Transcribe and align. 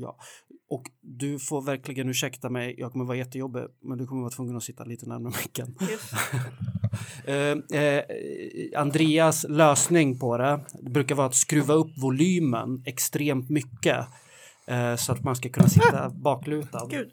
Ja, 0.00 0.16
och 0.70 0.82
du 1.00 1.38
får 1.38 1.62
verkligen 1.62 2.08
ursäkta 2.08 2.50
mig. 2.50 2.74
Jag 2.78 2.92
kommer 2.92 3.04
vara 3.04 3.16
jättejobbig, 3.16 3.62
men 3.82 3.98
du 3.98 4.06
kommer 4.06 4.20
vara 4.20 4.30
tvungen 4.30 4.56
att 4.56 4.62
sitta 4.62 4.84
lite 4.84 5.06
närmare 5.06 5.34
micken. 5.42 5.76
eh, 7.24 7.80
eh, 7.80 8.02
Andreas 8.80 9.46
lösning 9.48 10.18
på 10.18 10.38
det, 10.38 10.60
det 10.82 10.90
brukar 10.90 11.14
vara 11.14 11.26
att 11.26 11.34
skruva 11.34 11.74
upp 11.74 11.98
volymen 12.02 12.82
extremt 12.86 13.50
mycket 13.50 14.06
eh, 14.66 14.96
så 14.96 15.12
att 15.12 15.24
man 15.24 15.36
ska 15.36 15.48
kunna 15.48 15.68
sitta 15.68 16.10
baklutad. 16.14 16.86
Gud. 16.90 17.12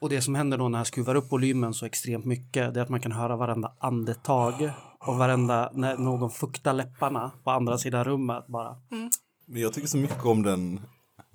Och 0.00 0.08
det 0.08 0.20
som 0.20 0.34
händer 0.34 0.58
då 0.58 0.68
när 0.68 0.78
jag 0.78 0.86
skruvar 0.86 1.14
upp 1.14 1.32
volymen 1.32 1.74
så 1.74 1.86
extremt 1.86 2.24
mycket, 2.24 2.74
det 2.74 2.80
är 2.80 2.84
att 2.84 2.88
man 2.88 3.00
kan 3.00 3.12
höra 3.12 3.36
varenda 3.36 3.72
andetag 3.78 4.70
och 5.00 5.16
varenda 5.16 5.70
när 5.74 5.96
någon 5.96 6.30
fuktar 6.30 6.72
läpparna 6.72 7.30
på 7.44 7.50
andra 7.50 7.78
sidan 7.78 8.04
rummet 8.04 8.46
bara. 8.46 8.76
Men 9.46 9.62
jag 9.62 9.72
tycker 9.72 9.88
så 9.88 9.96
mycket 9.96 10.24
om 10.24 10.42
den, 10.42 10.80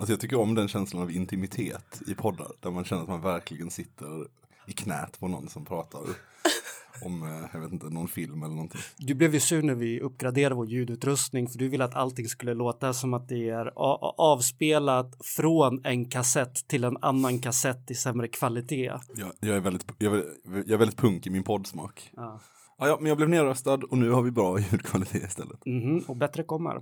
alltså 0.02 0.14
jag 0.14 0.20
tycker 0.20 0.40
om 0.40 0.56
den 0.56 0.68
känslan 0.68 1.04
av 1.04 1.12
intimitet 1.12 2.02
i 2.08 2.16
poddar. 2.16 2.52
Där 2.60 2.72
man 2.72 2.86
känner 2.86 3.02
att 3.02 3.10
man 3.10 3.22
verkligen 3.22 3.70
sitter 3.70 4.28
i 4.68 4.72
knät 4.72 5.20
på 5.20 5.28
någon 5.28 5.50
som 5.50 5.66
pratar 5.66 6.02
om, 7.06 7.24
eh, 7.24 7.50
jag 7.54 7.60
vet 7.60 7.72
inte, 7.72 7.90
någon 7.90 8.08
film 8.08 8.44
eller 8.44 8.54
någonting. 8.56 8.82
Du 8.98 9.14
blev 9.14 9.34
ju 9.34 9.40
sur 9.40 9.62
när 9.62 9.76
vi 9.76 10.00
uppgraderade 10.00 10.56
vår 10.56 10.68
ljudutrustning 10.68 11.48
för 11.48 11.60
du 11.60 11.70
ville 11.70 11.84
att 11.84 11.96
allting 11.96 12.28
skulle 12.28 12.54
låta 12.54 12.94
som 12.94 13.14
att 13.14 13.28
det 13.28 13.50
är 13.50 13.72
avspelat 14.22 15.18
från 15.26 15.86
en 15.86 16.06
kassett 16.06 16.68
till 16.68 16.84
en 16.84 16.98
annan 17.02 17.40
kassett 17.40 17.92
i 17.92 17.96
sämre 17.96 18.28
kvalitet. 18.28 18.94
Jag, 19.16 19.32
jag, 19.40 19.56
är, 19.56 19.62
väldigt, 19.62 19.86
jag, 19.98 20.18
är, 20.18 20.24
jag 20.44 20.72
är 20.72 20.78
väldigt 20.78 20.98
punk 20.98 21.28
i 21.28 21.30
min 21.30 21.44
poddsmak. 21.44 22.12
Ja. 22.16 22.40
Ja, 22.78 22.88
ja, 22.88 22.98
men 23.00 23.08
jag 23.08 23.18
blev 23.18 23.30
nedröstad 23.30 23.80
och 23.90 23.98
nu 23.98 24.12
har 24.12 24.22
vi 24.22 24.32
bra 24.32 24.60
ljudkvalitet 24.72 25.24
istället. 25.24 25.66
Mhm, 25.66 26.04
och 26.08 26.16
bättre 26.16 26.44
kommer. 26.44 26.82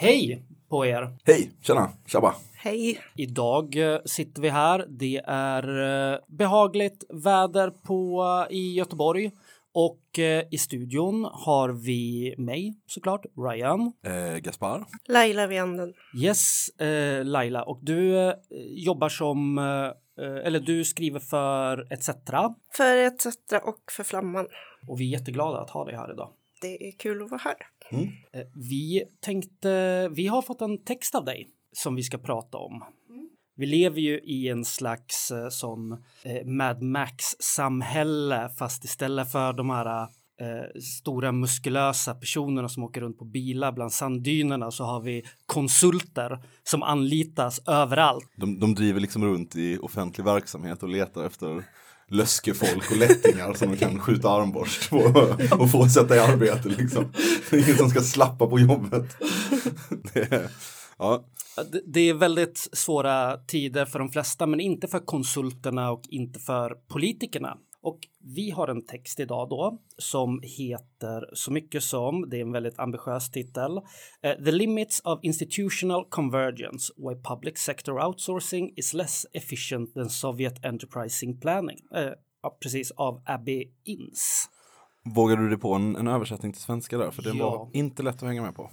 Hej 0.00 0.42
på 0.70 0.86
er! 0.86 1.08
Hej, 1.24 1.50
tjena, 1.62 1.90
tjabba. 2.06 2.34
Hej. 2.54 3.00
Idag 3.16 3.76
eh, 3.76 3.98
sitter 4.04 4.42
vi 4.42 4.48
här. 4.48 4.86
Det 4.88 5.20
är 5.26 6.12
eh, 6.12 6.18
behagligt 6.26 7.04
väder 7.08 7.70
på, 7.70 8.24
i 8.50 8.74
Göteborg 8.74 9.30
och 9.74 10.18
eh, 10.18 10.44
i 10.50 10.58
studion 10.58 11.28
har 11.32 11.68
vi 11.68 12.34
mig 12.38 12.74
såklart, 12.86 13.26
Ryan. 13.36 13.92
Eh, 14.06 14.38
Gaspar. 14.38 14.84
Laila 15.08 15.46
Vianden. 15.46 15.94
Yes, 16.22 16.68
eh, 16.68 17.24
Laila, 17.24 17.62
och 17.62 17.78
du 17.82 18.18
eh, 18.28 18.34
jobbar 18.68 19.08
som, 19.08 19.58
eh, 19.58 20.46
eller 20.46 20.60
du 20.60 20.84
skriver 20.84 21.20
för 21.20 21.92
ETC 21.92 22.10
För 22.76 22.96
ETC 22.96 23.26
och 23.62 23.92
för 23.92 24.04
Flamman. 24.04 24.46
och 24.88 25.00
vi 25.00 25.14
är 25.14 25.18
jätteglada 25.18 25.58
att 25.58 25.70
ha 25.70 25.84
dig 25.84 25.96
här 25.96 26.12
idag. 26.12 26.32
Det 26.60 26.88
är 26.88 26.92
kul 26.98 27.22
att 27.22 27.30
vara 27.30 27.40
här. 27.44 27.56
Eh, 28.32 28.46
Vi 28.54 29.04
tänkte, 29.20 30.08
vi 30.08 30.26
har 30.26 30.42
fått 30.42 30.60
en 30.60 30.84
text 30.84 31.14
av 31.14 31.24
dig 31.24 31.48
som 31.72 31.94
vi 31.94 32.02
ska 32.02 32.18
prata 32.18 32.58
om. 32.58 32.84
Vi 33.56 33.66
lever 33.66 34.00
ju 34.00 34.18
i 34.18 34.48
en 34.48 34.64
slags 34.64 35.30
eh, 35.30 35.48
sån 35.48 35.92
eh, 36.22 36.44
Mad 36.46 36.82
Max-samhälle 36.82 38.48
fast 38.58 38.84
istället 38.84 39.32
för 39.32 39.52
de 39.52 39.70
här 39.70 40.02
eh, 40.40 40.80
stora 40.98 41.32
muskulösa 41.32 42.14
personerna 42.14 42.68
som 42.68 42.82
åker 42.82 43.00
runt 43.00 43.18
på 43.18 43.24
bilar 43.24 43.72
bland 43.72 43.92
sanddynerna 43.92 44.70
så 44.70 44.84
har 44.84 45.00
vi 45.00 45.24
konsulter 45.46 46.42
som 46.62 46.82
anlitas 46.82 47.60
överallt. 47.66 48.30
De, 48.36 48.60
de 48.60 48.74
driver 48.74 49.00
liksom 49.00 49.24
runt 49.24 49.56
i 49.56 49.78
offentlig 49.78 50.24
verksamhet 50.24 50.82
och 50.82 50.88
letar 50.88 51.24
efter 51.26 51.64
löskefolk 52.08 52.90
och 52.90 52.96
lättingar 52.96 53.54
som 53.54 53.70
de 53.70 53.76
kan 53.76 54.00
skjuta 54.00 54.30
armborst 54.30 54.90
på 54.90 54.96
och 55.58 55.70
få 55.70 55.88
sätta 55.88 56.16
i 56.16 56.18
arbete 56.18 56.68
liksom. 56.68 57.12
Det 57.50 57.56
är 57.56 57.64
ingen 57.64 57.76
som 57.76 57.90
ska 57.90 58.00
slappa 58.00 58.46
på 58.46 58.58
jobbet. 58.58 59.16
Det 60.12 60.32
är, 60.32 60.50
ja, 60.98 61.24
Det 61.86 62.00
är 62.00 62.14
väldigt 62.14 62.68
svåra 62.72 63.36
tider 63.36 63.84
för 63.84 63.98
de 63.98 64.08
flesta, 64.08 64.46
men 64.46 64.60
inte 64.60 64.88
för 64.88 64.98
konsulterna 64.98 65.90
och 65.90 66.02
inte 66.08 66.40
för 66.40 66.74
politikerna. 66.88 67.56
Och 67.82 67.98
vi 68.34 68.50
har 68.50 68.68
en 68.68 68.86
text 68.86 69.20
idag 69.20 69.48
då 69.48 69.78
som 69.98 70.40
heter 70.42 71.30
så 71.32 71.52
mycket 71.52 71.82
som, 71.82 72.28
det 72.30 72.36
är 72.36 72.40
en 72.40 72.52
väldigt 72.52 72.78
ambitiös 72.78 73.30
titel, 73.30 73.76
eh, 74.22 74.44
The 74.44 74.50
Limits 74.52 75.00
of 75.04 75.18
Institutional 75.22 76.04
Convergence, 76.08 76.92
Why 76.96 77.14
Public 77.22 77.58
Sector 77.58 78.06
Outsourcing 78.06 78.72
is 78.76 78.94
Less 78.94 79.26
Efficient 79.32 79.94
than 79.94 80.10
Soviet 80.10 80.64
Enterprising 80.64 81.40
Planning. 81.40 81.78
Eh, 81.94 82.10
precis, 82.62 82.90
av 82.90 83.22
Abby 83.26 83.70
Inns. 83.84 84.48
vågar 85.14 85.36
du 85.36 85.48
dig 85.48 85.58
på 85.58 85.74
en, 85.74 85.96
en 85.96 86.08
översättning 86.08 86.52
till 86.52 86.62
svenska 86.62 86.98
där? 86.98 87.10
För 87.10 87.22
det 87.22 87.38
Ja. 87.38 87.50
var 87.50 87.70
inte 87.72 88.02
lätt 88.02 88.14
att 88.14 88.28
hänga 88.28 88.42
med 88.42 88.54
på. 88.54 88.70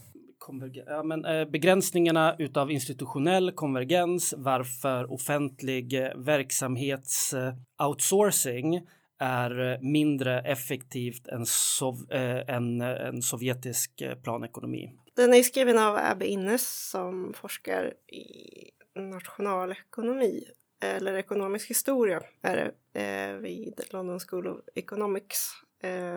Ja, 0.88 1.04
men, 1.04 1.26
eh, 1.26 1.46
begränsningarna 1.46 2.36
utav 2.40 2.72
institutionell 2.72 3.52
konvergens, 3.52 4.34
varför 4.38 5.14
offentlig 5.14 5.94
eh, 5.94 6.10
verksamhets 6.18 7.34
eh, 7.34 7.54
outsourcing 7.88 8.82
är 9.20 9.72
eh, 9.74 9.80
mindre 9.82 10.40
effektivt 10.42 11.28
än, 11.28 11.46
sov- 11.46 12.12
eh, 12.14 12.56
än, 12.56 12.82
eh, 12.82 13.08
en 13.08 13.22
sovjetisk 13.22 14.02
eh, 14.02 14.16
planekonomi. 14.16 14.92
Den 15.16 15.34
är 15.34 15.44
skriven 15.44 15.78
av 15.78 15.98
Abbe 15.98 16.28
Innes 16.28 16.90
som 16.90 17.34
forskar 17.34 17.94
i 18.08 18.72
nationalekonomi 18.96 20.44
eller 20.80 21.14
ekonomisk 21.14 21.70
historia 21.70 22.22
är 22.42 22.72
det, 22.94 23.02
eh, 23.02 23.36
vid 23.36 23.82
London 23.90 24.20
School 24.20 24.48
of 24.48 24.60
Economics. 24.76 25.52
Eh, 25.84 26.16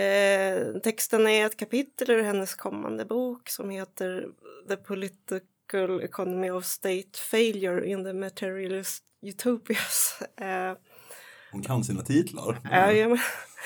eh, 0.00 0.74
texten 0.82 1.26
är 1.26 1.46
ett 1.46 1.56
kapitel 1.56 2.10
ur 2.10 2.22
hennes 2.22 2.54
kommande 2.54 3.04
bok 3.04 3.48
som 3.48 3.70
heter 3.70 4.28
The 4.68 4.76
Political 4.76 6.00
Economy 6.02 6.50
of 6.50 6.64
State 6.64 7.18
Failure 7.30 7.86
in 7.86 8.04
the 8.04 8.12
Materialist 8.12 9.04
Utopias. 9.22 10.22
Hon 11.52 11.62
kan 11.62 11.84
sina 11.84 12.02
titlar. 12.02 12.60
Ja, 12.70 12.92
ja, 12.92 13.18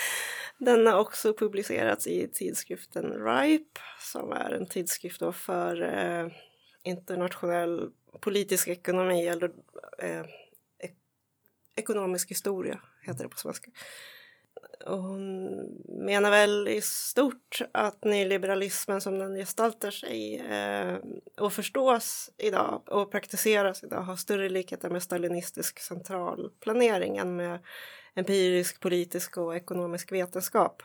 Den 0.59 0.87
har 0.87 0.99
också 1.01 1.35
publicerats 1.35 2.07
i 2.07 2.29
tidskriften 2.29 3.05
RIPE 3.27 3.81
som 4.01 4.33
är 4.33 4.51
en 4.51 4.67
tidskrift 4.67 5.21
då 5.21 5.33
för 5.33 5.83
eh, 5.83 6.29
internationell 6.83 7.91
politisk 8.21 8.69
ekonomi 8.69 9.27
eller 9.27 9.51
eh, 9.99 10.21
ek- 10.79 10.97
ekonomisk 11.77 12.31
historia 12.31 12.81
heter 13.03 13.23
det 13.25 13.29
på 13.29 13.37
svenska. 13.39 13.71
Och 14.87 14.99
hon 14.99 15.47
menar 15.89 16.31
väl 16.31 16.69
i 16.69 16.81
stort 16.81 17.63
att 17.73 18.05
nyliberalismen 18.05 19.01
som 19.01 19.19
den 19.19 19.37
gestaltar 19.37 19.91
sig 19.91 20.41
eh, 20.41 20.97
och 21.39 21.53
förstås 21.53 22.31
idag 22.39 22.83
och 22.87 23.11
praktiseras 23.11 23.85
idag 23.85 24.01
har 24.01 24.17
större 24.17 24.49
likheter 24.49 24.91
med 24.91 25.03
stalinistisk 25.03 25.81
centralplanering 25.81 27.17
än 27.17 27.37
med 27.37 27.59
empirisk, 28.15 28.81
politisk 28.81 29.39
och 29.39 29.57
ekonomisk 29.57 30.13
vetenskap. 30.13 30.83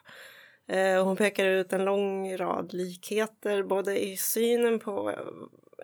Eh, 0.67 1.03
hon 1.03 1.15
pekar 1.17 1.45
ut 1.45 1.73
en 1.73 1.85
lång 1.85 2.37
rad 2.37 2.73
likheter 2.73 3.63
både 3.63 4.05
i 4.05 4.17
synen 4.17 4.79
på 4.79 5.15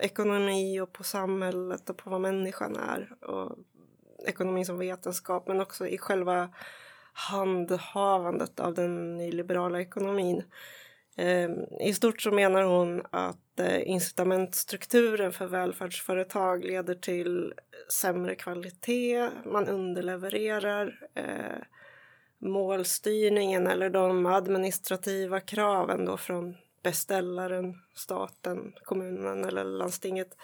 ekonomi 0.01 0.79
och 0.79 0.93
på 0.93 1.03
samhället 1.03 1.89
och 1.89 1.97
på 1.97 2.09
vad 2.09 2.21
människan 2.21 2.75
är 2.75 3.25
och 3.25 3.57
ekonomi 4.27 4.65
som 4.65 4.79
vetenskap 4.79 5.47
men 5.47 5.61
också 5.61 5.87
i 5.87 5.97
själva 5.97 6.49
handhavandet 7.15 8.59
av 8.59 8.73
den 8.73 9.17
nyliberala 9.17 9.81
ekonomin. 9.81 10.43
Ehm, 11.17 11.63
I 11.81 11.93
stort 11.93 12.21
så 12.21 12.31
menar 12.31 12.63
hon 12.63 13.01
att 13.11 13.59
eh, 13.59 13.89
incitamentstrukturen 13.89 15.33
för 15.33 15.47
välfärdsföretag 15.47 16.65
leder 16.65 16.95
till 16.95 17.53
sämre 17.91 18.35
kvalitet, 18.35 19.29
man 19.45 19.67
underlevererar, 19.67 21.07
eh, 21.13 21.63
målstyrningen 22.37 23.67
eller 23.67 23.89
de 23.89 24.25
administrativa 24.25 25.39
kraven 25.39 26.05
då 26.05 26.17
från 26.17 26.55
beställaren, 26.83 27.75
staten, 27.93 28.73
kommunen 28.83 29.45
eller 29.45 29.63
landstinget 29.63 30.37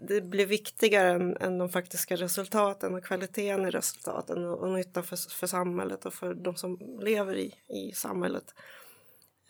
det 0.00 0.20
blir 0.20 0.46
viktigare 0.46 1.10
än, 1.10 1.36
än 1.36 1.58
de 1.58 1.68
faktiska 1.68 2.16
resultaten 2.16 2.94
och 2.94 3.04
kvaliteten 3.04 3.66
i 3.66 3.70
resultaten 3.70 4.44
och, 4.44 4.58
och 4.58 4.68
nyttan 4.68 5.04
för, 5.04 5.30
för 5.30 5.46
samhället 5.46 6.06
och 6.06 6.14
för 6.14 6.34
de 6.34 6.56
som 6.56 6.98
lever 7.00 7.36
i, 7.36 7.54
i 7.68 7.92
samhället. 7.92 8.54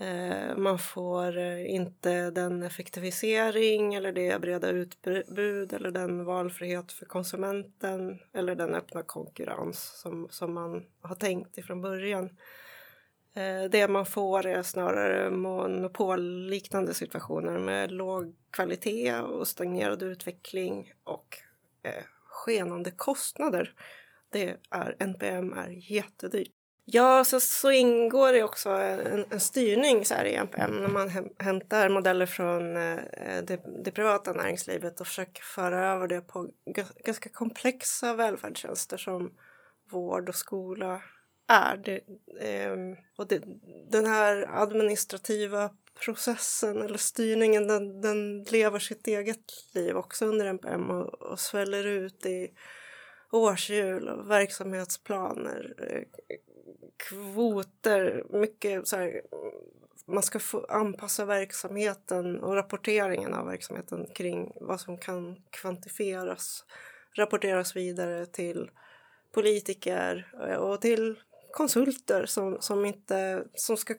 Eh, 0.00 0.56
man 0.56 0.78
får 0.78 1.38
eh, 1.38 1.74
inte 1.74 2.30
den 2.30 2.62
effektivisering 2.62 3.94
eller 3.94 4.12
det 4.12 4.40
breda 4.40 4.68
utbud 4.68 5.72
eller 5.72 5.90
den 5.90 6.24
valfrihet 6.24 6.92
för 6.92 7.06
konsumenten 7.06 8.18
eller 8.32 8.54
den 8.54 8.74
öppna 8.74 9.02
konkurrens 9.02 10.00
som, 10.02 10.28
som 10.30 10.54
man 10.54 10.84
har 11.00 11.14
tänkt 11.14 11.58
ifrån 11.58 11.80
början. 11.80 12.30
Eh, 13.38 13.70
det 13.70 13.88
man 13.88 14.06
får 14.06 14.46
är 14.46 14.62
snarare 14.62 15.30
monopolliknande 15.30 16.94
situationer 16.94 17.58
med 17.58 17.92
låg 17.92 18.34
kvalitet 18.50 19.14
och 19.14 19.48
stagnerad 19.48 20.02
utveckling 20.02 20.92
och 21.04 21.38
eh, 21.82 22.04
skenande 22.24 22.90
kostnader. 22.90 23.72
Det 24.30 24.56
är, 24.70 24.96
NPM 24.98 25.52
är 25.52 25.92
jättedyrt. 25.92 26.52
Ja, 26.84 27.24
så, 27.24 27.40
så 27.40 27.70
ingår 27.70 28.32
det 28.32 28.42
också 28.42 28.70
en, 28.70 29.24
en 29.30 29.40
styrning 29.40 30.04
så 30.04 30.14
här 30.14 30.24
i 30.24 30.34
NPM 30.34 30.70
när 30.70 30.88
man 30.88 31.30
hämtar 31.38 31.88
modeller 31.88 32.26
från 32.26 32.76
eh, 32.76 32.98
det, 33.42 33.60
det, 33.84 33.90
privata 33.90 34.32
näringslivet 34.32 35.00
och 35.00 35.06
försöker 35.06 35.42
föra 35.42 35.92
över 35.92 36.08
det 36.08 36.20
på 36.20 36.50
ganska 37.04 37.28
komplexa 37.28 38.14
välfärdstjänster 38.14 38.96
som 38.96 39.30
vård 39.90 40.28
och 40.28 40.34
skola 40.34 41.02
är. 41.48 41.76
Det, 41.76 42.00
eh, 42.40 42.76
och 43.16 43.28
det, 43.28 43.42
den 43.90 44.06
här 44.06 44.46
administrativa 44.62 45.70
processen 46.04 46.82
eller 46.82 46.98
styrningen 46.98 47.68
den, 47.68 48.00
den 48.00 48.42
lever 48.42 48.78
sitt 48.78 49.06
eget 49.06 49.74
liv 49.74 49.96
också 49.96 50.26
under 50.26 50.46
NPM 50.46 50.90
och, 50.90 51.14
och 51.14 51.40
sväller 51.40 51.86
ut 51.86 52.26
i 52.26 52.50
årshjul 53.30 54.08
och 54.08 54.30
verksamhetsplaner, 54.30 55.74
eh, 55.78 56.02
kvoter, 56.96 58.24
mycket 58.30 58.88
så 58.88 58.96
här, 58.96 59.22
man 60.06 60.22
ska 60.22 60.38
få 60.38 60.66
anpassa 60.68 61.24
verksamheten 61.24 62.40
och 62.40 62.54
rapporteringen 62.54 63.34
av 63.34 63.46
verksamheten 63.46 64.06
kring 64.14 64.52
vad 64.60 64.80
som 64.80 64.98
kan 64.98 65.36
kvantifieras, 65.50 66.64
rapporteras 67.16 67.76
vidare 67.76 68.26
till 68.26 68.70
politiker 69.34 70.32
eh, 70.48 70.56
och 70.56 70.80
till 70.80 71.16
konsulter 71.58 72.26
som, 72.26 72.56
som, 72.60 72.84
inte, 72.84 73.44
som 73.54 73.76
ska 73.76 73.94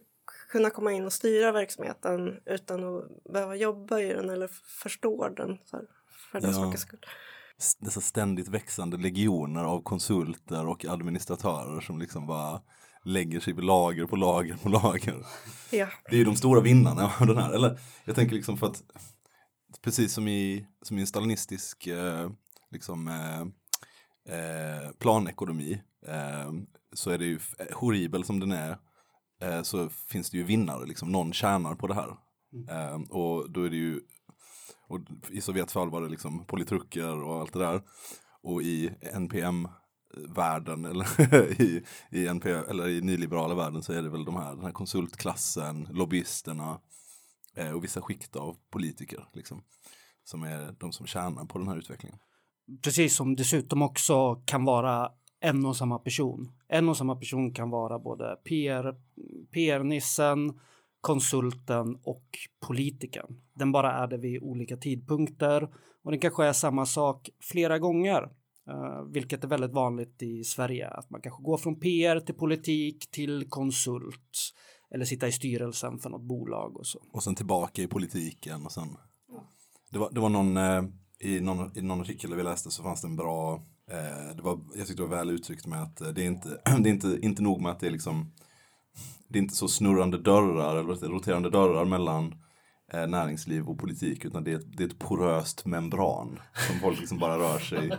kunna 0.52 0.70
komma 0.70 0.92
in 0.92 1.06
och 1.06 1.14
styra 1.14 1.52
verksamheten 1.52 2.40
utan 2.46 2.98
att 2.98 3.24
behöva 3.34 3.56
jobba 3.56 4.00
i 4.00 4.14
den 4.14 4.30
eller 4.30 4.50
förstå 4.84 5.30
den 5.30 5.58
för, 5.66 5.82
för 6.32 6.42
den 6.42 6.50
ja. 6.50 6.56
sakens 6.56 6.82
skull. 6.82 7.06
Dessa 7.80 8.02
ständigt 8.02 8.48
växande 8.48 8.98
legioner 8.98 9.64
av 9.64 9.84
konsulter 9.84 10.68
och 10.68 10.86
administratörer 10.86 11.82
som 11.82 12.00
liksom 12.00 12.28
bara 12.28 12.62
lägger 13.06 13.40
sig 13.40 13.54
på 13.54 13.62
lager 13.62 14.06
på 14.06 14.16
lager 14.16 14.58
på 14.64 14.70
lager. 14.70 15.26
Ja. 15.72 15.88
Det 16.10 16.16
är 16.16 16.20
ju 16.20 16.26
de 16.26 16.36
stora 16.36 16.62
vinnarna 16.62 17.12
av 17.20 17.28
den 17.28 17.38
här. 17.38 17.54
Eller 17.54 17.80
jag 18.06 18.16
tänker 18.16 18.36
liksom 18.36 18.58
för 18.58 18.68
att 18.68 18.84
precis 19.82 20.14
som 20.14 20.28
i, 20.28 20.66
som 20.82 20.98
i 20.98 21.02
en 21.02 21.08
stalinistisk 21.08 21.88
eh, 21.88 22.30
liksom, 22.72 23.08
eh, 23.08 23.46
eh, 24.26 24.92
planekonomi 25.00 25.82
eh, 26.08 26.52
så 26.94 27.12
är 27.12 27.18
det 27.18 27.26
ju 27.26 27.40
horribel 27.74 28.24
som 28.24 28.40
den 28.40 28.52
är 28.52 28.78
eh, 29.42 29.62
så 29.62 29.90
finns 29.90 30.30
det 30.30 30.38
ju 30.38 30.44
vinnare, 30.44 30.86
liksom 30.86 31.12
någon 31.12 31.34
tjänar 31.34 31.76
på 31.76 31.88
det 31.88 31.94
här. 31.94 32.18
Mm. 32.54 32.68
Eh, 32.70 33.10
och 33.10 33.52
då 33.52 33.64
är 33.64 33.70
det 33.70 33.76
ju, 33.76 34.00
och 34.88 35.00
i 35.30 35.42
Sovjets 35.42 35.74
fall 35.74 35.90
var 35.90 36.02
det 36.02 36.10
liksom 36.10 36.46
politruker 36.46 37.24
och 37.24 37.40
allt 37.40 37.54
det 37.54 37.60
där. 37.60 37.82
Och 38.42 38.62
i 38.62 38.92
NPM 39.02 39.68
världen 40.14 40.86
eller 40.86 41.62
i, 41.62 41.84
i, 42.10 42.28
NP, 42.28 42.50
eller 42.50 42.88
i 42.88 43.02
nyliberala 43.02 43.56
världen 43.56 43.84
så 43.84 43.94
är 43.94 44.02
det 44.02 44.10
väl 44.10 44.26
de 44.26 44.36
här, 44.36 44.56
den 44.56 44.66
här 44.66 44.72
konsultklassen, 44.72 45.88
lobbyisterna 45.92 46.80
eh, 47.56 47.72
och 47.72 47.84
vissa 47.84 48.02
skikt 48.02 48.36
av 48.36 48.58
politiker 48.70 49.26
liksom, 49.34 49.64
som 50.24 50.44
är 50.44 50.76
de 50.80 50.92
som 50.92 51.08
tjänar 51.08 51.46
på 51.46 51.58
den 51.58 51.68
här 51.68 51.78
utvecklingen. 51.78 52.20
Precis 52.82 53.16
som 53.16 53.36
dessutom 53.36 53.82
också 53.82 54.36
kan 54.46 54.66
vara 54.66 55.12
en 55.40 55.66
och 55.66 55.78
samma 55.78 56.00
person. 56.00 56.52
En 56.68 56.90
och 56.90 56.98
samma 56.98 57.16
person 57.16 57.54
kan 57.54 57.70
vara 57.70 58.00
både 58.00 58.36
PR, 58.44 58.96
PR-nissen, 59.52 60.60
konsulten 61.02 61.96
och 62.04 62.26
politikern. 62.68 63.42
Den 63.54 63.72
bara 63.72 63.94
är 63.94 64.08
det 64.08 64.18
vid 64.18 64.44
olika 64.44 64.78
tidpunkter 64.78 65.70
och 66.04 66.12
den 66.12 66.20
kanske 66.20 66.46
är 66.46 66.54
samma 66.54 66.86
sak 66.86 67.30
flera 67.40 67.80
gånger, 67.80 68.24
uh, 68.70 69.04
vilket 69.12 69.44
är 69.44 69.48
väldigt 69.48 69.74
vanligt 69.74 70.22
i 70.24 70.44
Sverige. 70.44 70.88
Att 70.88 71.10
man 71.10 71.22
kanske 71.22 71.44
går 71.44 71.58
från 71.58 71.80
PR 71.80 72.20
till 72.20 72.36
politik 72.36 73.12
till 73.12 73.50
konsult 73.50 74.54
eller 74.92 75.06
sitta 75.06 75.28
i 75.28 75.32
styrelsen 75.32 76.00
för 76.00 76.10
något 76.10 76.22
bolag 76.22 76.78
och 76.78 76.88
så. 76.88 77.00
Och 77.12 77.24
sen 77.24 77.36
tillbaka 77.36 77.82
i 77.82 77.88
politiken 77.88 78.66
och 78.66 78.72
sen. 78.72 78.98
Det 79.92 80.00
var, 80.00 80.12
det 80.12 80.20
var 80.20 80.30
någon, 80.30 80.58
eh, 80.58 80.84
i 81.20 81.40
någon, 81.40 81.78
i 81.78 81.82
någon 81.82 82.02
artikel 82.02 82.36
vi 82.36 82.44
läste 82.44 82.72
så 82.72 82.84
fanns 82.84 83.02
det 83.02 83.08
en 83.08 83.16
bra 83.16 83.62
Eh, 83.92 84.36
det 84.36 84.42
var, 84.42 84.60
jag 84.76 84.88
tyckte 84.88 85.04
det 85.04 85.08
var 85.08 85.18
väl 85.18 85.30
uttryckt 85.30 85.68
med 85.68 85.82
att 85.82 86.02
eh, 86.02 86.08
det 86.08 86.22
är 86.22 86.26
inte, 86.26 86.50
det 86.80 86.90
är 86.90 86.94
inte, 86.94 87.20
inte 87.22 87.42
nog 87.42 87.62
med 87.62 87.72
att 87.72 87.80
det 87.80 87.88
är 87.88 87.92
liksom 87.92 88.32
det 89.28 89.40
är 89.40 89.44
inte 89.44 89.56
så 89.56 89.68
snurrande 89.68 90.18
dörrar 90.18 90.76
eller 90.76 91.08
roterande 91.10 91.50
dörrar 91.50 91.86
mellan 91.86 92.36
eh, 92.94 93.08
näringsliv 93.08 93.68
och 93.68 93.80
politik 93.80 94.26
utan 94.26 94.44
det 94.44 94.52
är, 94.52 94.56
ett, 94.56 94.78
det 94.78 94.84
är 94.84 94.88
ett 94.88 95.00
poröst 95.00 95.66
membran 95.66 96.40
som 96.68 96.80
folk 96.80 97.00
liksom 97.00 97.20
bara 97.20 97.38
rör 97.38 97.60
sig 97.60 97.90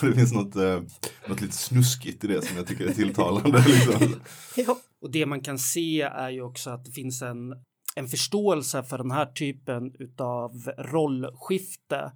det 0.00 0.14
finns 0.14 0.32
något, 0.32 0.56
eh, 0.56 0.82
något 1.28 1.40
lite 1.40 1.56
snuskigt 1.56 2.24
i 2.24 2.26
det 2.26 2.42
som 2.42 2.56
jag 2.56 2.66
tycker 2.66 2.86
är 2.86 2.92
tilltalande. 2.92 3.58
Liksom. 3.66 4.20
Ja. 4.56 4.78
Och 5.00 5.10
det 5.10 5.26
man 5.26 5.40
kan 5.40 5.58
se 5.58 6.02
är 6.02 6.30
ju 6.30 6.42
också 6.42 6.70
att 6.70 6.84
det 6.84 6.90
finns 6.90 7.22
en, 7.22 7.52
en 7.94 8.08
förståelse 8.08 8.82
för 8.82 8.98
den 8.98 9.10
här 9.10 9.26
typen 9.26 9.94
utav 9.98 10.52
rollskifte 10.78 12.12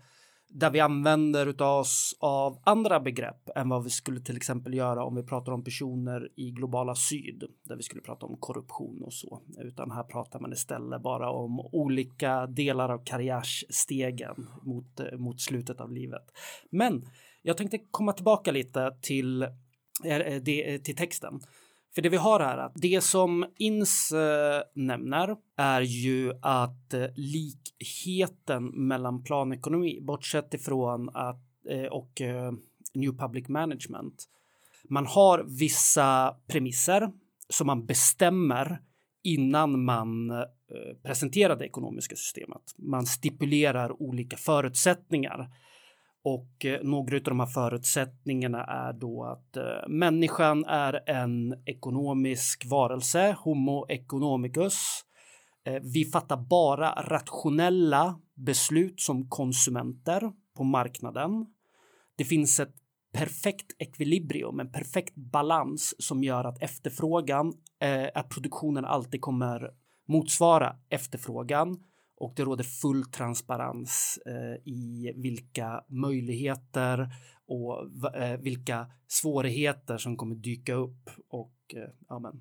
där 0.51 0.71
vi 0.71 0.81
använder 0.81 1.63
oss 1.63 2.17
av 2.21 2.59
andra 2.65 3.01
begrepp 3.01 3.51
än 3.57 3.69
vad 3.69 3.85
vi 3.85 3.91
skulle 3.91 4.21
till 4.21 4.37
exempel 4.37 4.75
göra 4.75 5.05
om 5.05 5.15
vi 5.15 5.23
pratar 5.23 5.53
om 5.53 5.65
personer 5.65 6.29
i 6.37 6.51
globala 6.51 6.95
syd 6.95 7.45
där 7.65 7.77
vi 7.77 7.83
skulle 7.83 8.03
prata 8.03 8.27
om 8.27 8.37
korruption 8.37 9.03
och 9.03 9.13
så. 9.13 9.43
Utan 9.59 9.91
här 9.91 10.03
pratar 10.03 10.41
man 10.41 10.53
istället 10.53 11.03
bara 11.03 11.31
om 11.31 11.61
olika 11.61 12.47
delar 12.47 12.89
av 12.89 13.05
karriärstegen 13.05 14.49
mot, 14.63 15.01
mot 15.19 15.41
slutet 15.41 15.81
av 15.81 15.93
livet. 15.93 16.25
Men 16.71 17.03
jag 17.43 17.57
tänkte 17.57 17.79
komma 17.91 18.13
tillbaka 18.13 18.53
lite 18.53 18.97
till, 19.03 19.43
eh, 19.43 20.17
eh, 20.17 20.43
eh, 20.49 20.81
till 20.81 20.97
texten. 20.97 21.41
För 21.99 22.03
det 22.03 22.09
vi 22.09 22.17
har 22.17 22.41
här, 22.41 22.59
att 22.59 22.73
det 22.75 23.01
som 23.01 23.47
INS 23.57 24.13
eh, 24.13 24.63
nämner 24.75 25.37
är 25.57 25.81
ju 25.81 26.33
att 26.43 26.95
eh, 26.95 27.07
likheten 27.15 28.65
mellan 28.65 29.23
planekonomi, 29.23 30.01
bortsett 30.01 30.55
ifrån 30.55 31.09
att, 31.09 31.43
eh, 31.69 31.85
och 31.85 32.23
New 32.95 33.13
Public 33.19 33.49
Management, 33.49 34.25
man 34.89 35.07
har 35.07 35.45
vissa 35.59 36.37
premisser 36.47 37.13
som 37.49 37.67
man 37.67 37.87
bestämmer 37.87 38.83
innan 39.23 39.85
man 39.85 40.33
presenterar 41.03 41.57
det 41.57 41.65
ekonomiska 41.65 42.17
systemet. 42.17 42.63
Man 42.77 43.07
stipulerar 43.07 44.03
olika 44.03 44.37
förutsättningar 44.37 45.51
och 46.25 46.65
eh, 46.65 46.81
några 46.83 47.17
av 47.17 47.23
de 47.23 47.41
här 47.41 47.47
förutsättningarna 47.47 48.65
är 48.65 48.93
då 48.93 49.25
att 49.25 49.57
eh, 49.57 49.89
människan 49.89 50.65
är 50.65 51.11
en 51.11 51.55
ekonomisk 51.67 52.67
varelse, 52.67 53.37
Homo 53.39 53.87
economicus. 53.89 55.03
Eh, 55.67 55.83
vi 55.83 56.05
fattar 56.05 56.37
bara 56.37 56.91
rationella 56.91 58.21
beslut 58.35 59.01
som 59.01 59.29
konsumenter 59.29 60.33
på 60.57 60.65
marknaden. 60.65 61.47
Det 62.17 62.25
finns 62.25 62.61
ett 62.61 62.75
perfekt 63.13 63.73
ekvilibrium, 63.79 64.61
en 64.61 64.73
perfekt 64.73 65.15
balans 65.15 65.95
som 65.99 66.23
gör 66.25 66.45
att 66.45 66.63
efterfrågan, 66.63 67.53
eh, 67.81 68.09
att 68.15 68.29
produktionen 68.29 68.85
alltid 68.85 69.21
kommer 69.21 69.71
motsvara 70.09 70.77
efterfrågan 70.91 71.77
och 72.21 72.33
det 72.37 72.45
råder 72.45 72.65
full 72.65 73.05
transparens 73.05 74.19
eh, 74.27 74.73
i 74.73 75.13
vilka 75.17 75.85
möjligheter 75.89 77.09
och 77.47 78.15
eh, 78.17 78.41
vilka 78.41 78.87
svårigheter 79.07 79.99
som 79.99 80.17
kommer 80.17 80.35
dyka 80.35 80.75
upp 80.75 81.11
och 81.29 81.75
eh, 81.77 82.17
amen, 82.17 82.41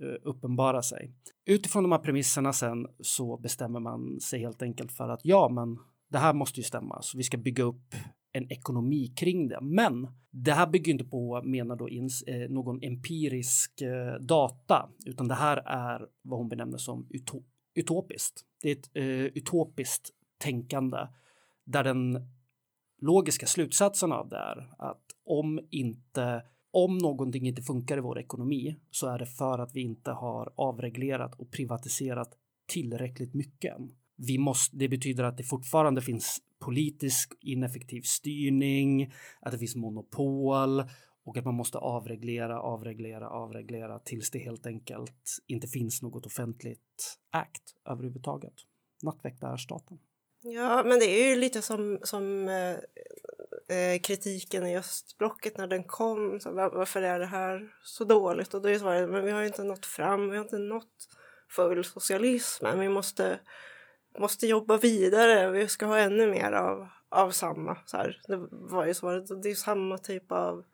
eh, 0.00 0.28
uppenbara 0.28 0.82
sig. 0.82 1.12
Utifrån 1.44 1.82
de 1.82 1.92
här 1.92 1.98
premisserna 1.98 2.52
sen 2.52 2.86
så 3.00 3.36
bestämmer 3.36 3.80
man 3.80 4.20
sig 4.20 4.40
helt 4.40 4.62
enkelt 4.62 4.92
för 4.92 5.08
att 5.08 5.20
ja, 5.24 5.48
men 5.48 5.78
det 6.10 6.18
här 6.18 6.34
måste 6.34 6.60
ju 6.60 6.64
stämma, 6.64 7.02
så 7.02 7.18
vi 7.18 7.24
ska 7.24 7.36
bygga 7.36 7.64
upp 7.64 7.94
en 8.32 8.52
ekonomi 8.52 9.12
kring 9.16 9.48
det. 9.48 9.58
Men 9.62 10.08
det 10.30 10.52
här 10.52 10.66
bygger 10.66 10.92
inte 10.92 11.04
på, 11.04 11.42
menar 11.44 11.76
då, 11.76 11.88
ins, 11.88 12.22
eh, 12.22 12.50
någon 12.50 12.82
empirisk 12.82 13.80
eh, 13.80 14.14
data, 14.20 14.88
utan 15.06 15.28
det 15.28 15.34
här 15.34 15.56
är 15.56 16.06
vad 16.22 16.38
hon 16.38 16.48
benämner 16.48 16.78
som 16.78 17.06
utopiskt. 17.74 18.44
Det 18.62 18.70
är 18.70 18.76
ett 18.76 18.90
eh, 18.94 19.04
utopiskt 19.04 20.10
tänkande 20.38 20.98
Där 21.64 21.84
den 21.84 22.28
logiska 23.00 23.46
slutsatsen 23.46 24.12
av 24.12 24.28
det 24.28 24.36
är 24.36 24.68
att 24.78 25.04
om 25.24 25.60
inte 25.70 26.42
om 26.70 26.98
någonting 26.98 27.46
inte 27.46 27.62
funkar 27.62 27.98
i 27.98 28.00
vår 28.00 28.18
ekonomi 28.18 28.76
så 28.90 29.06
är 29.06 29.18
det 29.18 29.26
för 29.26 29.58
att 29.58 29.74
vi 29.74 29.80
inte 29.80 30.10
har 30.10 30.52
avreglerat 30.56 31.34
och 31.34 31.50
privatiserat 31.50 32.38
tillräckligt 32.66 33.34
mycket. 33.34 33.76
Vi 34.16 34.38
måste, 34.38 34.76
det 34.76 34.88
betyder 34.88 35.24
att 35.24 35.36
det 35.36 35.42
fortfarande 35.42 36.02
finns 36.02 36.38
politisk 36.58 37.32
ineffektiv 37.40 38.02
styrning, 38.02 39.12
att 39.40 39.52
det 39.52 39.58
finns 39.58 39.76
monopol 39.76 40.82
och 41.24 41.36
att 41.36 41.44
man 41.44 41.54
måste 41.54 41.78
avreglera, 41.78 42.60
avreglera, 42.60 43.28
avreglera 43.28 43.98
tills 43.98 44.30
det 44.30 44.38
helt 44.38 44.66
enkelt 44.66 45.38
inte 45.46 45.66
finns 45.66 46.02
något 46.02 46.26
offentligt 46.26 47.18
act 47.30 47.62
överhuvudtaget. 47.90 48.54
Nattväktarstaten. 49.02 49.98
Ja, 50.42 50.82
men 50.84 50.98
det 50.98 51.04
är 51.04 51.28
ju 51.28 51.36
lite 51.36 51.62
som, 51.62 51.98
som 52.02 52.48
eh, 52.48 52.76
eh 53.76 54.00
kritiken 54.02 54.66
i 54.66 54.76
östblocket 54.76 55.58
när 55.58 55.66
den 55.66 55.84
kom. 55.84 56.40
Så, 56.40 56.52
var, 56.52 56.70
varför 56.70 57.02
är 57.02 57.18
det 57.18 57.26
här 57.26 57.74
så 57.84 58.04
dåligt? 58.04 58.54
Och 58.54 58.62
då 58.62 58.68
är 58.68 58.78
svaret, 58.78 59.10
men 59.10 59.24
vi 59.24 59.30
har 59.30 59.40
ju 59.40 59.46
inte 59.46 59.64
nått 59.64 59.86
fram, 59.86 60.30
vi 60.30 60.36
har 60.36 60.44
inte 60.44 60.58
nått 60.58 61.08
full 61.48 61.84
socialism, 61.84 62.64
men 62.64 62.80
vi 62.80 62.88
måste, 62.88 63.40
måste 64.18 64.46
jobba 64.46 64.76
vidare, 64.76 65.50
vi 65.50 65.68
ska 65.68 65.86
ha 65.86 65.98
ännu 65.98 66.30
mer 66.30 66.52
av, 66.52 66.88
av 67.08 67.30
samma. 67.30 67.78
Så 67.86 67.96
här. 67.96 68.20
Det 68.26 68.36
var 68.50 68.86
ju 68.86 68.94
svaret, 68.94 69.42
det 69.42 69.50
är 69.50 69.54
samma 69.54 69.98
typ 69.98 70.32
av, 70.32 70.64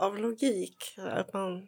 av 0.00 0.18
logik. 0.18 0.98
Att 0.98 1.32
man, 1.32 1.66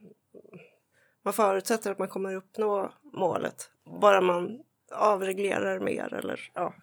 man 1.24 1.34
förutsätter 1.34 1.90
att 1.90 1.98
man 1.98 2.08
kommer 2.08 2.34
uppnå 2.34 2.92
målet, 3.12 3.70
bara 4.00 4.20
man 4.20 4.62
avreglerar 4.92 5.80
mer 5.80 6.14
eller 6.14 6.50
ja. 6.54 6.74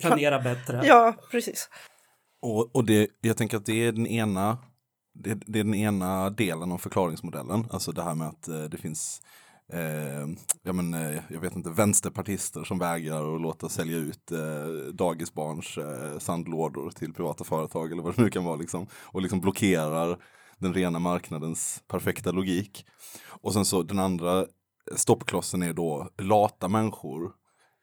Planera 0.00 0.40
bättre. 0.40 0.80
Ja, 0.84 1.14
precis. 1.30 1.68
Och, 2.40 2.76
och 2.76 2.84
det, 2.84 3.10
jag 3.20 3.36
tänker 3.36 3.56
att 3.56 3.66
det 3.66 3.86
är 3.86 3.92
den 3.92 4.06
ena 4.06 4.58
det, 5.14 5.34
det 5.46 5.60
är 5.60 5.64
den 5.64 5.74
ena 5.74 6.30
delen 6.30 6.72
av 6.72 6.78
förklaringsmodellen. 6.78 7.66
Alltså 7.70 7.92
det 7.92 8.02
här 8.02 8.14
med 8.14 8.28
att 8.28 8.48
eh, 8.48 8.62
det 8.62 8.76
finns 8.76 9.22
eh, 9.72 10.28
ja, 10.62 10.72
men, 10.72 10.94
eh, 10.94 11.20
jag 11.28 11.40
vet 11.40 11.56
inte, 11.56 11.70
vänsterpartister 11.70 12.64
som 12.64 12.78
vägrar 12.78 13.34
att 13.34 13.40
låta 13.40 13.68
sälja 13.68 13.96
ut 13.96 14.32
eh, 14.32 14.66
dagisbarns 14.92 15.78
eh, 15.78 16.18
sandlådor 16.18 16.90
till 16.90 17.12
privata 17.12 17.44
företag 17.44 17.92
eller 17.92 18.02
vad 18.02 18.16
det 18.16 18.22
nu 18.22 18.30
kan 18.30 18.44
vara. 18.44 18.56
Liksom, 18.56 18.86
och 18.92 19.22
liksom 19.22 19.40
blockerar 19.40 20.18
den 20.58 20.74
rena 20.74 20.98
marknadens 20.98 21.82
perfekta 21.86 22.30
logik. 22.30 22.86
Och 23.26 23.52
sen 23.52 23.64
så 23.64 23.82
den 23.82 23.98
andra 23.98 24.46
stoppklossen 24.96 25.62
är 25.62 25.72
då 25.72 26.08
lata 26.18 26.68
människor 26.68 27.32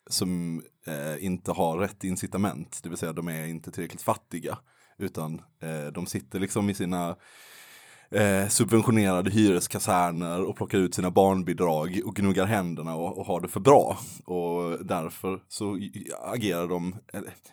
som 0.09 0.61
eh, 0.85 1.25
inte 1.25 1.51
har 1.51 1.77
rätt 1.77 2.03
incitament, 2.03 2.79
det 2.83 2.89
vill 2.89 2.97
säga 2.97 3.13
de 3.13 3.27
är 3.27 3.45
inte 3.45 3.71
tillräckligt 3.71 4.01
fattiga. 4.01 4.57
Utan 4.97 5.41
eh, 5.59 5.85
de 5.93 6.05
sitter 6.05 6.39
liksom 6.39 6.69
i 6.69 6.73
sina 6.73 7.15
eh, 8.11 8.47
subventionerade 8.47 9.29
hyreskaserner 9.29 10.43
och 10.43 10.55
plockar 10.55 10.77
ut 10.77 10.95
sina 10.95 11.11
barnbidrag 11.11 12.01
och 12.05 12.15
gnuggar 12.15 12.45
händerna 12.45 12.95
och, 12.95 13.17
och 13.17 13.25
har 13.25 13.41
det 13.41 13.47
för 13.47 13.59
bra. 13.59 13.97
Och 14.25 14.85
därför 14.85 15.43
så 15.47 15.79
agerar 16.23 16.67
de, 16.67 16.95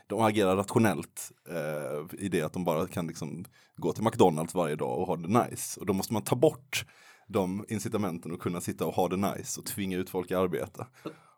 de 0.07 0.21
agerar 0.21 0.57
rationellt 0.57 1.33
eh, 1.49 2.25
i 2.25 2.29
det 2.29 2.43
att 2.43 2.53
de 2.53 2.65
bara 2.65 2.87
kan 2.87 3.07
liksom 3.07 3.45
gå 3.77 3.93
till 3.93 4.05
McDonalds 4.05 4.55
varje 4.55 4.77
dag 4.77 4.99
och 4.99 5.07
ha 5.07 5.17
det 5.17 5.29
nice. 5.29 5.81
Och 5.81 5.87
då 5.87 5.93
måste 5.93 6.13
man 6.13 6.23
ta 6.23 6.37
bort 6.37 6.85
de 7.29 7.65
incitamenten 7.69 8.33
och 8.33 8.41
kunna 8.41 8.61
sitta 8.61 8.87
och 8.87 8.95
ha 8.95 9.09
det 9.09 9.17
nice 9.17 9.61
och 9.61 9.67
tvinga 9.67 9.97
ut 9.97 10.11
folk 10.11 10.31
i 10.31 10.35
arbete. 10.35 10.87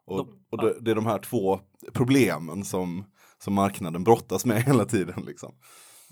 Och, 0.06 0.28
och 0.50 0.64
det, 0.64 0.80
det 0.80 0.90
är 0.90 0.94
de 0.94 1.06
här 1.06 1.18
två 1.18 1.60
problemen 1.92 2.64
som, 2.64 3.04
som 3.38 3.54
marknaden 3.54 4.04
brottas 4.04 4.44
med 4.44 4.62
hela 4.66 4.84
tiden. 4.84 5.24
Liksom. 5.26 5.54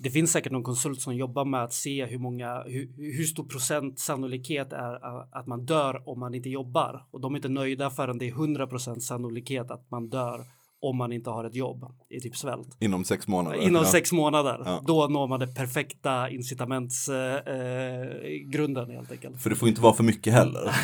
Det 0.01 0.09
finns 0.09 0.31
säkert 0.31 0.51
någon 0.51 0.63
konsult 0.63 1.01
som 1.01 1.15
jobbar 1.15 1.45
med 1.45 1.63
att 1.63 1.73
se 1.73 2.05
hur 2.05 2.19
många, 2.19 2.63
hur, 2.63 3.13
hur 3.17 3.23
stor 3.23 3.43
procent 3.43 3.99
sannolikhet 3.99 4.73
är 4.73 5.05
att 5.37 5.47
man 5.47 5.65
dör 5.65 6.09
om 6.09 6.19
man 6.19 6.33
inte 6.33 6.49
jobbar. 6.49 7.05
Och 7.11 7.21
de 7.21 7.33
är 7.33 7.37
inte 7.37 7.49
nöjda 7.49 7.89
förrän 7.89 8.17
det 8.17 8.27
är 8.27 8.31
100 8.31 8.67
procent 8.67 9.03
sannolikhet 9.03 9.71
att 9.71 9.91
man 9.91 10.09
dör 10.09 10.45
om 10.81 10.97
man 10.97 11.11
inte 11.11 11.29
har 11.29 11.45
ett 11.45 11.55
jobb 11.55 11.85
i 12.09 12.19
typ 12.19 12.35
svält. 12.35 12.77
Inom 12.79 13.05
sex 13.05 13.27
månader. 13.27 13.61
Inom 13.61 13.83
ja. 13.83 13.89
sex 13.89 14.11
månader. 14.11 14.61
Ja. 14.65 14.83
Då 14.87 15.07
når 15.07 15.27
man 15.27 15.39
det 15.39 15.47
perfekta 15.47 16.29
incitamentsgrunden 16.29 18.89
eh, 18.89 18.95
helt 18.95 19.11
enkelt. 19.11 19.41
För 19.41 19.49
det 19.49 19.55
får 19.55 19.69
inte 19.69 19.81
vara 19.81 19.93
för 19.93 20.03
mycket 20.03 20.33
heller. 20.33 20.71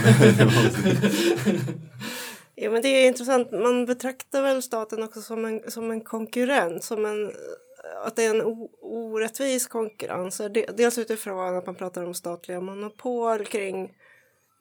Ja, 2.58 2.72
men 2.72 2.82
det 2.82 2.88
är 2.88 3.08
intressant. 3.08 3.52
Man 3.52 3.86
betraktar 3.86 4.42
väl 4.42 4.64
staten 4.64 5.04
också 5.04 5.22
som 5.22 5.46
en, 5.46 5.72
som 5.72 5.92
en 5.92 6.02
konkurrent, 6.02 6.84
som 6.84 7.06
en, 7.06 7.32
att 8.04 8.16
det 8.16 8.26
är 8.26 8.36
en 8.36 8.68
orättvis 8.82 9.68
konkurrens. 9.68 10.42
Dels 10.74 10.98
utifrån 10.98 11.58
att 11.58 11.66
man 11.66 11.76
pratar 11.76 12.04
om 12.04 12.14
statliga 12.14 12.62
monopol 12.62 13.46
kring 13.46 13.98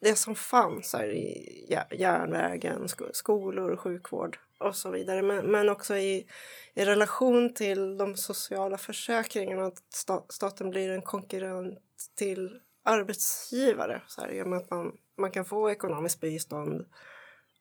det 0.01 0.15
som 0.15 0.35
fanns 0.35 0.93
här 0.93 1.13
i 1.13 1.65
järnvägen, 1.91 2.87
skolor, 3.11 3.75
sjukvård 3.75 4.39
och 4.59 4.75
så 4.75 4.91
vidare. 4.91 5.21
Men, 5.21 5.45
men 5.45 5.69
också 5.69 5.95
i, 5.95 6.27
i 6.73 6.85
relation 6.85 7.53
till 7.53 7.97
de 7.97 8.15
sociala 8.15 8.77
försäkringarna, 8.77 9.65
att 9.65 9.83
staten 10.29 10.69
blir 10.69 10.89
en 10.89 11.01
konkurrent 11.01 11.79
till 12.15 12.59
arbetsgivare. 12.83 14.01
Så 14.07 14.21
här, 14.21 14.29
i 14.29 14.43
och 14.43 14.47
med 14.47 14.57
att 14.57 14.69
man, 14.69 14.91
man 15.17 15.31
kan 15.31 15.45
få 15.45 15.71
ekonomiskt 15.71 16.21
bistånd 16.21 16.85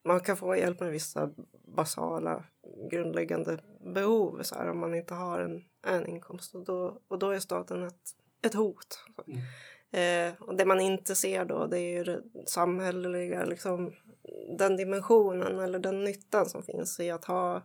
man 0.05 0.21
kan 0.21 0.37
få 0.37 0.57
hjälp 0.57 0.81
med 0.81 0.91
vissa 0.91 1.31
basala 1.77 2.45
grundläggande 2.91 3.59
behov 3.95 4.43
så 4.43 4.55
här, 4.55 4.71
om 4.71 4.79
man 4.79 4.95
inte 4.95 5.15
har 5.15 5.41
en, 5.41 5.65
en 5.87 6.07
inkomst. 6.07 6.55
Och 6.55 6.65
då, 6.65 7.01
och 7.09 7.19
då 7.19 7.31
är 7.31 7.41
staten 7.41 7.83
ett, 7.83 8.03
ett 8.43 8.55
hot. 8.55 9.05
Eh, 9.91 10.35
och 10.41 10.57
det 10.57 10.65
man 10.65 10.81
inte 10.81 11.15
ser 11.15 11.45
då 11.45 11.67
det 11.67 11.79
är 11.79 11.99
ju 11.99 12.05
det 12.05 12.23
samhälleliga, 12.47 13.45
liksom, 13.45 13.93
den 14.59 14.77
dimensionen 14.77 15.59
eller 15.59 15.79
den 15.79 16.05
nyttan 16.05 16.47
som 16.47 16.63
finns 16.63 17.01
i 17.01 17.11
att 17.11 17.25
ha 17.25 17.63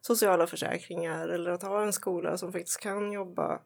sociala 0.00 0.46
försäkringar 0.46 1.28
eller 1.28 1.50
att 1.50 1.62
ha 1.62 1.82
en 1.82 1.92
skola 1.92 2.38
som 2.38 2.52
faktiskt 2.52 2.80
kan 2.80 3.12
jobba 3.12 3.60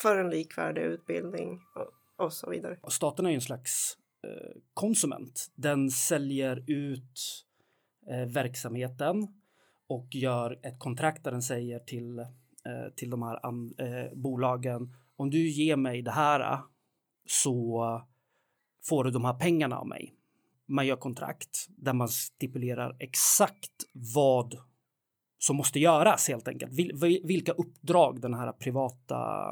för 0.00 0.16
en 0.16 0.30
likvärdig 0.30 0.82
utbildning 0.82 1.60
och, 1.74 2.24
och 2.24 2.32
så 2.32 2.50
vidare. 2.50 2.78
Och 2.82 2.92
staten 2.92 3.26
är 3.26 3.30
ju 3.30 3.34
en 3.34 3.40
slags 3.40 3.97
Eh, 4.24 4.60
konsument. 4.74 5.46
Den 5.54 5.90
säljer 5.90 6.64
ut 6.66 7.44
eh, 8.10 8.26
verksamheten 8.26 9.28
och 9.88 10.14
gör 10.14 10.58
ett 10.62 10.78
kontrakt 10.78 11.24
där 11.24 11.30
den 11.30 11.42
säger 11.42 11.78
till, 11.78 12.18
eh, 12.18 12.92
till 12.96 13.10
de 13.10 13.22
här 13.22 13.40
eh, 13.78 14.14
bolagen 14.14 14.94
om 15.16 15.30
du 15.30 15.48
ger 15.48 15.76
mig 15.76 16.02
det 16.02 16.10
här 16.10 16.40
eh, 16.52 16.60
så 17.26 18.02
får 18.88 19.04
du 19.04 19.10
de 19.10 19.24
här 19.24 19.34
pengarna 19.34 19.78
av 19.78 19.86
mig. 19.86 20.14
Man 20.66 20.86
gör 20.86 20.96
kontrakt 20.96 21.66
där 21.68 21.92
man 21.92 22.08
stipulerar 22.08 22.96
exakt 23.00 23.72
vad 24.16 24.54
som 25.38 25.56
måste 25.56 25.80
göras 25.80 26.28
helt 26.28 26.48
enkelt. 26.48 26.72
Vil- 26.72 27.26
vilka 27.26 27.52
uppdrag 27.52 28.20
den 28.20 28.34
här 28.34 28.52
privata, 28.52 29.50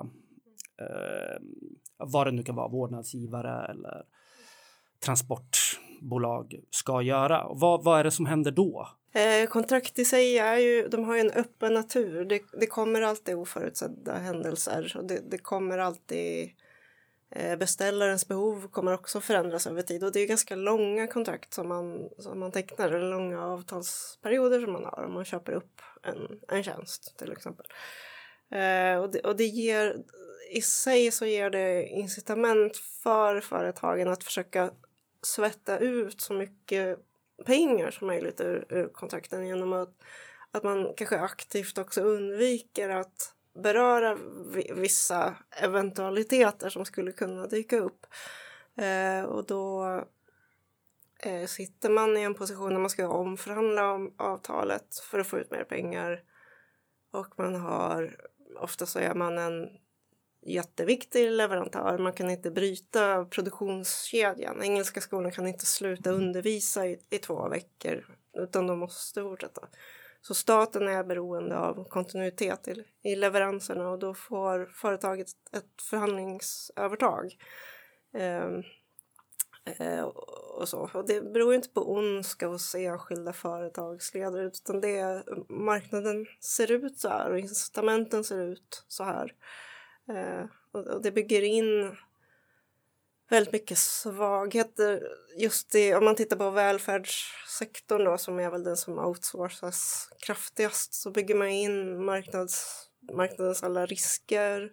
eh, 0.80 1.42
vad 1.98 2.26
det 2.26 2.30
nu 2.32 2.42
kan 2.42 2.54
vara, 2.54 2.68
vårdnadsgivare 2.68 3.66
eller 3.66 4.02
transportbolag 5.00 6.54
ska 6.70 7.02
göra. 7.02 7.44
Och 7.44 7.60
vad, 7.60 7.84
vad 7.84 8.00
är 8.00 8.04
det 8.04 8.10
som 8.10 8.26
händer 8.26 8.50
då? 8.50 8.88
Eh, 9.16 9.46
kontrakt 9.48 9.98
i 9.98 10.04
sig 10.04 10.38
är 10.38 10.56
ju, 10.56 10.88
de 10.88 11.04
har 11.04 11.14
ju 11.14 11.20
en 11.20 11.30
öppen 11.30 11.74
natur. 11.74 12.24
Det, 12.24 12.42
det 12.60 12.66
kommer 12.66 13.02
alltid 13.02 13.34
oförutsedda 13.34 14.14
händelser 14.14 14.96
och 14.96 15.04
det, 15.04 15.20
det 15.30 15.38
kommer 15.38 15.78
alltid 15.78 16.50
eh, 17.30 17.56
beställarens 17.56 18.28
behov 18.28 18.68
kommer 18.68 18.92
också 18.92 19.20
förändras 19.20 19.66
över 19.66 19.82
tid 19.82 20.04
och 20.04 20.12
det 20.12 20.20
är 20.20 20.26
ganska 20.26 20.56
långa 20.56 21.06
kontrakt 21.06 21.54
som 21.54 21.68
man, 21.68 22.08
som 22.18 22.40
man 22.40 22.52
tecknar, 22.52 22.88
eller 22.88 23.10
långa 23.10 23.46
avtalsperioder 23.46 24.60
som 24.60 24.72
man 24.72 24.84
har 24.84 25.04
om 25.04 25.14
man 25.14 25.24
köper 25.24 25.52
upp 25.52 25.80
en, 26.02 26.40
en 26.56 26.62
tjänst 26.62 27.14
till 27.18 27.32
exempel. 27.32 27.66
Eh, 28.50 28.96
och, 28.96 29.10
det, 29.10 29.20
och 29.20 29.36
det 29.36 29.44
ger, 29.44 29.96
i 30.50 30.62
sig 30.62 31.10
så 31.10 31.26
ger 31.26 31.50
det 31.50 31.86
incitament 31.86 32.76
för 32.76 33.40
företagen 33.40 34.08
att 34.08 34.24
försöka 34.24 34.70
svetta 35.26 35.78
ut 35.78 36.20
så 36.20 36.34
mycket 36.34 36.98
pengar 37.44 37.90
som 37.90 38.06
möjligt 38.06 38.40
ur, 38.40 38.66
ur 38.68 38.88
kontrakten 38.88 39.46
genom 39.46 39.72
att, 39.72 39.94
att 40.50 40.62
man 40.62 40.94
kanske 40.96 41.18
aktivt 41.18 41.78
också 41.78 42.00
undviker 42.00 42.88
att 42.88 43.32
beröra 43.62 44.18
vissa 44.74 45.36
eventualiteter 45.50 46.68
som 46.68 46.84
skulle 46.84 47.12
kunna 47.12 47.46
dyka 47.46 47.78
upp. 47.78 48.06
Eh, 48.76 49.24
och 49.24 49.46
då 49.46 49.86
eh, 51.22 51.46
sitter 51.46 51.90
man 51.90 52.16
i 52.16 52.22
en 52.22 52.34
position 52.34 52.70
där 52.70 52.78
man 52.78 52.90
ska 52.90 53.08
omförhandla 53.08 53.92
om 53.92 54.14
avtalet 54.16 54.98
för 55.10 55.18
att 55.18 55.26
få 55.26 55.38
ut 55.38 55.50
mer 55.50 55.64
pengar. 55.64 56.22
Och 57.10 57.38
man 57.38 57.54
har, 57.54 58.16
ofta 58.60 58.86
så 58.86 58.98
är 58.98 59.14
man 59.14 59.38
en 59.38 59.68
jätteviktig 60.46 61.30
leverantör. 61.30 61.98
Man 61.98 62.12
kan 62.12 62.30
inte 62.30 62.50
bryta 62.50 63.24
produktionskedjan. 63.24 64.62
Engelska 64.62 65.00
skolan 65.00 65.32
kan 65.32 65.46
inte 65.46 65.66
sluta 65.66 66.10
undervisa 66.10 66.86
i, 66.86 66.98
i 67.10 67.18
två 67.18 67.48
veckor 67.48 68.06
utan 68.34 68.66
de 68.66 68.78
måste 68.78 69.22
fortsätta. 69.22 69.68
Så 70.20 70.34
staten 70.34 70.88
är 70.88 71.04
beroende 71.04 71.58
av 71.58 71.84
kontinuitet 71.88 72.68
i, 72.68 72.84
i 73.02 73.16
leveranserna 73.16 73.90
och 73.90 73.98
då 73.98 74.14
får 74.14 74.66
företaget 74.66 75.28
ett 75.52 75.82
förhandlingsövertag. 75.82 77.36
Eh, 78.14 78.50
eh, 79.78 80.04
och, 80.58 80.68
så. 80.68 80.90
och 80.94 81.06
det 81.06 81.32
beror 81.32 81.54
inte 81.54 81.68
på 81.68 81.92
ondska 81.92 82.46
hos 82.46 82.74
enskilda 82.74 83.32
företagsledare 83.32 84.42
utan 84.42 84.80
det 84.80 84.98
är 84.98 85.24
marknaden 85.52 86.26
ser 86.40 86.72
ut 86.72 86.98
så 86.98 87.08
här 87.08 87.30
och 87.30 87.38
incitamenten 87.38 88.24
ser 88.24 88.38
ut 88.38 88.84
så 88.88 89.04
här. 89.04 89.34
Eh, 90.08 90.44
och, 90.72 90.86
och 90.86 91.02
det 91.02 91.12
bygger 91.12 91.42
in 91.42 91.96
väldigt 93.30 93.52
mycket 93.52 93.78
svagheter 93.78 95.02
just 95.36 95.74
i, 95.74 95.94
om 95.94 96.04
man 96.04 96.16
tittar 96.16 96.36
på 96.36 96.50
välfärdssektorn 96.50 98.04
då 98.04 98.18
som 98.18 98.38
är 98.38 98.50
väl 98.50 98.64
den 98.64 98.76
som 98.76 98.98
outsourcas 98.98 100.08
kraftigast 100.26 100.94
så 100.94 101.10
bygger 101.10 101.34
man 101.34 101.48
in 101.48 102.04
marknads, 102.04 102.86
marknadens 103.12 103.62
alla 103.62 103.86
risker 103.86 104.72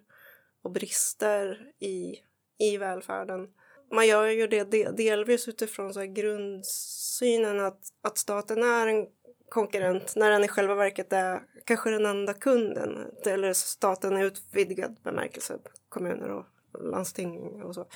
och 0.62 0.70
brister 0.70 1.72
i, 1.80 2.14
i 2.58 2.76
välfärden. 2.76 3.48
Man 3.92 4.06
gör 4.06 4.26
ju 4.26 4.46
det 4.46 4.64
delvis 4.96 5.48
utifrån 5.48 5.94
så 5.94 6.00
här 6.00 6.06
grundsynen 6.06 7.60
att, 7.60 7.80
att 8.02 8.18
staten 8.18 8.62
är 8.62 8.86
en 8.86 9.06
konkurrent 9.54 10.12
när 10.16 10.30
den 10.30 10.44
i 10.44 10.48
själva 10.48 10.74
verket 10.74 11.12
är 11.12 11.42
kanske 11.64 11.90
den 11.90 12.06
enda 12.06 12.34
kunden. 12.34 12.98
Eller 13.26 13.52
staten 13.52 14.18
i 14.18 14.24
utvidgad 14.24 14.96
bemärkelse, 15.04 15.58
kommuner 15.88 16.28
och 16.30 16.44
landsting 16.90 17.62
och 17.62 17.74
så. 17.74 17.86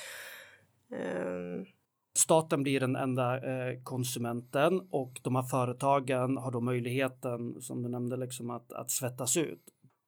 Um, 1.25 1.65
Staten 2.13 2.63
blir 2.63 2.79
den 2.79 2.95
enda 2.95 3.35
eh, 3.37 3.83
konsumenten 3.83 4.87
och 4.91 5.19
de 5.23 5.35
här 5.35 5.43
företagen 5.43 6.37
har 6.37 6.51
då 6.51 6.61
möjligheten, 6.61 7.61
som 7.61 7.83
du 7.83 7.89
nämnde, 7.89 8.17
liksom 8.17 8.49
att, 8.49 8.73
att 8.73 8.91
svettas 8.91 9.37
ut. 9.37 9.63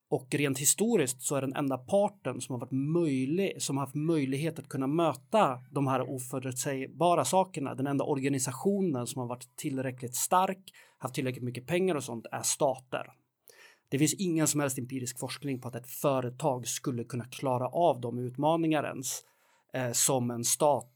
Och 0.09 0.27
rent 0.31 0.59
historiskt 0.59 1.21
så 1.21 1.35
är 1.35 1.41
den 1.41 1.55
enda 1.55 1.77
parten 1.77 2.41
som 2.41 2.53
har 2.53 2.59
varit 2.59 2.71
möjlig, 2.71 3.61
som 3.61 3.77
har 3.77 3.85
haft 3.85 3.95
möjlighet 3.95 4.59
att 4.59 4.69
kunna 4.69 4.87
möta 4.87 5.59
de 5.71 5.87
här 5.87 6.09
oförutsägbara 6.09 7.25
sakerna, 7.25 7.75
den 7.75 7.87
enda 7.87 8.03
organisationen 8.03 9.07
som 9.07 9.19
har 9.19 9.27
varit 9.27 9.55
tillräckligt 9.55 10.15
stark, 10.15 10.71
haft 11.01 11.15
tillräckligt 11.15 11.43
mycket 11.43 11.67
pengar 11.67 11.95
och 11.95 12.03
sånt 12.03 12.25
är 12.31 12.41
stater. 12.41 13.13
Det 13.89 13.99
finns 13.99 14.13
ingen 14.13 14.47
som 14.47 14.59
helst 14.59 14.77
empirisk 14.77 15.19
forskning 15.19 15.61
på 15.61 15.67
att 15.67 15.75
ett 15.75 15.87
företag 15.87 16.67
skulle 16.67 17.03
kunna 17.03 17.25
klara 17.25 17.67
av 17.67 18.01
de 18.01 18.19
utmaningar 18.19 18.83
ens 18.83 19.23
eh, 19.73 19.91
som 19.91 20.31
en 20.31 20.43
stat 20.43 20.93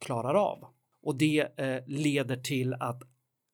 klarar 0.00 0.34
av. 0.34 0.64
Och 1.02 1.16
det 1.16 1.58
eh, 1.60 1.82
leder 1.86 2.36
till 2.36 2.74
att, 2.74 3.02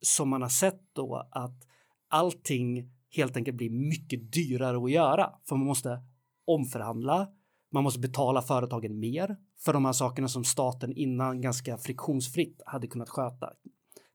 som 0.00 0.28
man 0.28 0.42
har 0.42 0.48
sett 0.48 0.82
då, 0.92 1.28
att 1.30 1.66
allting 2.08 2.90
helt 3.10 3.36
enkelt 3.36 3.56
blir 3.56 3.70
mycket 3.70 4.32
dyrare 4.32 4.76
att 4.76 4.90
göra. 4.90 5.32
För 5.48 5.56
man 5.56 5.66
måste 5.66 6.02
omförhandla, 6.44 7.28
man 7.72 7.84
måste 7.84 8.00
betala 8.00 8.42
företagen 8.42 8.98
mer 8.98 9.36
för 9.64 9.72
de 9.72 9.84
här 9.84 9.92
sakerna 9.92 10.28
som 10.28 10.44
staten 10.44 10.92
innan 10.92 11.40
ganska 11.40 11.78
friktionsfritt 11.78 12.62
hade 12.66 12.86
kunnat 12.86 13.08
sköta. 13.08 13.52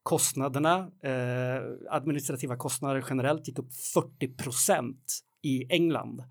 Kostnaderna, 0.03 0.91
eh, 1.03 1.63
administrativa 1.89 2.58
kostnader 2.58 3.05
generellt 3.10 3.48
gick 3.48 3.60
upp 3.60 3.74
40 3.93 4.27
procent 4.27 5.20
i 5.41 5.65
England 5.70 6.24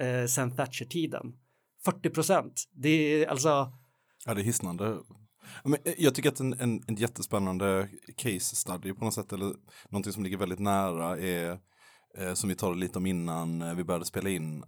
eh, 0.00 0.26
sen 0.26 0.56
Thatcher-tiden. 0.56 1.32
40 1.84 2.10
procent. 2.10 2.64
Det 2.72 2.88
är 2.88 3.26
alltså... 3.26 3.72
Ja, 4.26 4.34
det 4.34 4.40
är 4.40 4.44
hisnande. 4.44 4.98
Men 5.64 5.78
eh, 5.84 5.94
jag 5.98 6.14
tycker 6.14 6.28
att 6.28 6.40
en, 6.40 6.52
en, 6.52 6.82
en 6.86 6.96
jättespännande 6.96 7.88
case 8.16 8.56
study 8.56 8.92
på 8.92 9.04
något 9.04 9.14
sätt, 9.14 9.32
eller 9.32 9.54
någonting 9.88 10.12
som 10.12 10.24
ligger 10.24 10.36
väldigt 10.36 10.58
nära 10.58 11.18
är, 11.18 11.58
eh, 12.18 12.34
som 12.34 12.48
vi 12.48 12.54
talade 12.56 12.80
lite 12.80 12.98
om 12.98 13.06
innan 13.06 13.62
eh, 13.62 13.74
vi 13.74 13.84
började 13.84 14.04
spela 14.04 14.30
in, 14.30 14.64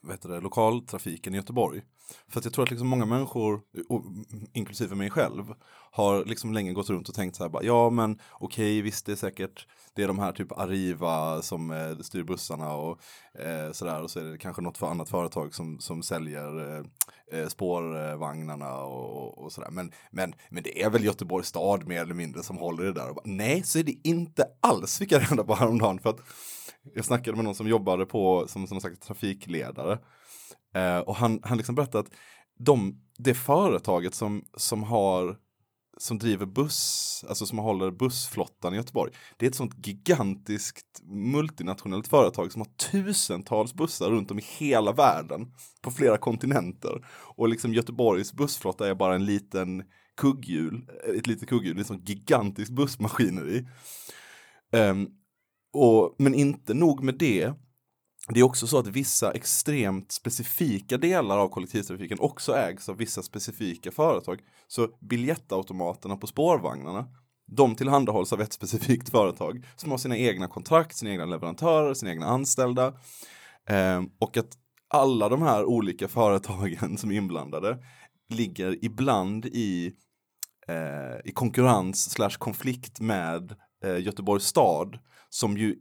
vad 0.00 0.12
heter 0.12 0.28
det, 0.28 0.40
lokaltrafiken 0.40 1.34
i 1.34 1.36
Göteborg. 1.36 1.82
För 2.28 2.38
att 2.38 2.44
jag 2.44 2.54
tror 2.54 2.64
att 2.64 2.70
liksom 2.70 2.88
många 2.88 3.04
människor, 3.04 3.60
inklusive 4.52 4.94
mig 4.94 5.10
själv, 5.10 5.54
har 5.92 6.24
liksom 6.24 6.52
länge 6.52 6.72
gått 6.72 6.90
runt 6.90 7.08
och 7.08 7.14
tänkt 7.14 7.36
så 7.36 7.42
här, 7.42 7.50
bara, 7.50 7.62
ja 7.62 7.90
men 7.90 8.18
okej, 8.32 8.64
okay, 8.64 8.82
visst 8.82 9.06
det 9.06 9.12
är 9.12 9.16
säkert, 9.16 9.66
det 9.94 10.02
är 10.02 10.08
de 10.08 10.18
här 10.18 10.32
typ 10.32 10.52
Arriva 10.52 11.42
som 11.42 11.70
eh, 11.70 11.98
styr 11.98 12.22
bussarna 12.22 12.72
och 12.74 13.00
eh, 13.34 13.72
sådär 13.72 14.02
och 14.02 14.10
så 14.10 14.20
är 14.20 14.24
det 14.24 14.38
kanske 14.38 14.62
något 14.62 14.78
för 14.78 14.86
annat 14.86 15.08
företag 15.08 15.54
som, 15.54 15.80
som 15.80 16.02
säljer 16.02 16.78
eh, 16.78 16.84
eh 17.32 17.48
spårvagnarna 17.48 18.76
och, 18.82 19.38
och 19.38 19.52
sådär. 19.52 19.70
Men, 19.70 19.92
men, 20.10 20.34
men 20.48 20.62
det 20.62 20.82
är 20.82 20.90
väl 20.90 21.04
Göteborgs 21.04 21.48
stad 21.48 21.86
mer 21.86 22.02
eller 22.02 22.14
mindre 22.14 22.42
som 22.42 22.56
håller 22.56 22.84
det 22.84 22.92
där. 22.92 23.08
Och 23.08 23.14
bara, 23.14 23.22
Nej, 23.24 23.62
så 23.62 23.78
är 23.78 23.82
det 23.82 24.08
inte 24.08 24.44
alls, 24.60 24.98
fick 24.98 25.12
jag 25.12 25.32
reda 25.32 25.44
på 25.44 25.54
häromdagen. 25.54 25.98
För 25.98 26.10
att 26.10 26.20
jag 26.94 27.04
snackade 27.04 27.36
med 27.36 27.44
någon 27.44 27.54
som 27.54 27.68
jobbade 27.68 28.06
på 28.06 28.44
som, 28.48 28.66
som 28.66 28.80
sagt 28.80 29.02
trafikledare. 29.02 29.98
Eh, 30.74 30.98
och 30.98 31.16
han, 31.16 31.40
han 31.42 31.56
liksom 31.56 31.74
berättade 31.74 31.98
att 31.98 32.14
de, 32.58 33.02
det 33.18 33.34
företaget 33.34 34.14
som, 34.14 34.44
som 34.56 34.82
har 34.82 35.36
som 36.00 36.18
driver 36.18 36.46
buss, 36.46 37.24
alltså 37.28 37.46
som 37.46 37.58
håller 37.58 37.90
bussflottan 37.90 38.74
i 38.74 38.76
Göteborg. 38.76 39.12
Det 39.36 39.46
är 39.46 39.50
ett 39.50 39.56
sånt 39.56 39.86
gigantiskt 39.86 41.02
multinationellt 41.04 42.08
företag 42.08 42.52
som 42.52 42.60
har 42.60 42.68
tusentals 42.90 43.74
bussar 43.74 44.10
runt 44.10 44.30
om 44.30 44.38
i 44.38 44.44
hela 44.58 44.92
världen 44.92 45.52
på 45.82 45.90
flera 45.90 46.18
kontinenter. 46.18 47.06
Och 47.36 47.48
liksom 47.48 47.74
Göteborgs 47.74 48.32
bussflotta 48.32 48.88
är 48.88 48.94
bara 48.94 49.14
en 49.14 49.24
liten 49.24 49.82
kugghjul, 50.16 50.90
ett 51.16 51.26
litet 51.26 51.48
kugghjul, 51.48 51.78
en 51.78 51.84
sån 51.84 52.04
gigantisk 52.04 52.72
bussmaskineri. 52.72 53.68
Um, 54.72 55.08
och, 55.72 56.14
men 56.18 56.34
inte 56.34 56.74
nog 56.74 57.02
med 57.02 57.14
det, 57.14 57.52
det 58.28 58.40
är 58.40 58.44
också 58.44 58.66
så 58.66 58.78
att 58.78 58.86
vissa 58.86 59.32
extremt 59.32 60.12
specifika 60.12 60.98
delar 60.98 61.38
av 61.38 61.48
kollektivtrafiken 61.48 62.18
också 62.20 62.56
ägs 62.56 62.88
av 62.88 62.96
vissa 62.96 63.22
specifika 63.22 63.90
företag. 63.90 64.40
Så 64.68 64.88
biljettautomaterna 65.00 66.16
på 66.16 66.26
spårvagnarna, 66.26 67.06
de 67.46 67.74
tillhandahålls 67.74 68.32
av 68.32 68.40
ett 68.40 68.52
specifikt 68.52 69.08
företag 69.08 69.66
som 69.76 69.90
har 69.90 69.98
sina 69.98 70.16
egna 70.16 70.48
kontrakt, 70.48 70.96
sina 70.96 71.10
egna 71.10 71.24
leverantörer, 71.24 71.94
sina 71.94 72.10
egna 72.10 72.26
anställda. 72.26 72.94
Eh, 73.68 74.02
och 74.18 74.36
att 74.36 74.52
alla 74.88 75.28
de 75.28 75.42
här 75.42 75.64
olika 75.64 76.08
företagen 76.08 76.98
som 76.98 77.10
är 77.10 77.14
inblandade 77.14 77.78
ligger 78.28 78.84
ibland 78.84 79.46
i, 79.46 79.92
eh, 80.68 81.28
i 81.30 81.32
konkurrens 81.32 82.10
slash 82.10 82.36
konflikt 82.38 83.00
med 83.00 83.54
eh, 83.84 83.98
Göteborgs 83.98 84.44
stad 84.44 84.98
som 85.30 85.56
ju 85.56 85.76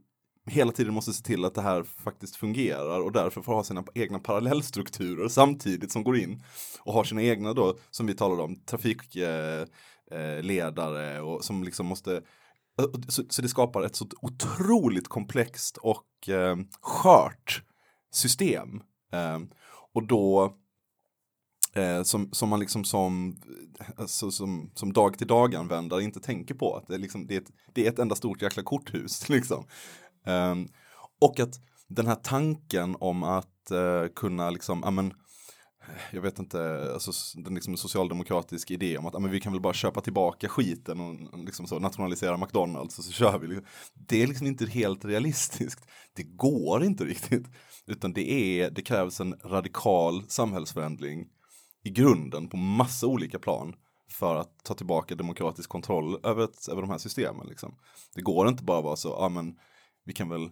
hela 0.45 0.71
tiden 0.71 0.93
måste 0.93 1.13
se 1.13 1.23
till 1.23 1.45
att 1.45 1.55
det 1.55 1.61
här 1.61 1.83
faktiskt 1.83 2.35
fungerar 2.35 2.99
och 2.99 3.11
därför 3.11 3.41
får 3.41 3.53
ha 3.53 3.63
sina 3.63 3.83
egna 3.93 4.19
parallellstrukturer 4.19 5.27
samtidigt 5.27 5.91
som 5.91 6.03
går 6.03 6.17
in 6.17 6.43
och 6.79 6.93
har 6.93 7.03
sina 7.03 7.23
egna 7.23 7.53
då, 7.53 7.77
som 7.91 8.07
vi 8.07 8.13
talade 8.13 8.41
om, 8.41 8.55
trafikledare 8.65 11.21
och 11.21 11.43
som 11.43 11.63
liksom 11.63 11.85
måste 11.85 12.21
så, 13.07 13.23
så, 13.29 13.41
det 13.41 13.49
skapar 13.49 13.83
ett 13.83 13.95
så 13.95 14.07
otroligt 14.21 15.07
komplext 15.07 15.77
och 15.77 16.29
eh, 16.29 16.57
skört 16.81 17.63
system. 18.11 18.81
Eh, 19.11 19.39
och 19.93 20.07
då 20.07 20.53
eh, 21.75 22.03
som, 22.03 22.29
som 22.31 22.49
man 22.49 22.59
liksom 22.59 22.83
som, 22.83 23.37
alltså, 23.95 24.31
som, 24.31 24.71
som 24.75 24.93
dag 24.93 25.17
till 25.17 25.27
dag 25.27 25.55
användare 25.55 26.03
inte 26.03 26.19
tänker 26.19 26.55
på. 26.55 26.75
Att 26.75 26.87
det, 26.87 26.93
är 26.93 26.99
liksom, 26.99 27.27
det, 27.27 27.35
är 27.35 27.41
ett, 27.41 27.51
det 27.73 27.85
är 27.85 27.89
ett 27.89 27.99
enda 27.99 28.15
stort 28.15 28.41
jäkla 28.41 28.63
korthus. 28.63 29.29
Liksom. 29.29 29.65
Eh, 30.25 30.55
och 31.21 31.39
att 31.39 31.59
den 31.87 32.07
här 32.07 32.15
tanken 32.15 32.95
om 32.99 33.23
att 33.23 33.71
eh, 33.71 34.13
kunna 34.15 34.49
liksom, 34.49 34.83
amen, 34.83 35.13
jag 36.11 36.21
vet 36.21 36.39
inte, 36.39 36.89
alltså, 36.93 37.39
den 37.39 37.55
liksom 37.55 37.77
socialdemokratisk 37.77 38.71
idé 38.71 38.97
om 38.97 39.05
att 39.05 39.15
amen, 39.15 39.31
vi 39.31 39.39
kan 39.39 39.51
väl 39.51 39.61
bara 39.61 39.73
köpa 39.73 40.01
tillbaka 40.01 40.49
skiten 40.49 40.99
och 40.99 41.39
liksom 41.39 41.67
så, 41.67 41.79
nationalisera 41.79 42.37
McDonalds 42.37 42.99
och 42.99 43.05
så 43.05 43.11
kör 43.11 43.39
vi. 43.39 43.59
Det 43.93 44.23
är 44.23 44.27
liksom 44.27 44.47
inte 44.47 44.65
helt 44.65 45.05
realistiskt. 45.05 45.87
Det 46.15 46.23
går 46.23 46.83
inte 46.83 47.03
riktigt. 47.03 47.47
Utan 47.87 48.13
det, 48.13 48.31
är, 48.31 48.71
det 48.71 48.81
krävs 48.81 49.19
en 49.19 49.35
radikal 49.43 50.23
samhällsförändring 50.27 51.27
i 51.83 51.89
grunden 51.89 52.49
på 52.49 52.57
massa 52.57 53.07
olika 53.07 53.39
plan 53.39 53.75
för 54.11 54.35
att 54.35 54.63
ta 54.63 54.73
tillbaka 54.73 55.15
demokratisk 55.15 55.69
kontroll 55.69 56.19
över, 56.23 56.43
ett, 56.43 56.67
över 56.67 56.81
de 56.81 56.89
här 56.89 56.97
systemen. 56.97 57.47
Liksom. 57.47 57.75
Det 58.15 58.21
går 58.21 58.47
inte 58.47 58.63
bara 58.63 58.77
att 58.77 58.83
vara 58.83 58.95
så, 58.95 59.09
ja 59.09 59.29
men 59.29 59.55
vi 60.05 60.13
kan 60.13 60.29
väl 60.29 60.49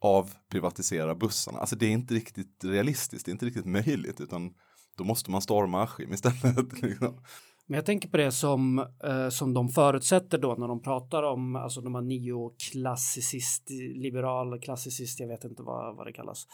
avprivatisera 0.00 1.14
bussarna. 1.14 1.58
Alltså 1.58 1.76
det 1.76 1.86
är 1.86 1.90
inte 1.90 2.14
riktigt 2.14 2.64
realistiskt, 2.64 3.24
det 3.24 3.30
är 3.30 3.32
inte 3.32 3.46
riktigt 3.46 3.66
möjligt 3.66 4.20
utan 4.20 4.54
då 4.96 5.04
måste 5.04 5.30
man 5.30 5.42
storma 5.42 5.82
Askim 5.82 6.12
istället. 6.12 6.72
Liksom. 6.82 7.20
Men 7.66 7.76
jag 7.76 7.86
tänker 7.86 8.08
på 8.08 8.16
det 8.16 8.32
som, 8.32 8.78
eh, 8.78 9.28
som 9.28 9.54
de 9.54 9.68
förutsätter 9.68 10.38
då 10.38 10.54
när 10.54 10.68
de 10.68 10.82
pratar 10.82 11.22
om 11.22 11.56
alltså 11.56 11.80
de 11.80 11.94
här 11.94 12.02
neoklassicist, 12.02 13.70
liberal, 13.94 14.60
klassicist, 14.60 15.20
jag 15.20 15.28
vet 15.28 15.44
inte 15.44 15.62
vad, 15.62 15.96
vad 15.96 16.06
det 16.06 16.12
kallas. 16.12 16.46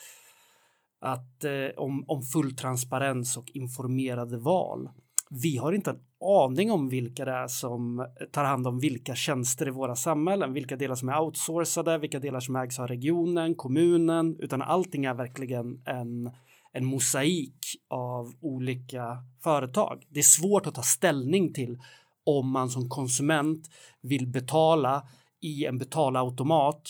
Att 1.01 1.45
eh, 1.45 1.77
om, 1.77 2.05
om 2.09 2.23
full 2.23 2.57
transparens 2.57 3.37
och 3.37 3.51
informerade 3.55 4.39
val. 4.39 4.89
vi 5.31 5.57
har 5.57 5.73
inte 5.73 5.91
en 5.91 6.01
aning 6.25 6.73
om 6.73 6.89
vilka 6.89 7.25
det 7.25 7.33
är 7.33 7.47
som 7.47 8.07
tar 8.33 8.45
hand 8.45 8.67
om 8.67 8.79
vilka 8.79 9.15
tjänster 9.15 9.69
i 9.69 9.71
våra 9.71 9.97
samhällen, 9.97 10.53
vilka 10.53 10.77
delar 10.77 10.95
som 10.95 11.09
är 11.09 11.21
outsourcade, 11.21 11.99
vilka 11.99 12.21
delar 12.21 12.41
som 12.41 12.57
ägs 12.57 12.79
av 12.79 12.87
regionen, 12.87 13.55
kommunen, 13.55 14.37
utan 14.39 14.63
allting 14.63 15.05
är 15.05 15.15
verkligen 15.15 15.83
en, 15.87 16.31
en 16.73 16.85
mosaik 16.85 17.59
av 17.89 18.33
olika 18.41 19.19
företag. 19.43 20.05
Det 20.09 20.21
är 20.21 20.23
svårt 20.23 20.67
att 20.67 20.75
ta 20.75 20.83
ställning 20.83 21.53
till 21.53 21.79
om 22.25 22.51
man 22.51 22.71
som 22.71 22.89
konsument 22.89 23.71
vill 24.01 24.27
betala 24.27 25.09
i 25.41 25.65
en 25.65 25.79
betalautomat 25.79 26.83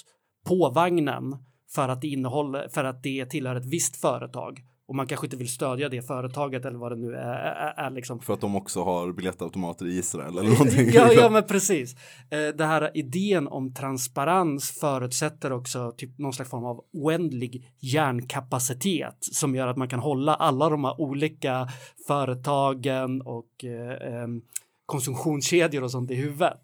på 0.44 0.70
vagnen 0.70 1.36
för 1.74 1.88
att 1.88 2.00
det 2.00 2.08
innehåller, 2.08 2.68
för 2.68 2.84
att 2.84 3.02
det 3.02 3.26
tillhör 3.26 3.56
ett 3.56 3.66
visst 3.66 3.96
företag 3.96 4.62
och 4.86 4.94
man 4.94 5.06
kanske 5.06 5.26
inte 5.26 5.36
vill 5.36 5.48
stödja 5.48 5.88
det 5.88 6.02
företaget 6.02 6.64
eller 6.64 6.78
vad 6.78 6.92
det 6.92 6.96
nu 6.96 7.14
är, 7.14 7.34
är, 7.34 7.86
är 7.86 7.90
liksom. 7.90 8.20
För 8.20 8.34
att 8.34 8.40
de 8.40 8.56
också 8.56 8.84
har 8.84 9.12
biljettautomater 9.12 9.86
i 9.86 9.98
Israel 9.98 10.38
eller 10.38 10.50
någonting. 10.50 10.90
Ja, 10.92 11.12
ja, 11.12 11.30
men 11.30 11.42
precis. 11.42 11.96
Eh, 12.30 12.48
Det 12.56 12.64
här 12.64 12.90
idén 12.94 13.48
om 13.48 13.74
transparens 13.74 14.70
förutsätter 14.70 15.52
också 15.52 15.92
typ 15.96 16.18
någon 16.18 16.32
slags 16.32 16.50
form 16.50 16.64
av 16.64 16.84
oändlig 16.92 17.72
hjärnkapacitet 17.80 19.16
som 19.20 19.54
gör 19.54 19.66
att 19.66 19.76
man 19.76 19.88
kan 19.88 20.00
hålla 20.00 20.34
alla 20.34 20.68
de 20.68 20.84
här 20.84 21.00
olika 21.00 21.68
företagen 22.06 23.22
och 23.22 23.64
eh, 23.64 24.22
em, 24.22 24.42
konsumtionskedjor 24.86 25.84
och 25.84 25.90
sånt 25.90 26.10
i 26.10 26.14
huvudet. 26.14 26.62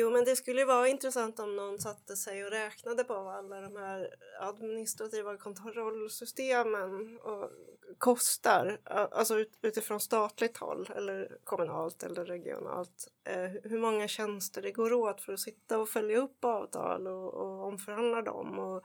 Jo, 0.00 0.10
men 0.10 0.24
det 0.24 0.36
skulle 0.36 0.60
ju 0.60 0.66
vara 0.66 0.88
intressant 0.88 1.38
om 1.38 1.56
någon 1.56 1.78
satte 1.78 2.16
sig 2.16 2.44
och 2.44 2.50
räknade 2.50 3.04
på 3.04 3.14
vad 3.14 3.34
alla 3.34 3.60
de 3.60 3.76
här 3.76 4.14
administrativa 4.40 5.36
kontrollsystemen 5.36 7.18
och 7.18 7.50
kostar. 7.98 8.80
Alltså 8.84 9.38
ut, 9.38 9.58
utifrån 9.62 10.00
statligt 10.00 10.56
håll 10.56 10.90
eller 10.96 11.38
kommunalt 11.44 12.02
eller 12.02 12.24
regionalt. 12.24 13.08
Eh, 13.28 13.70
hur 13.70 13.78
många 13.78 14.08
tjänster 14.08 14.62
det 14.62 14.72
går 14.72 14.92
åt 14.92 15.20
för 15.20 15.32
att 15.32 15.40
sitta 15.40 15.78
och 15.78 15.88
följa 15.88 16.18
upp 16.18 16.44
avtal 16.44 17.06
och, 17.06 17.34
och 17.34 17.66
omförhandla 17.66 18.22
dem 18.22 18.58
och 18.58 18.82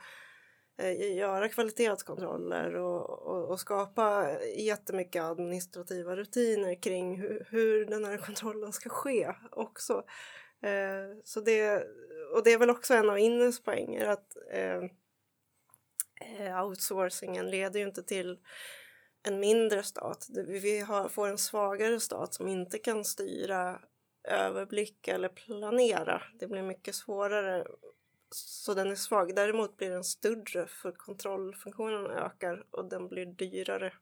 eh, 0.78 1.16
göra 1.16 1.50
kvalitetskontroller 1.50 2.76
och, 2.76 3.10
och, 3.10 3.50
och 3.50 3.60
skapa 3.60 4.40
jättemycket 4.58 5.24
administrativa 5.24 6.16
rutiner 6.16 6.82
kring 6.82 7.22
hur, 7.22 7.48
hur 7.50 7.86
den 7.86 8.06
här 8.06 8.18
kontrollen 8.18 8.74
ska 8.74 8.90
ske 8.90 9.34
också. 9.52 10.04
Eh, 10.64 11.18
så 11.24 11.42
det, 11.42 11.88
och 12.34 12.44
det 12.44 12.54
är 12.54 12.58
väl 12.58 12.70
också 12.70 12.94
en 12.94 13.10
av 13.10 13.20
Innes 13.20 13.64
poänger 13.64 14.06
att 14.06 14.38
eh, 14.52 14.84
eh 16.40 16.66
outsourcingen 16.66 17.50
leder 17.50 17.80
ju 17.80 17.86
inte 17.86 18.04
till 18.04 18.40
en 19.24 19.40
mindre 19.40 19.84
stat. 19.84 20.28
Vi 20.30 20.60
vi 20.60 20.80
har, 20.80 21.10
får 21.10 21.28
en 21.28 21.38
svagare 21.38 22.00
stat 22.00 22.34
som 22.34 22.48
inte 22.48 22.80
kan 22.80 23.06
styra, 23.06 23.80
överblicka 24.24 25.16
eller 25.16 25.30
planera. 25.30 26.22
Det 26.40 26.48
blir 26.48 26.64
mycket 26.64 26.96
svårare. 26.96 27.68
Så 28.36 28.74
den 28.74 28.92
är 28.92 28.96
svag. 28.96 29.36
Däremot 29.36 29.78
blir 29.78 29.90
den 29.90 30.04
större 30.04 30.68
för 30.68 30.92
kontrollfunktionen 30.92 32.12
ökar 32.12 32.66
och 32.72 32.86
den 32.86 33.08
blir 33.08 33.26
dyrare. 33.26 33.94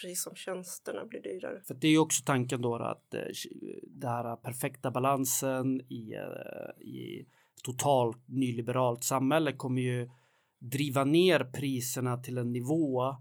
Precis 0.00 0.22
som 0.22 0.34
tjänsterna 0.34 1.04
blir 1.04 1.22
dyrare. 1.22 1.60
För 1.60 1.74
det 1.74 1.86
är 1.86 1.90
ju 1.90 1.98
också 1.98 2.22
tanken 2.24 2.62
då 2.62 2.76
att 2.76 3.14
eh, 3.14 3.20
den 3.20 4.00
det 4.00 4.08
här 4.08 4.30
eh, 4.30 4.36
perfekta 4.36 4.90
balansen 4.90 5.80
i, 5.80 6.14
eh, 6.14 6.86
i 6.86 7.26
totalt 7.64 8.28
nyliberalt 8.28 9.04
samhälle 9.04 9.52
kommer 9.52 9.82
ju 9.82 10.10
driva 10.58 11.04
ner 11.04 11.44
priserna 11.44 12.16
till 12.16 12.38
en 12.38 12.52
nivå 12.52 13.16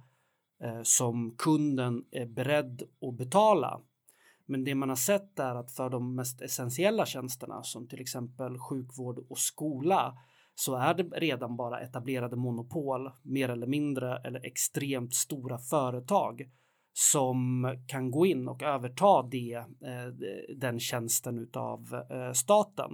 som 0.84 1.36
kunden 1.38 2.06
är 2.12 2.26
beredd 2.26 2.84
att 3.02 3.18
betala. 3.18 3.82
Men 4.46 4.64
det 4.64 4.76
man 4.76 4.90
har 4.90 4.96
sett 4.96 5.40
är 5.40 5.56
att 5.56 5.72
för 5.72 5.90
de 5.90 6.16
mest 6.16 6.42
essentiella 6.42 7.06
tjänsterna 7.06 7.64
som 7.64 7.88
till 7.88 8.02
exempel 8.02 8.60
sjukvård 8.60 9.26
och 9.30 9.38
skola 9.38 10.18
så 10.56 10.76
är 10.76 10.94
det 10.94 11.04
redan 11.04 11.56
bara 11.56 11.80
etablerade 11.80 12.36
monopol 12.36 13.12
mer 13.22 13.50
eller 13.50 13.68
mindre 13.68 14.18
eller 14.18 14.46
extremt 14.46 15.14
stora 15.14 15.58
företag 15.58 16.50
som 16.98 17.70
kan 17.88 18.12
gå 18.12 18.26
in 18.26 18.48
och 18.48 18.64
överta 18.64 19.24
det, 19.32 19.54
eh, 19.54 20.08
den 20.58 20.80
tjänsten 20.80 21.40
utav 21.40 22.04
eh, 22.10 22.32
staten. 22.34 22.90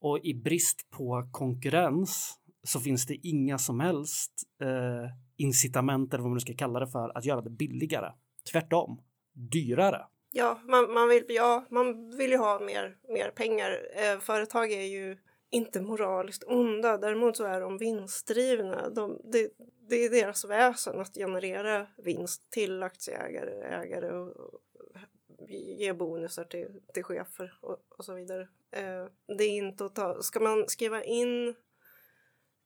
Och 0.00 0.18
i 0.22 0.34
brist 0.34 0.90
på 0.90 1.28
konkurrens 1.32 2.38
så 2.62 2.80
finns 2.80 3.06
det 3.06 3.14
inga 3.14 3.58
som 3.58 3.80
helst 3.80 4.32
eh, 4.62 5.10
incitament 5.36 6.14
eller 6.14 6.22
vad 6.22 6.30
man 6.30 6.34
nu 6.34 6.40
ska 6.40 6.54
kalla 6.54 6.80
det 6.80 6.86
för 6.86 7.18
att 7.18 7.24
göra 7.24 7.40
det 7.40 7.50
billigare. 7.50 8.12
Tvärtom, 8.52 9.00
dyrare. 9.32 10.06
Ja, 10.32 10.58
man, 10.68 10.92
man, 10.92 11.08
vill, 11.08 11.24
ja, 11.28 11.64
man 11.70 12.16
vill 12.16 12.30
ju 12.30 12.36
ha 12.36 12.60
mer, 12.60 12.96
mer 13.08 13.30
pengar. 13.30 13.70
Eh, 13.96 14.18
företag 14.18 14.72
är 14.72 14.84
ju 14.84 15.16
inte 15.50 15.80
moraliskt 15.80 16.44
onda, 16.44 16.98
däremot 16.98 17.36
så 17.36 17.44
är 17.44 17.60
de 17.60 17.78
vinstdrivna. 17.78 18.90
De, 18.90 19.20
det, 19.32 19.50
det 19.90 20.04
är 20.04 20.10
deras 20.10 20.44
väsen 20.44 21.00
att 21.00 21.14
generera 21.14 21.86
vinst 21.96 22.50
till 22.50 22.82
aktieägare 22.82 23.50
ägare 23.50 24.10
och, 24.10 24.36
och 24.36 24.60
ge 25.48 25.92
bonusar 25.92 26.44
till, 26.44 26.80
till 26.94 27.04
chefer 27.04 27.58
och, 27.60 27.78
och 27.88 28.04
så 28.04 28.14
vidare. 28.14 28.48
Eh, 28.70 29.06
det 29.38 29.44
är 29.44 29.56
inte 29.56 29.84
att 29.84 29.94
ta... 29.94 30.22
Ska 30.22 30.40
man 30.40 30.68
skriva 30.68 31.04
in 31.04 31.54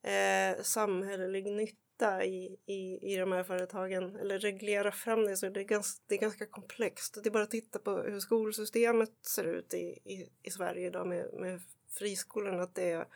eh, 0.03 0.61
samhällelig 0.61 1.45
nytta 1.45 2.25
i, 2.25 2.57
i, 2.65 3.13
i 3.13 3.17
de 3.17 3.31
här 3.31 3.43
företagen 3.43 4.15
eller 4.15 4.39
reglera 4.39 4.91
fram 4.91 5.25
det 5.25 5.37
så 5.37 5.45
är 5.45 5.49
det 5.49 5.63
ganska, 5.63 6.03
det 6.07 6.15
är 6.15 6.19
ganska 6.19 6.45
komplext. 6.45 7.17
Det 7.23 7.29
är 7.29 7.31
bara 7.31 7.43
att 7.43 7.51
titta 7.51 7.79
på 7.79 7.91
hur 7.91 8.19
skolsystemet 8.19 9.11
ser 9.21 9.43
ut 9.43 9.73
i, 9.73 9.99
i, 10.03 10.29
i 10.43 10.51
Sverige 10.51 10.87
idag 10.87 11.07
med, 11.07 11.33
med 11.33 11.61
friskolorna. 11.89 12.63
Att 12.63 12.75
det, 12.75 12.91
är, 12.91 13.07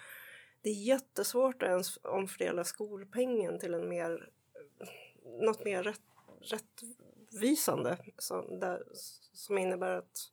det 0.62 0.69
är 0.69 0.84
jättesvårt 0.84 1.63
att 1.63 1.69
ens 1.69 2.00
omfördela 2.04 2.63
skolpengen 2.63 3.60
till 3.60 3.74
en 3.74 3.89
mer, 3.89 4.30
något 5.41 5.65
mer 5.65 5.84
rätt, 5.84 6.02
rättvisande 6.41 7.98
som, 8.17 8.60
där, 8.60 8.84
som 9.34 9.58
innebär 9.58 9.98
att 9.98 10.32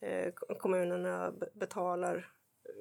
eh, 0.00 0.32
kommunerna 0.58 1.32
betalar 1.54 2.32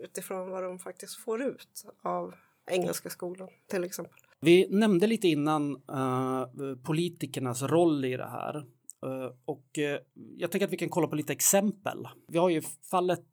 utifrån 0.04 0.50
vad 0.50 0.64
de 0.64 0.80
faktiskt 0.80 1.16
får 1.16 1.42
ut 1.42 1.86
av 2.02 2.36
engelska 2.66 3.10
skolan 3.10 3.50
till 3.68 3.84
exempel. 3.84 4.20
Vi 4.40 4.68
nämnde 4.70 5.08
lite 5.08 5.28
innan 5.28 5.76
uh, 5.76 6.76
politikernas 6.84 7.62
roll 7.62 8.06
i 8.06 8.18
det 8.18 8.30
här. 8.30 8.66
Eh, 9.06 9.32
och 9.46 9.80
eh, 9.80 10.00
jag 10.38 10.52
tänker 10.52 10.68
att 10.68 10.74
vi 10.74 10.78
kan 10.78 10.90
kolla 10.90 11.08
på 11.08 11.16
lite 11.16 11.34
exempel. 11.34 12.08
Vi 12.28 12.38
har 12.38 12.50
ju 12.50 12.62
fallet 12.92 13.28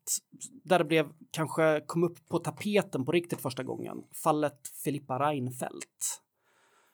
där 0.65 0.79
det 0.79 0.85
blev 0.85 1.09
kanske 1.31 1.81
kom 1.87 2.05
upp 2.05 2.29
på 2.29 2.39
tapeten 2.39 3.05
på 3.05 3.13
riktigt 3.13 3.41
första 3.41 3.63
gången. 3.63 4.03
Fallet 4.25 4.69
Filippa 4.85 5.19
Reinfeldt 5.19 6.23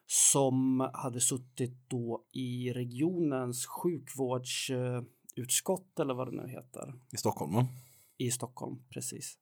som 0.06 0.90
hade 0.94 1.20
suttit 1.20 1.88
då 1.88 2.24
i 2.32 2.72
regionens 2.72 3.66
sjukvårdsutskott 3.66 6.00
eller 6.00 6.14
vad 6.14 6.28
det 6.28 6.42
nu 6.42 6.48
heter 6.48 6.94
I 7.12 7.16
Stockholm 7.16 7.54
va? 7.54 7.66
i 8.18 8.30
Stockholm, 8.30 8.82
precis. 8.90 9.38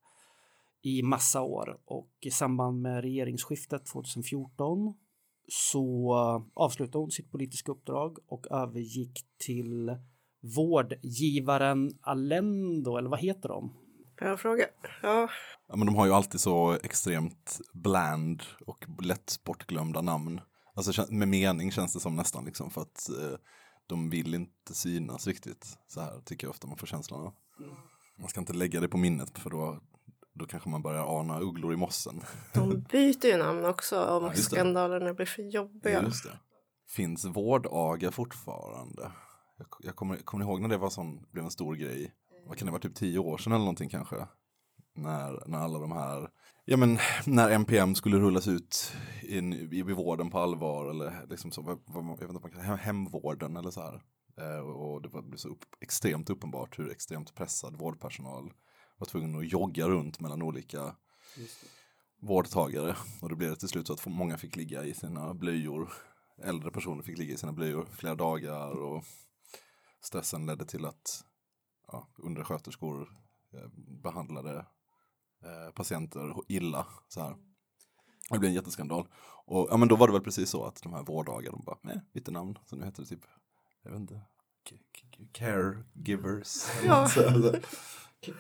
I 0.83 1.03
massa 1.03 1.43
år 1.43 1.81
och 1.85 2.11
i 2.21 2.31
samband 2.31 2.83
med 2.83 3.01
regeringsskiftet 3.01 3.87
2014 3.87 4.95
så 5.53 6.13
eh, 6.13 6.63
avslutade 6.63 6.99
hon 6.99 7.11
sitt 7.11 7.31
politiska 7.31 7.73
uppdrag 7.73 8.19
och 8.27 8.47
övergick 8.51 9.25
till 9.39 9.97
vårdgivaren 10.57 11.99
Alendo, 12.01 12.97
eller 12.97 13.11
vad 13.11 13.21
heter 13.21 13.49
de? 13.49 13.73
Bra 14.17 14.37
fråga. 14.37 14.65
Ja, 15.03 15.29
Ja, 15.73 15.77
men 15.77 15.87
de 15.87 15.97
har 15.97 16.07
ju 16.07 16.13
alltid 16.13 16.41
så 16.41 16.73
extremt 16.73 17.61
bland 17.73 18.43
och 18.67 18.85
lätt 19.03 19.41
bortglömda 19.45 20.01
namn. 20.01 20.41
Alltså 20.75 21.07
med 21.13 21.29
mening 21.29 21.73
känns 21.73 21.93
det 21.95 22.01
som 22.01 22.17
nästan 22.17 22.45
liksom 22.45 22.71
för 22.71 22.81
att 22.81 23.09
eh, 23.09 23.39
de 23.87 24.11
vill 24.11 24.35
inte 24.35 24.75
synas 24.75 25.27
riktigt. 25.27 25.79
Så 25.89 26.01
här 26.01 26.21
tycker 26.25 26.47
jag 26.47 26.51
ofta 26.51 26.67
man 26.67 26.77
får 26.77 26.87
känslan 26.87 27.21
av. 27.21 27.35
Man 28.19 28.29
ska 28.29 28.41
inte 28.41 28.53
lägga 28.53 28.81
det 28.81 28.89
på 28.89 28.97
minnet 28.97 29.39
för 29.39 29.51
då, 29.51 29.81
då 30.35 30.47
kanske 30.47 30.69
man 30.69 30.83
börjar 30.83 31.21
ana 31.21 31.41
ugglor 31.41 31.73
i 31.73 31.77
mossen. 31.77 32.21
de 32.55 32.81
byter 32.91 33.27
ju 33.27 33.37
namn 33.37 33.65
också 33.65 34.05
om 34.05 34.25
Ja, 34.25 34.33
skandalerna 34.35 35.15
blir 35.15 35.27
för 35.27 35.43
jobbiga. 35.43 36.03
Just 36.03 36.25
det. 36.25 36.39
Finns 36.89 37.25
vårdaga 37.25 38.11
fortfarande? 38.11 39.13
Jag, 39.59 39.67
jag 39.81 39.97
kommer, 39.97 40.17
kommer 40.17 40.45
ni 40.45 40.51
ihåg 40.51 40.61
när 40.61 40.69
det 40.69 40.77
var 40.77 40.91
sån, 40.91 41.23
blev 41.31 41.45
en 41.45 41.51
stor 41.51 41.75
grej? 41.75 42.13
Vad 42.49 42.59
kan 42.59 42.67
det 42.67 42.73
vara, 42.73 42.83
typ 42.83 42.95
tio 42.95 43.19
år 43.19 43.39
sedan 43.39 43.53
eller 43.53 43.61
någonting 43.65 43.89
kanske? 43.89 44.17
När, 44.95 45.49
när 45.49 45.59
alla 45.59 45.79
de 45.79 45.93
här, 45.93 46.29
ja 46.65 46.77
men 46.77 46.99
när 47.27 47.51
NPM 47.51 47.95
skulle 47.95 48.17
rullas 48.19 48.49
ut 48.49 48.93
in, 49.23 49.53
i, 49.53 49.77
i 49.79 49.83
vården 49.83 50.31
på 50.31 50.39
allvar 50.39 50.91
eller 50.91 51.27
liksom 51.31 51.51
så, 51.51 51.63
vad, 51.63 51.79
vad, 51.87 52.05
jag 52.05 52.11
vet 52.11 52.21
inte, 52.23 52.33
vad 52.33 52.43
man 52.43 52.51
kan- 52.51 52.61
hem, 52.61 52.79
hemvården 52.79 53.57
eller 53.57 53.71
så 53.71 53.81
här. 53.81 54.03
Eh, 54.41 54.61
och 54.61 55.03
det 55.03 55.09
var, 55.09 55.23
blev 55.23 55.37
så 55.39 55.49
upp, 55.49 55.65
extremt 55.81 56.31
uppenbart 56.31 56.79
hur 56.79 56.91
extremt 56.91 57.35
pressad 57.35 57.77
vårdpersonal 57.79 58.53
var 59.03 59.07
tvungen 59.07 59.39
att 59.39 59.53
jogga 59.53 59.89
runt 59.89 60.21
mellan 60.21 60.43
olika 60.43 60.95
vårdtagare. 62.21 62.97
Och 63.21 63.29
då 63.29 63.37
blev 63.37 63.51
det 63.51 63.57
till 63.57 63.69
slut 63.69 63.87
så 63.87 63.93
att 63.93 64.07
många 64.07 64.39
fick 64.39 64.57
ligga 64.57 64.85
i 64.85 64.95
sina 64.95 65.35
blöjor. 65.35 65.93
Äldre 66.43 66.71
personer 66.71 67.03
fick 67.03 67.19
ligga 67.19 67.35
i 67.35 67.37
sina 67.37 67.53
blöjor 67.53 67.87
flera 67.93 68.15
dagar 68.15 68.71
och 68.71 69.05
stressen 70.01 70.47
ledde 70.47 70.65
till 70.65 70.85
att 70.85 71.25
ja, 71.87 72.09
undersköterskor 72.17 73.09
eh, 73.53 73.69
behandlade 74.03 74.67
eh, 75.43 75.73
patienter 75.75 76.35
illa. 76.49 76.87
Så 77.09 77.21
här. 77.21 77.37
Det 78.31 78.39
blev 78.39 78.49
en 78.49 78.55
jätteskandal. 78.55 79.09
Och 79.45 79.69
ja, 79.71 79.77
men 79.77 79.89
då 79.89 79.97
var 79.97 80.07
det 80.07 80.13
väl 80.13 80.23
precis 80.23 80.51
så 80.51 80.65
att 80.65 80.83
de 80.83 80.93
här 80.93 81.03
vårddagarna, 81.03 81.57
de 81.57 81.65
bara, 81.65 81.79
nej, 81.83 82.01
bytte 82.13 82.31
namn. 82.31 82.59
Så 82.65 82.77
nu 82.77 82.85
heter 82.85 83.03
det 83.03 83.09
typ, 83.09 83.25
jag 83.83 83.91
vet 83.91 84.01
inte, 84.01 84.21
caregivers. 85.33 86.67
Ja. 86.87 87.01
något 87.03 87.11
så 87.11 87.29
här. 87.29 87.61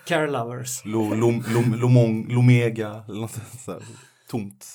Care 0.04 0.30
lovers. 0.30 0.84
Lo, 0.84 1.14
lom, 1.14 1.44
lom, 1.48 1.74
lomong, 1.74 2.28
lomega, 2.28 3.04
eller 3.08 3.20
något 3.20 3.40
så 3.64 3.72
här. 3.72 3.82
Tomt. 4.28 4.66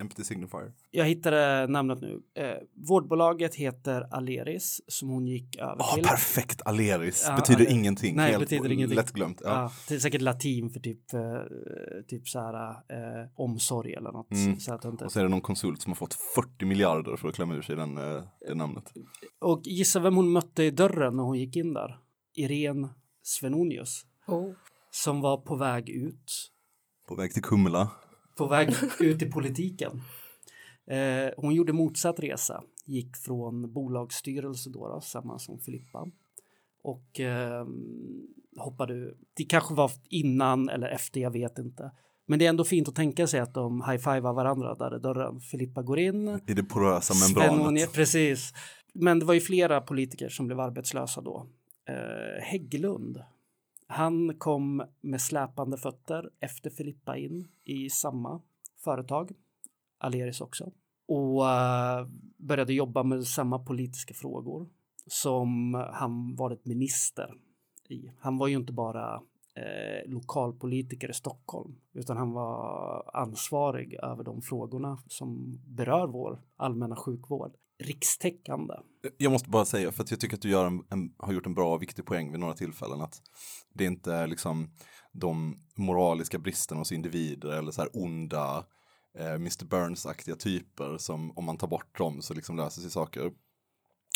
Empty 0.00 0.24
signifier. 0.24 0.72
Jag 0.90 1.04
hittade 1.04 1.66
namnet 1.66 2.00
nu. 2.00 2.22
Eh, 2.34 2.54
vårdbolaget 2.88 3.54
heter 3.54 4.14
Aleris 4.14 4.80
som 4.86 5.08
hon 5.08 5.26
gick 5.26 5.56
över 5.56 5.76
Ja, 5.78 5.92
till. 5.94 6.04
perfekt. 6.04 6.62
Aleris. 6.64 7.24
Ja, 7.28 7.36
betyder 7.36 7.60
Aleris. 7.60 7.74
ingenting. 7.74 8.16
Nej, 8.16 8.30
Helt 8.30 8.40
betyder 8.40 8.72
ingenting. 8.72 8.96
Lättglömt. 8.96 9.40
Ja. 9.44 9.50
Ja, 9.50 9.72
det 9.88 9.94
är 9.94 9.98
säkert 9.98 10.22
latin 10.22 10.70
för 10.70 10.80
typ, 10.80 11.14
eh, 11.14 11.20
typ 12.08 12.28
så 12.28 12.38
här 12.40 12.70
eh, 12.70 13.28
omsorg 13.34 13.92
eller 13.94 14.12
något. 14.12 14.32
Mm. 14.32 14.60
Så 14.60 14.74
att 14.74 14.82
det 14.82 14.88
inte... 14.88 15.04
Och 15.04 15.12
så 15.12 15.18
är 15.18 15.22
det 15.22 15.28
någon 15.30 15.40
konsult 15.40 15.82
som 15.82 15.90
har 15.90 15.96
fått 15.96 16.14
40 16.34 16.64
miljarder 16.64 17.16
för 17.16 17.28
att 17.28 17.34
klämma 17.34 17.54
ur 17.54 17.62
sig 17.62 17.76
den, 17.76 17.98
eh, 17.98 18.22
det 18.48 18.54
namnet. 18.54 18.84
Och 19.40 19.60
gissa 19.64 20.00
vem 20.00 20.16
hon 20.16 20.32
mötte 20.32 20.62
i 20.62 20.70
dörren 20.70 21.16
när 21.16 21.22
hon 21.22 21.38
gick 21.38 21.56
in 21.56 21.74
där? 21.74 21.98
Irene 22.36 22.88
Svenonius 23.22 24.02
Oh. 24.26 24.52
som 24.90 25.20
var 25.20 25.36
på 25.36 25.56
väg 25.56 25.88
ut. 25.90 26.50
På 27.08 27.14
väg 27.14 27.32
till 27.32 27.42
Kumla. 27.42 27.90
På 28.40 28.46
väg 28.46 28.74
ut 29.00 29.22
i 29.22 29.26
politiken. 29.26 30.02
Eh, 30.90 31.32
hon 31.36 31.54
gjorde 31.54 31.72
motsatt 31.72 32.20
resa. 32.20 32.62
Gick 32.86 33.16
från 33.16 33.72
bolagsstyrelse 33.72 34.70
då, 34.70 34.88
då 34.88 35.00
samma 35.00 35.38
som 35.38 35.58
Filippa. 35.58 36.06
Och 36.82 37.20
eh, 37.20 37.66
hoppade 38.56 39.14
Det 39.36 39.44
kanske 39.44 39.74
var 39.74 39.90
innan 40.08 40.68
eller 40.68 40.88
efter, 40.88 41.20
jag 41.20 41.30
vet 41.30 41.58
inte. 41.58 41.90
Men 42.26 42.38
det 42.38 42.44
är 42.44 42.48
ändå 42.48 42.64
fint 42.64 42.88
att 42.88 42.94
tänka 42.94 43.26
sig 43.26 43.40
att 43.40 43.54
de 43.54 43.82
high-fivar 43.82 44.32
varandra 44.32 44.74
där 44.74 44.96
i 44.96 44.98
dörren. 44.98 45.40
Filippa 45.40 45.82
går 45.82 45.98
in. 45.98 46.40
I 46.46 46.54
det 46.54 46.62
porösa 46.64 47.14
membranet. 47.26 47.92
Precis. 47.92 48.52
Men 48.94 49.18
det 49.18 49.24
var 49.24 49.34
ju 49.34 49.40
flera 49.40 49.80
politiker 49.80 50.28
som 50.28 50.46
blev 50.46 50.60
arbetslösa 50.60 51.20
då. 51.20 51.46
Eh, 51.88 52.42
Hägglund. 52.42 53.18
Han 53.92 54.38
kom 54.38 54.82
med 55.00 55.20
släpande 55.20 55.76
fötter 55.78 56.30
efter 56.40 56.70
Filippa 56.70 57.16
in 57.16 57.48
i 57.64 57.90
samma 57.90 58.42
företag. 58.84 59.32
Aleris 59.98 60.40
också. 60.40 60.72
Och 61.08 61.50
eh, 61.50 62.06
började 62.36 62.72
jobba 62.72 63.02
med 63.02 63.26
samma 63.26 63.58
politiska 63.58 64.14
frågor 64.14 64.68
som 65.06 65.74
han 65.92 66.36
varit 66.36 66.66
minister 66.66 67.34
i. 67.88 68.12
Han 68.18 68.38
var 68.38 68.48
ju 68.48 68.56
inte 68.56 68.72
bara 68.72 69.22
eh, 69.56 70.10
lokalpolitiker 70.10 71.10
i 71.10 71.14
Stockholm 71.14 71.74
utan 71.92 72.16
han 72.16 72.32
var 72.32 73.10
ansvarig 73.14 73.94
över 73.94 74.24
de 74.24 74.42
frågorna 74.42 74.98
som 75.06 75.60
berör 75.66 76.06
vår 76.06 76.40
allmänna 76.56 76.96
sjukvård. 76.96 77.52
Rikstäckande. 77.78 78.74
Jag 79.16 79.32
måste 79.32 79.50
bara 79.50 79.64
säga, 79.64 79.92
för 79.92 80.02
att 80.02 80.10
jag 80.10 80.20
tycker 80.20 80.36
att 80.36 80.42
du 80.42 80.50
gör 80.50 80.66
en, 80.66 80.84
en, 80.90 81.14
har 81.18 81.32
gjort 81.32 81.46
en 81.46 81.54
bra 81.54 81.74
och 81.74 81.82
viktig 81.82 82.06
poäng 82.06 82.30
vid 82.30 82.40
några 82.40 82.54
tillfällen. 82.54 83.00
Att 83.00 83.22
det 83.74 83.84
inte 83.84 84.12
är 84.12 84.26
liksom 84.26 84.70
de 85.12 85.56
moraliska 85.76 86.38
bristerna 86.38 86.80
hos 86.80 86.92
individer 86.92 87.48
eller 87.48 87.72
så 87.72 87.80
här 87.80 87.90
onda 87.92 88.66
eh, 89.18 89.32
Mr. 89.32 89.64
Burns-aktiga 89.64 90.36
typer 90.36 90.98
som 90.98 91.38
om 91.38 91.44
man 91.44 91.56
tar 91.56 91.68
bort 91.68 91.98
dem 91.98 92.22
så 92.22 92.34
liksom 92.34 92.56
löser 92.56 92.82
sig 92.82 92.90
saker. 92.90 93.32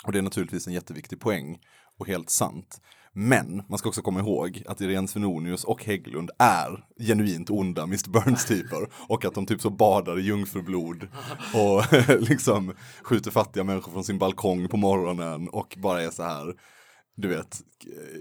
Och 0.05 0.13
det 0.13 0.19
är 0.19 0.23
naturligtvis 0.23 0.67
en 0.67 0.73
jätteviktig 0.73 1.21
poäng 1.21 1.61
och 1.99 2.07
helt 2.07 2.31
sant. 2.31 2.81
Men 3.17 3.63
man 3.69 3.79
ska 3.79 3.89
också 3.89 4.03
komma 4.03 4.21
ihåg 4.21 4.63
att 4.67 4.81
Irene 4.81 5.09
Svenonius 5.09 5.65
och 5.65 5.85
Hägglund 5.85 6.31
är 6.39 6.85
genuint 6.99 7.51
onda 7.51 7.83
Mr. 7.83 8.11
Burns-typer. 8.11 8.89
Och 9.09 9.25
att 9.25 9.35
de 9.35 9.47
typ 9.47 9.61
så 9.61 9.71
badar 9.71 10.19
i 10.19 10.23
jungfrublod 10.23 11.09
och 11.55 11.83
liksom 12.29 12.73
skjuter 13.03 13.31
fattiga 13.31 13.65
människor 13.65 13.93
från 13.93 14.05
sin 14.05 14.19
balkong 14.19 14.69
på 14.69 14.77
morgonen 14.77 15.49
och 15.49 15.77
bara 15.79 16.03
är 16.03 16.11
så 16.11 16.23
här, 16.23 16.55
du 17.17 17.29
vet, 17.29 17.61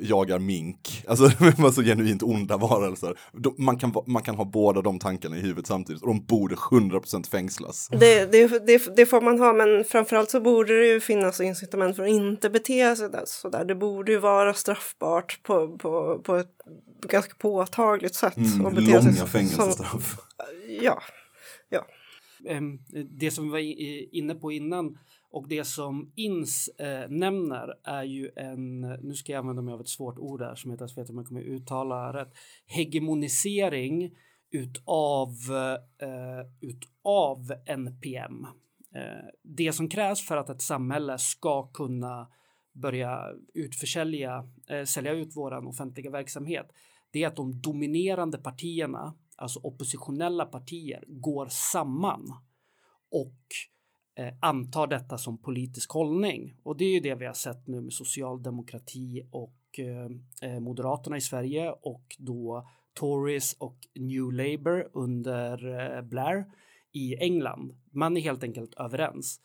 jagar 0.02 0.40
mink. 0.40 1.04
Alltså 1.08 1.30
så 1.74 1.82
genuint 1.84 2.24
onda 2.24 2.58
varelser. 2.58 3.20
De, 3.32 3.56
man, 3.58 3.78
kan, 3.80 3.94
man 4.08 4.24
kan 4.24 4.36
ha 4.36 4.46
båda 4.46 4.82
de 4.82 5.00
tankarna 5.00 5.38
i 5.38 5.40
huvudet 5.40 5.68
samtidigt 5.68 6.02
och 6.02 6.08
de 6.08 6.26
borde 6.26 6.56
100% 6.56 7.30
fängslas. 7.30 7.88
Det, 7.92 8.26
det, 8.32 8.68
det, 8.68 8.96
det 8.96 9.06
får 9.06 9.22
man 9.22 9.40
ha, 9.40 9.54
men 9.54 9.84
framförallt 9.84 10.30
så 10.32 10.42
borde 10.42 10.80
det 10.80 10.88
ju 10.88 11.00
finnas 11.00 11.42
incitament 11.42 11.96
för 11.96 12.04
att 12.04 12.10
inte 12.10 12.50
bete 12.50 12.96
sig 12.96 13.10
där, 13.10 13.24
sådär. 13.26 13.66
Det 13.66 13.76
borde 13.76 14.12
ju 14.12 14.18
vara 14.18 14.54
straffbart 14.54 15.44
på, 15.44 15.78
på, 15.78 16.22
på 16.24 16.36
ett 16.36 16.56
ganska 17.08 17.34
påtagligt 17.36 18.16
sätt. 18.16 18.38
Mm, 18.38 18.66
att 18.66 18.74
bete 18.76 18.86
sig 18.86 18.94
långa 18.96 19.14
som- 19.14 19.28
fängelsestraff. 19.28 20.16
Ja, 20.82 21.02
ja. 21.70 21.86
Ehm, 22.50 22.80
det 23.20 23.32
som 23.32 23.44
vi 23.46 23.52
var 23.52 23.60
inne 24.16 24.36
på 24.36 24.52
innan 24.52 24.98
och 25.34 25.48
det 25.48 25.64
som 25.64 26.12
INS 26.16 26.68
eh, 26.68 27.10
nämner 27.10 27.74
är 27.84 28.04
ju 28.04 28.32
en, 28.36 28.82
nu 28.82 29.14
ska 29.14 29.32
jag 29.32 29.40
använda 29.40 29.62
mig 29.62 29.74
av 29.74 29.82
ett 29.82 29.90
svårt 29.90 30.20
ord 30.20 30.42
här 30.42 30.56
som 30.56 30.72
heter, 30.72 30.86
jag 30.86 30.96
vet 30.96 30.98
inte 30.98 31.12
om 31.12 31.18
jag 31.18 31.28
kommer 31.28 31.42
uttala 31.42 32.14
rätt, 32.14 32.34
hegemonisering 32.66 34.16
utav, 34.52 35.30
eh, 36.02 36.48
utav 36.62 37.54
NPM. 37.66 38.48
Eh, 38.96 39.26
det 39.44 39.74
som 39.74 39.90
krävs 39.90 40.28
för 40.28 40.38
att 40.38 40.50
ett 40.50 40.62
samhälle 40.62 41.18
ska 41.18 41.68
kunna 41.68 42.28
börja 42.74 43.28
utförsälja, 43.54 44.50
eh, 44.70 44.84
sälja 44.84 45.12
ut 45.12 45.36
våran 45.36 45.68
offentliga 45.68 46.12
verksamhet, 46.12 46.72
det 47.12 47.24
är 47.24 47.28
att 47.28 47.36
de 47.36 47.62
dominerande 47.62 48.38
partierna, 48.38 49.14
alltså 49.38 49.60
oppositionella 49.60 50.46
partier, 50.46 51.04
går 51.08 51.48
samman 51.50 52.34
och 53.12 53.40
eh, 54.16 54.34
antar 54.40 54.88
detta 54.88 55.18
som 55.18 55.38
politisk 55.38 55.92
hållning. 55.92 56.56
Och 56.64 56.78
det 56.78 56.86
är 56.86 56.94
ju 56.94 57.00
det 57.00 57.16
vi 57.16 57.26
har 57.26 57.34
sett 57.34 57.68
nu 57.68 57.82
med 57.82 57.94
socialdemokrati 57.94 59.28
och 59.32 59.80
eh, 59.80 60.50
eh, 60.50 60.60
Moderaterna 60.60 61.18
i 61.18 61.22
Sverige 61.22 61.72
och 61.72 62.16
då 62.20 62.68
Tories 62.94 63.54
och 63.54 63.78
New 63.96 64.32
Labour 64.32 64.90
under 64.94 65.80
eh, 65.98 66.02
Blair 66.02 66.46
i 66.92 67.16
England. 67.16 67.76
Man 67.92 68.18
är 68.18 68.22
helt 68.22 68.44
enkelt 68.44 68.74
överens. 68.74 69.40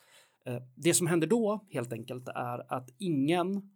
Eh, 0.46 0.62
det 0.74 0.94
som 0.94 1.06
händer 1.06 1.26
då 1.26 1.66
helt 1.70 1.92
enkelt 1.92 2.28
är 2.28 2.72
att 2.72 2.90
ingen 2.98 3.70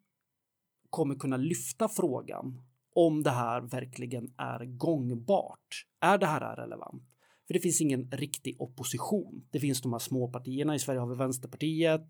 kommer 0.90 1.14
kunna 1.14 1.36
lyfta 1.36 1.88
frågan 1.88 2.62
om 2.94 3.22
det 3.22 3.30
här 3.30 3.60
verkligen 3.60 4.34
är 4.38 4.64
gångbart. 4.64 5.86
Är 6.00 6.18
det 6.18 6.26
här 6.26 6.56
relevant? 6.56 7.11
För 7.52 7.54
det 7.58 7.60
finns 7.62 7.80
ingen 7.80 8.10
riktig 8.10 8.56
opposition. 8.60 9.44
Det 9.50 9.60
finns 9.60 9.80
de 9.82 9.92
här 9.92 9.98
små 9.98 10.28
partierna. 10.28 10.74
I 10.74 10.78
Sverige 10.78 11.00
har 11.00 11.06
vi 11.06 11.14
Vänsterpartiet. 11.16 12.06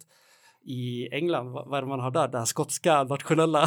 I 0.64 1.08
England, 1.14 1.52
vad 1.52 1.74
är 1.74 1.82
det 1.82 1.88
man 1.88 2.00
har 2.00 2.10
där? 2.10 2.28
Det 2.28 2.38
här 2.38 2.44
skotska 2.44 3.04
nationella. 3.04 3.66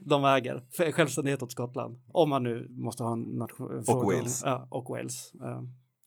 de 0.00 0.24
äger 0.24 0.92
självständighet 0.92 1.42
åt 1.42 1.52
Skottland. 1.52 2.00
Om 2.12 2.30
man 2.30 2.42
nu 2.42 2.68
måste 2.70 3.02
ha 3.02 3.12
en 3.12 3.20
nation. 3.22 3.84
fråga 3.84 4.00
om- 4.00 4.06
Wales. 4.06 4.42
Ja, 4.44 4.68
och 4.70 4.88
Wales. 4.88 5.32
Eh, 5.34 5.62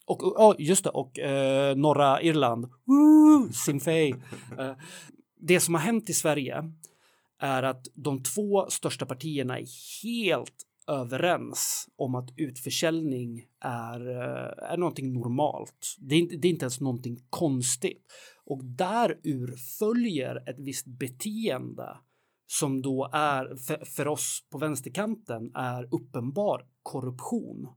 Och, 0.06 0.48
och 0.48 0.56
just 0.60 0.84
det, 0.84 0.90
och 0.90 1.20
eh, 1.20 1.76
norra 1.76 2.22
Irland. 2.22 2.66
Woo! 2.66 3.52
Sinn 3.54 3.80
Féin. 3.80 4.24
Eh, 4.60 4.72
det 5.40 5.60
som 5.60 5.74
har 5.74 5.82
hänt 5.82 6.10
i 6.10 6.14
Sverige 6.14 6.64
är 7.40 7.64
att 7.64 7.88
de 7.96 8.24
två 8.24 8.66
största 8.70 9.06
partierna 9.06 9.60
är 9.60 9.66
helt 10.04 10.67
överens 10.88 11.90
om 11.96 12.16
att 12.16 12.30
utförsäljning 12.36 13.46
är, 13.62 14.10
eh, 14.10 14.72
är 14.72 14.78
någonting 14.78 15.14
normalt. 15.14 15.96
Det 16.00 16.16
är, 16.16 16.20
inte, 16.20 16.36
det 16.36 16.48
är 16.48 16.50
inte 16.50 16.66
ens 16.66 16.82
någonting 16.82 17.18
konstigt. 17.30 18.06
Och 18.46 18.66
därur 18.66 19.56
följer 19.80 20.50
ett 20.50 20.60
visst 20.60 20.88
beteende 20.88 21.98
som 22.48 22.82
då 22.82 23.10
är 23.14 23.56
för, 23.56 23.86
för 23.86 24.08
oss 24.08 24.48
på 24.52 24.58
vänsterkanten 24.58 25.52
är 25.56 25.96
uppenbar 25.96 26.66
korruption. 26.84 27.68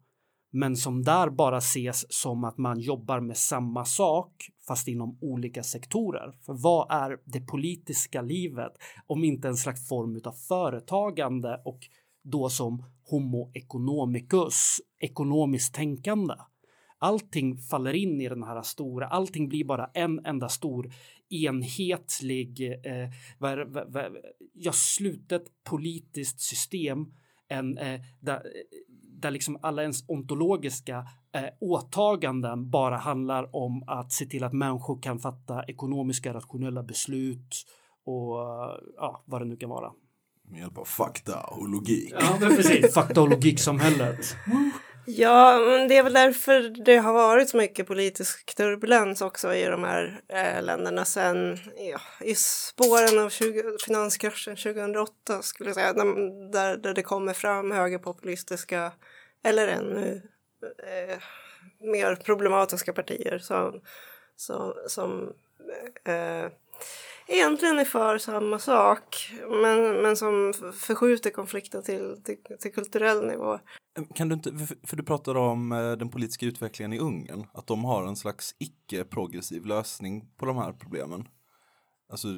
Men 0.53 0.77
som 0.77 1.03
där 1.03 1.31
bara 1.31 1.59
ses 1.59 2.13
som 2.13 2.45
att 2.45 2.59
man 2.59 2.81
jobbar 2.81 3.21
med 3.21 3.37
samma 3.37 3.85
sak 3.85 4.33
fast 4.69 4.89
inom 4.89 5.19
olika 5.21 5.63
sektorer. 5.63 6.33
För 6.47 6.55
vad 6.63 6.93
är 6.93 7.19
det 7.25 7.41
politiska 7.41 8.23
livet 8.23 8.73
om 9.07 9.25
inte 9.25 9.49
en 9.49 9.57
slags 9.57 9.89
form 9.89 10.21
av 10.25 10.33
företagande 10.33 11.63
och 11.65 11.79
då 12.23 12.49
som 12.49 12.85
homo 13.11 13.51
economicus, 13.55 14.81
ekonomiskt 14.99 15.75
tänkande. 15.75 16.35
Allting 16.99 17.59
faller 17.59 17.93
in 17.93 18.21
i 18.21 18.29
den 18.29 18.43
här 18.43 18.63
stora, 18.63 19.07
allting 19.07 19.49
blir 19.49 19.65
bara 19.65 19.91
en 19.95 20.27
enda 20.27 20.49
stor 20.49 20.93
enhetlig, 21.31 22.61
eh, 22.87 23.11
var, 23.39 23.65
var, 23.65 23.85
var, 23.85 24.21
ja, 24.53 24.73
slutet 24.73 25.43
politiskt 25.65 26.41
system 26.41 27.13
en, 27.49 27.79
eh, 27.79 28.01
där, 28.21 28.43
där 29.21 29.31
liksom 29.31 29.59
alla 29.63 29.83
ens 29.83 30.09
ontologiska 30.09 31.07
eh, 31.33 31.51
åtaganden 31.61 32.71
bara 32.71 32.97
handlar 32.97 33.57
om 33.57 33.85
att 33.87 34.13
se 34.13 34.27
till 34.27 34.45
att 34.45 34.53
människor 34.53 35.03
kan 35.03 35.19
fatta 35.19 35.65
ekonomiska 35.65 36.35
rationella 36.35 36.83
beslut 36.83 37.67
och 38.05 38.37
ja, 38.97 39.23
vad 39.27 39.41
det 39.41 39.45
nu 39.45 39.57
kan 39.57 39.71
vara. 39.71 39.93
Med 40.51 40.61
hjälp 40.61 40.79
av 40.79 40.85
fakta 40.85 41.41
och 41.41 41.69
logik. 41.69 42.15
Ja, 42.21 42.37
men 42.41 42.57
precis. 42.57 42.95
Fakta 42.95 43.21
och 43.21 43.29
logiksamhället. 43.29 44.37
Ja, 45.07 45.59
men 45.59 45.89
det 45.89 45.97
är 45.97 46.03
väl 46.03 46.13
därför 46.13 46.85
det 46.85 46.97
har 46.97 47.13
varit 47.13 47.49
så 47.49 47.57
mycket 47.57 47.87
politisk 47.87 48.55
turbulens 48.57 49.23
också 49.23 49.55
i 49.55 49.65
de 49.65 49.85
här 49.85 50.21
eh, 50.29 50.63
länderna 50.63 51.05
sen 51.05 51.59
ja, 51.77 52.01
i 52.21 52.35
spåren 52.35 53.19
av 53.19 53.31
20, 53.31 53.63
finanskraschen 53.87 54.57
2008 54.57 55.43
skulle 55.43 55.69
jag 55.69 55.75
säga, 55.75 55.93
där, 56.53 56.77
där 56.77 56.95
det 56.95 57.03
kommer 57.03 57.33
fram 57.33 57.71
högerpopulistiska 57.71 58.93
eller 59.45 59.69
ännu 59.69 60.23
eh, 60.63 61.19
mer 61.81 62.17
problematiska 62.17 62.93
partier 62.93 63.39
som, 63.39 63.81
som, 64.37 64.75
som 64.87 65.33
eh, 66.05 66.51
egentligen 67.31 67.79
är 67.79 67.85
för 67.85 68.19
samma 68.19 68.59
sak 68.59 69.33
men, 69.63 70.03
men 70.03 70.17
som 70.17 70.53
förskjuter 70.75 71.31
konflikten 71.31 71.83
till, 71.83 72.23
till, 72.25 72.37
till 72.61 72.73
kulturell 72.73 73.27
nivå. 73.27 73.59
Kan 74.15 74.29
du 74.29 74.35
inte, 74.35 74.53
för- 74.87 74.97
du 74.97 75.03
pratade 75.03 75.39
om 75.39 75.73
eh, 75.73 75.93
den 75.93 76.09
politiska 76.11 76.47
utvecklingen 76.47 76.93
i 76.93 76.99
Ungern, 76.99 77.47
att 77.55 77.67
de 77.67 77.85
har 77.85 78.07
en 78.07 78.17
slags 78.17 78.55
icke-progressiv 78.59 79.67
lösning 79.67 80.31
på 80.37 80.47
de 80.47 80.57
här 80.57 80.73
problemen. 80.73 81.29
Alltså, 82.11 82.29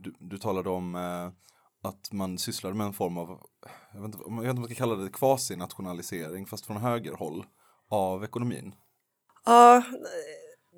du, 0.00 0.14
du 0.18 0.38
talade 0.38 0.70
om 0.70 0.94
eh, 0.94 1.26
att 1.88 2.12
man 2.12 2.38
sysslade 2.38 2.76
med 2.76 2.86
en 2.86 2.92
form 2.92 3.18
av, 3.18 3.46
jag 3.94 4.00
vet, 4.00 4.06
inte, 4.06 4.18
jag 4.26 4.30
vet 4.30 4.40
inte 4.40 4.50
om 4.50 4.60
man 4.60 4.64
ska 4.64 4.74
kalla 4.74 4.94
det 4.94 5.08
kvasinationalisering, 5.08 6.46
fast 6.46 6.66
från 6.66 6.76
högerhåll, 6.76 7.46
av 7.88 8.24
ekonomin. 8.24 8.74
Ja, 9.44 9.82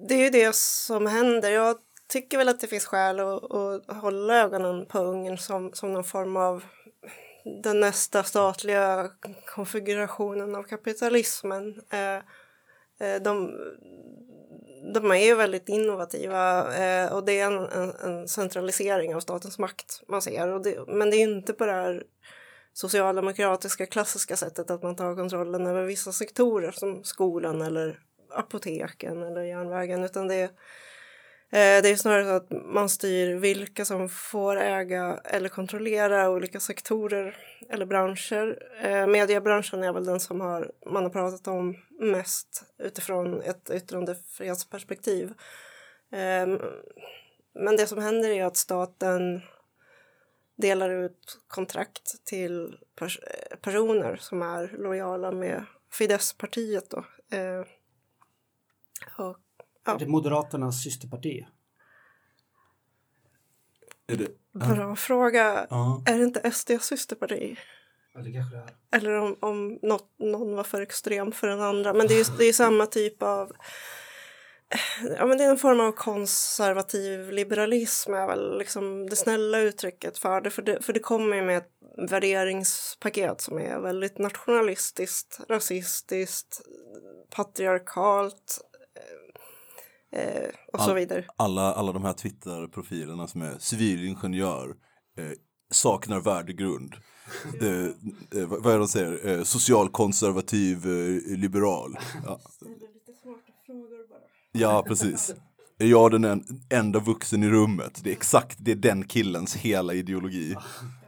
det 0.09 0.15
är 0.15 0.25
ju 0.25 0.31
det 0.31 0.55
som 0.55 1.07
händer. 1.07 1.51
Jag 1.51 1.77
tycker 2.09 2.39
väl 2.39 2.49
att 2.49 2.61
det 2.61 2.67
finns 2.67 2.87
skäl 2.87 3.21
att, 3.21 3.55
att 3.55 3.97
hålla 3.97 4.37
ögonen 4.37 4.87
på 4.87 4.99
Ungern 4.99 5.39
som, 5.39 5.73
som 5.73 5.93
någon 5.93 6.05
form 6.05 6.37
av 6.37 6.65
den 7.45 7.81
nästa 7.81 8.23
statliga 8.23 9.11
konfigurationen 9.47 10.55
av 10.55 10.63
kapitalismen. 10.63 11.81
Eh, 11.91 12.17
eh, 13.09 13.23
de, 13.23 13.59
de 14.95 15.11
är 15.11 15.27
ju 15.27 15.35
väldigt 15.35 15.69
innovativa 15.69 16.75
eh, 16.77 17.13
och 17.13 17.25
det 17.25 17.41
är 17.41 17.47
en, 17.47 17.69
en, 17.69 17.91
en 17.91 18.29
centralisering 18.29 19.15
av 19.15 19.21
statens 19.21 19.59
makt 19.59 20.03
man 20.09 20.23
ser. 20.23 20.49
Och 20.49 20.63
det, 20.63 20.85
men 20.89 21.11
det 21.11 21.17
är 21.17 21.23
inte 21.23 21.53
på 21.53 21.67
det 21.67 21.73
här 21.73 22.05
socialdemokratiska 22.73 23.87
klassiska 23.87 24.37
sättet 24.37 24.71
att 24.71 24.83
man 24.83 24.97
tar 24.97 25.17
kontrollen 25.17 25.67
över 25.67 25.85
vissa 25.85 26.13
sektorer 26.13 26.71
som 26.71 27.05
skolan 27.05 27.63
eller 27.63 28.01
apoteken 28.31 29.23
eller 29.23 29.43
järnvägen 29.43 30.05
utan 30.05 30.29
det 30.29 30.35
är, 30.35 30.51
Eh, 31.55 31.83
det 31.83 31.89
är 31.89 31.97
snarare 31.97 32.25
så 32.25 32.31
att 32.31 32.65
man 32.65 32.89
styr 32.89 33.35
vilka 33.35 33.85
som 33.85 34.09
får 34.09 34.57
äga 34.57 35.21
eller 35.25 35.49
kontrollera 35.49 36.31
olika 36.31 36.61
sektorer 36.61 37.37
eller 37.69 37.87
branscher. 37.87 38.59
Eh, 38.83 39.07
mediebranschen 39.07 39.83
är 39.83 39.93
väl 39.93 40.05
den 40.05 40.21
som 40.21 40.41
har, 40.41 40.73
man 40.87 41.03
har 41.03 41.11
pratat 41.11 41.49
om 41.49 41.77
mest 42.01 42.65
utifrån 42.79 43.43
ett 43.43 43.71
yttrandefrihetsperspektiv. 43.71 45.35
Ehm, 46.13 46.61
men 47.55 47.77
det 47.77 47.87
som 47.87 47.99
händer 47.99 48.31
är 48.31 48.45
att 48.45 48.57
staten 48.57 49.43
delar 50.57 50.91
ut 50.91 51.39
kontrakt 51.49 52.25
till 52.25 52.79
pers 52.97 53.19
eh, 53.19 53.57
personer 53.57 54.17
som 54.17 54.43
är 54.43 54.77
lojala 54.79 55.33
med 55.33 55.65
Fidesz-partiet. 55.93 56.91
Då. 56.91 57.05
Eh, 57.37 57.65
och, 59.19 59.44
ja, 59.85 59.97
Det 59.99 60.05
är 60.05 60.09
Moderaternas 60.09 60.83
systerparti. 60.83 61.47
Är 64.07 64.17
det? 64.17 64.29
bra 64.53 64.97
fråga. 64.97 65.67
Ja. 65.71 66.03
Är 66.07 66.19
det 66.19 66.25
inte 66.25 66.51
SDs 66.51 66.85
systerparti? 66.85 67.57
Ja, 68.15 68.21
det 68.21 68.33
kanske 68.33 68.57
det 68.57 68.63
är. 68.63 68.99
Eller 68.99 69.13
om, 69.15 69.37
om 69.41 69.79
något, 69.83 70.11
någon 70.19 70.57
var 70.57 70.65
för 70.65 70.81
extrem 70.83 71.33
för 71.33 71.47
den 71.47 71.61
andra. 71.61 71.93
Men 71.95 72.07
det 72.07 72.15
är, 72.15 72.19
ju- 72.19 72.37
det 72.39 72.45
är 72.45 72.53
samma 72.53 72.87
typ 72.87 73.23
av... 73.23 73.53
Ja, 75.19 75.27
men 75.27 75.39
det 75.39 75.45
är 75.45 75.51
en 75.51 75.59
form 75.59 75.81
av 75.81 75.93
konservativ 75.93 77.31
liberalism 77.33 78.15
är 78.15 78.27
väl 78.27 78.59
liksom 78.59 79.11
det 79.11 79.17
snälla 79.17 79.59
uttrycket 79.59 80.19
för 80.19 80.41
det. 80.41 80.51
För 80.51 80.63
det, 80.63 80.85
för 80.85 80.93
det 80.93 81.01
kommer 81.01 81.37
ju 81.37 81.43
med 81.43 81.57
ett 81.59 81.71
värderingspaket 82.11 83.41
som 83.41 83.59
är 83.59 83.79
väldigt 83.81 84.19
nationalistiskt, 84.19 85.41
rasistiskt, 85.49 86.61
patriarkalt 87.31 88.61
eh, 90.15 90.49
och 90.73 90.81
så 90.81 90.91
All- 90.91 90.97
vidare. 90.97 91.25
Alla, 91.37 91.73
alla 91.75 91.93
de 91.93 92.05
här 92.05 92.13
Twitter-profilerna 92.13 93.27
som 93.27 93.43
är 93.43 93.55
civilingenjör, 93.59 94.75
eh, 95.19 95.31
saknar 95.71 96.21
värdegrund. 96.21 96.95
Eh, 97.61 97.69
eh, 98.41 98.47
vad 98.49 98.67
är 98.67 98.73
det 98.73 98.79
de 98.79 98.89
säger? 98.89 99.29
Eh, 99.29 99.43
socialkonservativ, 99.43 100.77
eh, 100.87 101.37
liberal. 101.39 101.97
Ja. 102.27 102.41
Ja, 104.53 104.85
precis. 104.89 105.35
Är 105.79 105.87
jag 105.87 106.11
den 106.11 106.25
en, 106.25 106.45
enda 106.71 106.99
vuxen 106.99 107.43
i 107.43 107.49
rummet? 107.49 108.01
Det 108.05 108.11
är 108.11 108.13
exakt, 108.13 108.57
det 108.61 108.71
är 108.71 108.77
den 108.77 109.05
killens 109.05 109.57
hela 109.57 109.95
ideologi. 109.95 110.55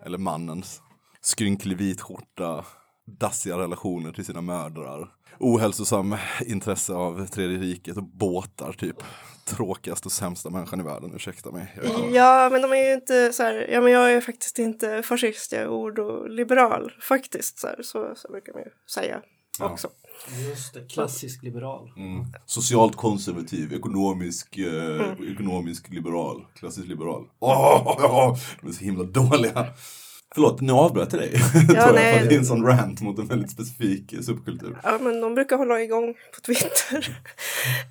Eller 0.04 0.18
mannens. 0.18 0.82
Skrynklig 1.20 1.76
vit 1.76 2.00
skjorta, 2.00 2.64
dassiga 3.06 3.58
relationer 3.58 4.12
till 4.12 4.24
sina 4.24 4.40
mödrar. 4.40 5.08
Ohälsosam 5.38 6.16
intresse 6.46 6.92
av 6.92 7.26
tredje 7.26 7.58
riket 7.58 7.96
och 7.96 8.02
båtar 8.02 8.72
typ. 8.72 8.96
Tråkigaste 9.44 10.08
och 10.08 10.12
sämsta 10.12 10.50
människan 10.50 10.80
i 10.80 10.82
världen, 10.82 11.12
ursäkta 11.14 11.50
mig. 11.52 11.74
Ja, 12.12 12.48
men 12.52 12.62
de 12.62 12.72
är 12.72 12.88
ju 12.88 12.94
inte 12.94 13.32
så 13.32 13.42
här, 13.42 13.68
ja 13.72 13.80
men 13.80 13.92
jag 13.92 14.12
är 14.12 14.20
faktiskt 14.20 14.58
inte 14.58 15.02
fascist, 15.02 15.52
jag 15.52 15.62
är 15.62 15.68
ord 15.68 15.98
och 15.98 16.30
liberal 16.30 16.92
faktiskt. 17.00 17.58
Så, 17.58 17.66
här, 17.66 17.82
så, 17.82 18.12
så 18.16 18.28
brukar 18.32 18.52
man 18.52 18.62
ju 18.62 18.70
säga 18.94 19.20
Ja. 19.58 19.70
också. 19.70 19.88
Just 20.48 20.74
det, 20.74 20.86
klassisk 20.86 21.42
liberal. 21.42 21.92
Mm. 21.96 22.24
Socialt 22.46 22.96
konservativ, 22.96 23.72
ekonomisk, 23.72 24.58
eh, 24.58 25.32
ekonomisk 25.32 25.88
liberal, 25.88 26.46
klassisk 26.54 26.86
liberal. 26.88 27.24
Åh, 27.38 28.36
de 28.60 28.68
är 28.68 28.72
så 28.72 28.84
himla 28.84 29.04
dåliga. 29.04 29.66
Förlåt, 30.34 30.60
nu 30.60 30.72
avbröt 30.72 31.12
jag 31.12 31.22
dig. 31.22 31.32
Jag, 31.74 31.94
nej. 31.94 32.26
det 32.28 32.34
är 32.34 32.38
en 32.38 32.44
sån 32.44 32.66
rant 32.66 33.00
mot 33.00 33.18
en 33.18 33.26
väldigt 33.26 33.50
specifik 33.50 34.14
subkultur. 34.22 34.78
Ja, 34.82 34.98
men 35.00 35.20
de 35.20 35.34
brukar 35.34 35.56
hålla 35.56 35.82
igång 35.82 36.14
på 36.34 36.40
Twitter. 36.40 37.18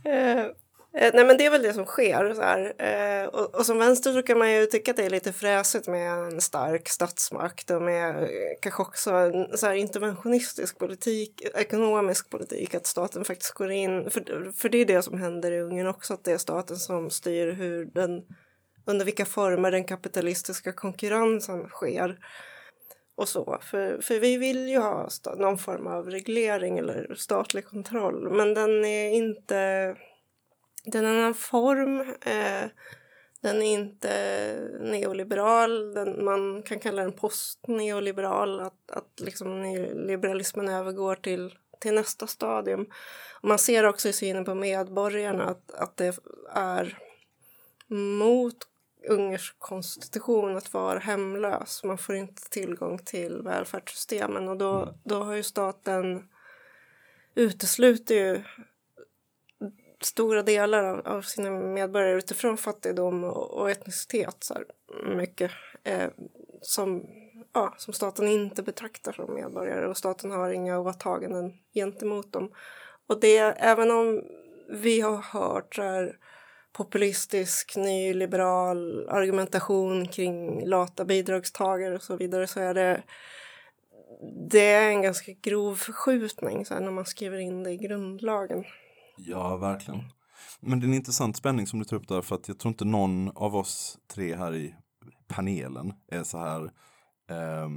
eh, 0.05 0.39
eh, 0.41 1.11
nej, 1.13 1.25
men 1.25 1.37
det 1.37 1.45
är 1.45 1.51
väl 1.51 1.63
det 1.63 1.73
som 1.73 1.85
sker. 1.85 2.33
Så. 2.33 2.83
Eh, 2.83 3.25
och, 3.25 3.55
och 3.55 3.65
som 3.65 3.77
vänster 3.77 4.13
så 4.13 4.21
kan 4.21 4.37
man 4.37 4.51
ju 4.51 4.65
tycka 4.65 4.91
att 4.91 4.97
det 4.97 5.05
är 5.05 5.09
lite 5.09 5.33
fräsigt 5.33 5.87
med 5.87 6.11
en 6.11 6.41
stark 6.41 6.89
statsmakt 6.89 7.71
och 7.71 7.81
med 7.81 8.23
eh, 8.23 8.29
kanske 8.61 8.81
också 8.81 9.11
en 9.11 9.57
så 9.57 9.65
här 9.65 9.73
interventionistisk 9.73 10.77
politik, 10.77 11.41
ekonomisk 11.55 12.29
politik, 12.29 12.75
att 12.75 12.87
staten 12.87 13.25
faktiskt 13.25 13.53
går 13.53 13.71
in. 13.71 14.09
För, 14.09 14.51
för 14.51 14.69
det 14.69 14.77
är 14.77 14.85
det 14.85 15.01
som 15.01 15.19
händer 15.19 15.51
i 15.51 15.61
Ungern 15.61 15.87
också, 15.87 16.13
att 16.13 16.23
det 16.23 16.31
är 16.31 16.37
staten 16.37 16.77
som 16.77 17.09
styr 17.09 17.51
hur 17.51 17.85
den, 17.85 18.21
under 18.85 19.05
vilka 19.05 19.25
former 19.25 19.71
den 19.71 19.83
kapitalistiska 19.83 20.71
konkurrensen 20.71 21.67
sker 21.67 22.19
och 23.15 23.29
så. 23.29 23.59
För, 23.61 24.01
för 24.01 24.19
vi 24.19 24.37
vill 24.37 24.69
ju 24.69 24.77
ha 24.77 25.09
någon 25.37 25.57
form 25.57 25.87
av 25.87 26.09
reglering 26.09 26.77
eller 26.77 27.15
statlig 27.15 27.65
kontroll. 27.65 28.29
Men 28.29 28.53
den 28.53 28.85
är 28.85 29.09
inte... 29.09 29.95
Den 30.85 31.05
är 31.05 31.09
en 31.09 31.19
annan 31.19 31.33
form. 31.33 31.99
Eh, 32.21 32.69
den 33.41 33.61
är 33.61 33.73
inte 33.73 34.09
neoliberal. 34.79 35.93
Den, 35.93 36.25
man 36.25 36.63
kan 36.63 36.79
kalla 36.79 37.01
den 37.01 37.13
postneoliberal. 37.13 38.59
Att, 38.59 38.91
att 38.91 39.19
liksom 39.19 39.63
liberalismen 40.07 40.69
övergår 40.69 41.15
till, 41.15 41.57
till 41.79 41.93
nästa 41.93 42.27
stadium. 42.27 42.85
Och 43.41 43.47
man 43.47 43.59
ser 43.59 43.83
också 43.83 44.09
i 44.09 44.13
synen 44.13 44.45
på 44.45 44.55
medborgarna 44.55 45.43
att, 45.43 45.71
att 45.71 45.97
det 45.97 46.19
är 46.53 46.97
mot 47.87 48.57
Ungerns 49.09 49.55
konstitution 49.59 50.57
att 50.57 50.73
vara 50.73 50.99
hemlös. 50.99 51.83
Man 51.83 51.97
får 51.97 52.15
inte 52.15 52.49
tillgång 52.49 52.97
till 52.97 53.41
välfärdssystemen 53.41 54.47
och 54.47 54.57
då, 54.57 54.93
då 55.03 55.23
har 55.23 55.35
ju 55.35 55.43
staten 55.43 56.27
utesluter 57.35 58.15
ju 58.15 58.43
stora 60.01 60.43
delar 60.43 60.83
av, 60.83 61.07
av 61.07 61.21
sina 61.21 61.49
medborgare 61.49 62.17
utifrån 62.17 62.57
fattigdom 62.57 63.23
och, 63.23 63.51
och 63.51 63.71
etnicitet 63.71 64.35
så 64.39 64.53
här, 64.53 64.65
mycket 65.15 65.51
eh, 65.83 66.09
som, 66.61 67.05
ja, 67.53 67.73
som 67.77 67.93
staten 67.93 68.27
inte 68.27 68.63
betraktar 68.63 69.11
som 69.11 69.33
medborgare 69.33 69.87
och 69.87 69.97
staten 69.97 70.31
har 70.31 70.49
inga 70.49 70.79
åtaganden 70.79 71.53
gentemot 71.73 72.31
dem. 72.31 72.51
Och 73.07 73.19
det, 73.19 73.37
även 73.39 73.91
om 73.91 74.23
vi 74.69 75.01
har 75.01 75.17
hört 75.17 75.75
så 75.75 75.81
här, 75.81 76.17
populistisk 76.77 77.75
nyliberal 77.75 79.09
argumentation 79.09 80.07
kring 80.07 80.65
lata 80.67 81.05
bidragstagare 81.05 81.95
och 81.95 82.03
så 82.03 82.17
vidare 82.17 82.47
så 82.47 82.59
är 82.59 82.73
det 82.73 83.03
det 84.49 84.71
är 84.71 84.89
en 84.89 85.01
ganska 85.01 85.31
grov 85.31 85.75
förskjutning 85.75 86.65
så 86.65 86.73
här, 86.73 86.81
när 86.81 86.91
man 86.91 87.05
skriver 87.05 87.37
in 87.37 87.63
det 87.63 87.71
i 87.71 87.77
grundlagen. 87.77 88.63
Ja, 89.17 89.57
verkligen. 89.57 90.03
Men 90.59 90.79
det 90.79 90.85
är 90.85 90.87
en 90.87 90.93
intressant 90.93 91.37
spänning 91.37 91.67
som 91.67 91.79
du 91.79 91.85
tar 91.85 91.97
upp 91.97 92.07
där 92.07 92.21
för 92.21 92.35
att 92.35 92.47
jag 92.47 92.59
tror 92.59 92.69
inte 92.69 92.85
någon 92.85 93.31
av 93.37 93.55
oss 93.55 93.97
tre 94.07 94.35
här 94.35 94.55
i 94.55 94.75
panelen 95.27 95.93
är 96.11 96.23
så 96.23 96.37
här 96.37 96.63
eh, 97.29 97.69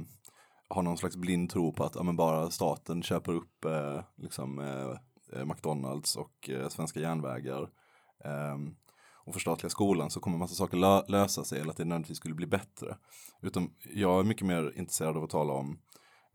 har 0.69 0.81
någon 0.81 0.97
slags 0.97 1.15
blind 1.15 1.49
tro 1.49 1.73
på 1.73 1.83
att 1.83 1.95
ja, 1.95 2.03
men 2.03 2.15
bara 2.15 2.49
staten 2.49 3.03
köper 3.03 3.31
upp 3.31 3.65
eh, 3.65 4.03
liksom, 4.17 4.59
eh, 4.59 5.39
eh 5.39 5.45
McDonalds 5.45 6.15
och 6.15 6.49
eh, 6.49 6.69
svenska 6.69 6.99
järnvägar 6.99 7.69
ehm, 8.23 8.75
och 9.29 9.35
förstatliga 9.35 9.69
skolan 9.69 10.09
så 10.09 10.19
kommer 10.19 10.37
massa 10.37 10.55
saker 10.55 10.77
lö 10.77 11.01
lösa 11.07 11.43
sig 11.43 11.59
eller 11.59 11.71
att 11.71 11.77
det 11.77 11.85
nödvändigtvis 11.85 12.17
skulle 12.17 12.35
bli 12.35 12.47
bättre. 12.47 12.97
Utan 13.41 13.69
jag 13.93 14.19
är 14.19 14.23
mycket 14.23 14.47
mer 14.47 14.73
intresserad 14.75 15.17
av 15.17 15.23
att 15.23 15.29
tala 15.29 15.53
om 15.53 15.79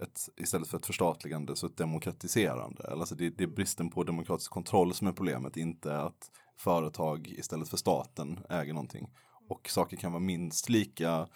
ett, 0.03 0.29
istället 0.37 0.69
för 0.69 0.79
ett 0.79 0.87
förstatligande 0.87 1.57
så 1.57 1.67
ett 1.67 1.77
demokratiserande. 1.77 2.91
Alltså 2.91 3.15
det, 3.15 3.31
det 3.31 3.45
är 3.45 3.49
bristen 3.49 3.91
på 3.91 4.05
demokratisk 4.05 4.51
kontroll 4.51 4.95
som 4.95 5.07
är 5.07 5.13
problemet, 5.13 5.57
inte 5.57 5.99
att 5.99 6.31
företag 6.57 7.29
istället 7.29 7.69
för 7.69 7.77
staten 7.77 8.41
äger 8.51 8.73
någonting. 8.73 9.11
Och 9.49 9.71
saker 9.71 9.97
kan 9.97 10.13
vara 10.13 10.23
minst 10.23 10.69
lika 10.69 11.29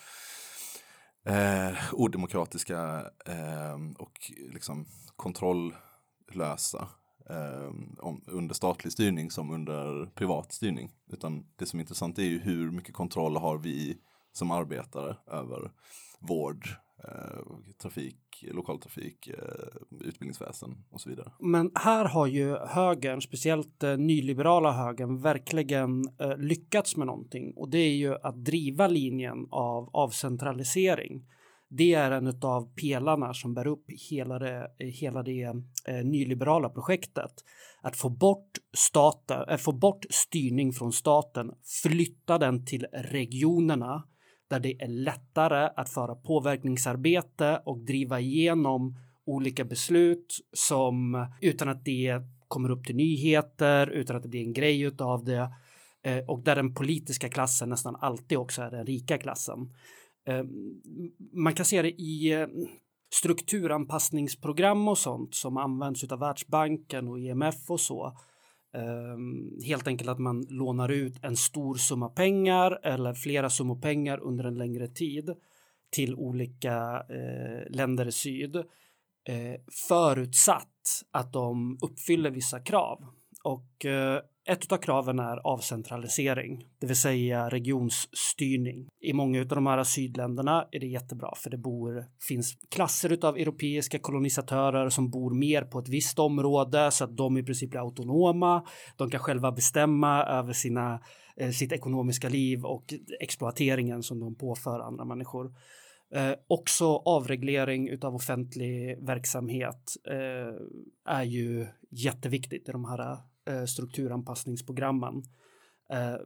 eh, 1.27 1.77
odemokratiska 1.93 3.11
eh, 3.27 3.79
och 3.99 4.33
liksom 4.53 4.87
kontrolllösa 5.17 6.89
Ehm, 7.31 7.97
om, 7.99 8.23
under 8.27 8.55
statlig 8.55 8.93
styrning 8.93 9.31
som 9.31 9.51
under 9.51 10.07
privat 10.07 10.53
styrning. 10.53 10.91
Utan 11.13 11.47
det 11.57 11.67
som 11.67 11.79
är 11.79 11.83
intressant 11.83 12.19
är 12.19 12.23
ju 12.23 12.39
hur 12.39 12.71
mycket 12.71 12.95
kontroll 12.95 13.37
har 13.37 13.59
vi 13.59 13.99
som 14.33 14.51
arbetare 14.51 15.17
över 15.27 15.71
vård, 16.19 16.69
eh, 17.05 17.41
trafik, 17.83 18.45
lokaltrafik, 18.53 19.29
eh, 19.29 19.99
utbildningsväsen 20.01 20.85
och 20.91 21.01
så 21.01 21.11
vidare. 21.11 21.33
Men 21.41 21.71
här 21.75 22.05
har 22.05 22.27
ju 22.27 22.57
högern, 22.57 23.23
speciellt 23.23 23.83
eh, 23.83 23.97
nyliberala 23.97 24.73
högern, 24.73 25.21
verkligen 25.21 26.05
eh, 26.21 26.37
lyckats 26.37 26.97
med 26.97 27.07
någonting 27.07 27.53
och 27.57 27.71
det 27.71 27.79
är 27.79 27.97
ju 27.97 28.15
att 28.15 28.45
driva 28.45 28.87
linjen 28.87 29.47
av 29.51 29.91
avcentralisering. 29.93 31.25
Det 31.71 31.95
är 31.95 32.11
en 32.11 32.41
av 32.43 32.75
pelarna 32.75 33.35
som 33.35 33.55
bär 33.55 33.67
upp 33.67 33.85
hela 34.11 34.39
det, 34.39 34.71
hela 34.79 35.23
det 35.23 35.43
eh, 35.87 36.05
nyliberala 36.05 36.69
projektet. 36.69 37.33
Att 37.83 37.97
få 37.97 38.09
bort, 38.09 38.51
staten, 38.77 39.49
äh, 39.49 39.57
få 39.57 39.73
bort 39.73 40.05
styrning 40.11 40.73
från 40.73 40.93
staten, 40.93 41.51
flytta 41.83 42.39
den 42.39 42.65
till 42.65 42.87
regionerna 42.93 44.05
där 44.51 44.61
det 44.61 44.83
är 44.83 44.89
lättare 44.89 45.71
att 45.77 45.89
föra 45.89 46.15
påverkningsarbete 46.15 47.63
och 47.65 47.79
driva 47.79 48.21
igenom 48.21 48.97
olika 49.27 49.65
beslut 49.65 50.35
som 50.53 51.27
utan 51.41 51.69
att 51.69 51.85
det 51.85 52.21
kommer 52.49 52.71
upp 52.71 52.85
till 52.87 52.97
nyheter, 52.97 53.87
utan 53.87 54.17
att 54.17 54.23
det 54.23 54.29
blir 54.29 54.45
en 54.45 54.53
grej 54.53 54.81
utav 54.81 55.25
det 55.25 55.53
eh, 56.03 56.19
och 56.29 56.43
där 56.43 56.57
den 56.57 56.75
politiska 56.75 57.29
klassen 57.29 57.69
nästan 57.69 57.97
alltid 57.97 58.39
också 58.39 58.63
är 58.63 58.71
den 58.71 58.87
rika 58.87 59.19
klassen. 59.19 59.75
Eh, 60.27 60.45
man 61.33 61.55
kan 61.55 61.65
se 61.65 61.83
det 61.83 61.91
i 61.91 62.33
eh, 62.33 62.47
strukturanpassningsprogram 63.15 64.89
och 64.89 64.99
sånt 64.99 65.35
som 65.35 65.57
används 65.57 66.05
av 66.05 66.19
Världsbanken 66.19 67.09
och 67.09 67.19
IMF 67.19 67.71
och 67.71 67.81
så. 67.81 68.17
Ehm, 68.75 69.61
helt 69.65 69.87
enkelt 69.87 70.11
att 70.11 70.19
man 70.19 70.47
lånar 70.49 70.89
ut 70.89 71.25
en 71.25 71.37
stor 71.37 71.75
summa 71.75 72.09
pengar 72.09 72.81
eller 72.83 73.15
flera 73.15 73.51
summor 73.51 73.81
pengar 73.81 74.19
under 74.19 74.45
en 74.45 74.59
längre 74.59 74.89
tid 74.89 75.35
till 75.91 76.15
olika 76.15 77.05
eh, 77.09 77.71
länder 77.71 78.09
i 78.09 78.13
syd 78.13 78.65
förutsatt 79.89 81.03
att 81.11 81.33
de 81.33 81.79
uppfyller 81.83 82.31
vissa 82.31 82.61
krav. 82.61 83.05
Och 83.45 83.87
ett 84.49 84.73
av 84.73 84.77
kraven 84.77 85.19
är 85.19 85.47
avcentralisering, 85.47 86.65
det 86.79 86.87
vill 86.87 86.97
säga 86.97 87.49
regionsstyrning. 87.49 88.89
I 89.01 89.13
många 89.13 89.41
av 89.41 89.47
de 89.47 89.67
här 89.67 89.85
sydländerna 89.85 90.69
är 90.71 90.81
det 90.81 90.87
jättebra 90.87 91.33
för 91.37 91.51
det 91.51 91.59
bor, 91.59 92.05
finns 92.29 92.59
klasser 92.71 93.19
av 93.23 93.37
europeiska 93.37 93.99
kolonisatörer 93.99 94.89
som 94.89 95.11
bor 95.11 95.35
mer 95.35 95.63
på 95.63 95.79
ett 95.79 95.89
visst 95.89 96.19
område 96.19 96.91
så 96.91 97.05
att 97.05 97.17
de 97.17 97.39
i 97.39 97.43
princip 97.43 97.75
är 97.75 97.79
autonoma. 97.79 98.67
De 98.97 99.11
kan 99.11 99.21
själva 99.21 99.53
bestämma 99.53 100.25
över 100.25 100.53
sina, 100.53 101.01
eh, 101.37 101.51
sitt 101.51 101.73
ekonomiska 101.73 102.29
liv 102.29 102.65
och 102.65 102.95
exploateringen 103.21 104.03
som 104.03 104.21
de 104.21 104.35
påför 104.35 104.81
andra 104.81 105.05
människor. 105.05 105.55
Eh, 106.15 106.33
också 106.47 106.87
avreglering 106.87 107.89
utav 107.89 108.15
offentlig 108.15 108.99
verksamhet 109.07 109.97
eh, 110.11 110.55
är 111.15 111.25
ju 111.25 111.67
jätteviktigt 111.91 112.69
i 112.69 112.73
de 112.73 112.85
här 112.85 113.19
Eh, 113.49 113.65
strukturanpassningsprogrammen. 113.65 115.23
Eh, 115.93 116.17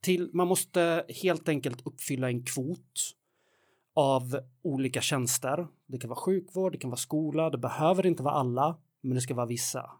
till, 0.00 0.30
man 0.32 0.48
måste 0.48 1.04
helt 1.22 1.48
enkelt 1.48 1.86
uppfylla 1.86 2.28
en 2.28 2.42
kvot 2.44 3.14
av 3.94 4.40
olika 4.62 5.00
tjänster. 5.00 5.66
Det 5.86 5.98
kan 5.98 6.10
vara 6.10 6.20
sjukvård, 6.20 6.72
det 6.72 6.78
kan 6.78 6.90
vara 6.90 6.98
skola, 6.98 7.50
det 7.50 7.58
behöver 7.58 8.06
inte 8.06 8.22
vara 8.22 8.34
alla, 8.34 8.76
men 9.00 9.14
det 9.14 9.20
ska 9.20 9.34
vara 9.34 9.46
vissa 9.46 9.90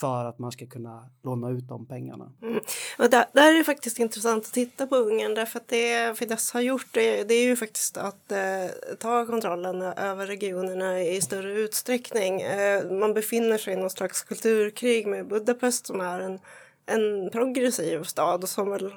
för 0.00 0.24
att 0.24 0.38
man 0.38 0.52
ska 0.52 0.66
kunna 0.66 1.08
låna 1.22 1.50
ut 1.50 1.68
de 1.68 1.86
pengarna. 1.86 2.32
Mm. 2.42 2.60
Och 2.98 3.10
där, 3.10 3.26
där 3.32 3.52
är 3.52 3.58
det 3.58 3.64
faktiskt 3.64 3.98
intressant 3.98 4.46
att 4.46 4.52
titta 4.52 4.86
på 4.86 4.96
Ungern 4.96 5.34
därför 5.34 5.58
att 5.58 5.68
det 5.68 6.18
Fidesz 6.18 6.52
har 6.52 6.60
gjort 6.60 6.86
det, 6.92 7.24
det 7.24 7.34
är 7.34 7.44
ju 7.44 7.56
faktiskt 7.56 7.96
att 7.96 8.32
eh, 8.32 8.96
ta 8.98 9.26
kontrollen 9.26 9.82
över 9.82 10.26
regionerna 10.26 11.02
i 11.02 11.20
större 11.20 11.52
utsträckning. 11.52 12.40
Eh, 12.40 12.90
man 12.90 13.14
befinner 13.14 13.58
sig 13.58 13.72
i 13.72 13.76
någon 13.76 13.90
slags 13.90 14.22
kulturkrig 14.22 15.06
med 15.06 15.26
Budapest 15.26 15.86
som 15.86 16.00
är 16.00 16.20
en, 16.20 16.38
en 16.86 17.30
progressiv 17.30 18.02
stad 18.02 18.48
som 18.48 18.70
väl 18.70 18.94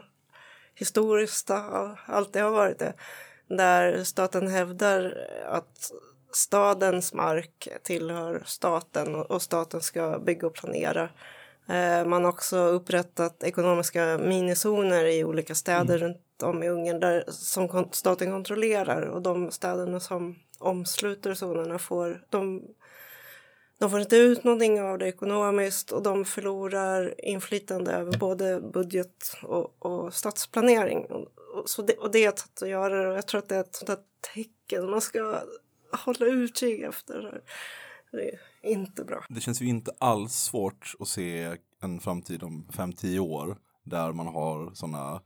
historiskt 0.76 1.52
alltid 2.06 2.42
har 2.42 2.52
varit 2.52 2.80
det. 2.80 2.94
Där 3.48 4.04
staten 4.04 4.48
hävdar 4.48 5.28
att 5.48 5.92
stadens 6.36 7.14
mark 7.14 7.68
tillhör 7.84 8.44
staten 8.46 9.16
och 9.16 9.42
staten 9.42 9.82
ska 9.82 10.20
bygga 10.20 10.48
och 10.48 10.54
planera. 10.54 11.10
Eh, 11.70 12.06
man 12.06 12.24
har 12.24 12.32
också 12.32 12.58
upprättat 12.58 13.44
ekonomiska 13.44 14.18
minizoner 14.18 15.06
i 15.06 15.24
olika 15.24 15.56
städer 15.56 15.96
mm. 15.96 16.08
runt 16.08 16.44
om 16.44 16.64
i 16.64 16.70
Ungern 16.70 17.00
där, 17.00 17.24
som 17.28 17.90
staten 17.92 18.32
kontrollerar 18.32 19.02
och 19.02 19.22
de 19.22 19.52
städerna 19.52 20.00
som 20.00 20.36
omsluter 20.60 21.34
zonerna 21.34 21.80
får 21.80 22.24
de, 22.30 22.64
de 23.80 23.90
får 23.90 24.00
inte 24.00 24.18
ut 24.18 24.44
någonting 24.44 24.82
av 24.82 24.98
det 24.98 25.08
ekonomiskt 25.08 25.92
och 25.92 26.04
de 26.04 26.26
förlorar 26.26 27.26
inflytande 27.26 27.92
över 27.92 28.18
både 28.18 28.62
budget 28.62 29.38
och, 29.44 29.86
och 29.86 30.14
stadsplanering. 30.14 31.06
Och, 31.06 31.28
och, 31.54 31.70
så 31.70 31.82
det, 31.82 31.94
och 31.94 32.12
det 32.12 32.26
är 32.26 32.30
ett 32.30 32.40
sätt 32.40 32.62
att 32.62 32.70
göra 32.70 33.04
det 33.04 33.10
och 33.10 33.18
jag 33.18 33.28
tror 33.28 33.40
att 33.40 33.50
det 33.50 33.56
är 33.56 33.60
ett 33.60 33.76
sånt 33.76 34.00
tecken 34.34 34.90
man 34.90 35.02
ska 35.02 35.42
hålla 35.92 36.26
utkik 36.26 36.82
efter. 36.82 37.42
Det 38.12 38.30
är 38.30 38.72
inte 38.72 39.04
bra. 39.04 39.26
Det 39.30 39.42
känns 39.42 39.62
ju 39.62 39.66
inte 39.66 39.92
alls 40.00 40.34
svårt 40.34 40.96
att 41.00 41.08
se 41.08 41.58
en 41.82 42.00
framtid 42.00 42.44
om 42.44 42.68
5-10 42.72 43.20
år 43.20 43.58
där 43.84 44.14
man 44.14 44.28
har 44.28 44.72
såna, 44.74 45.22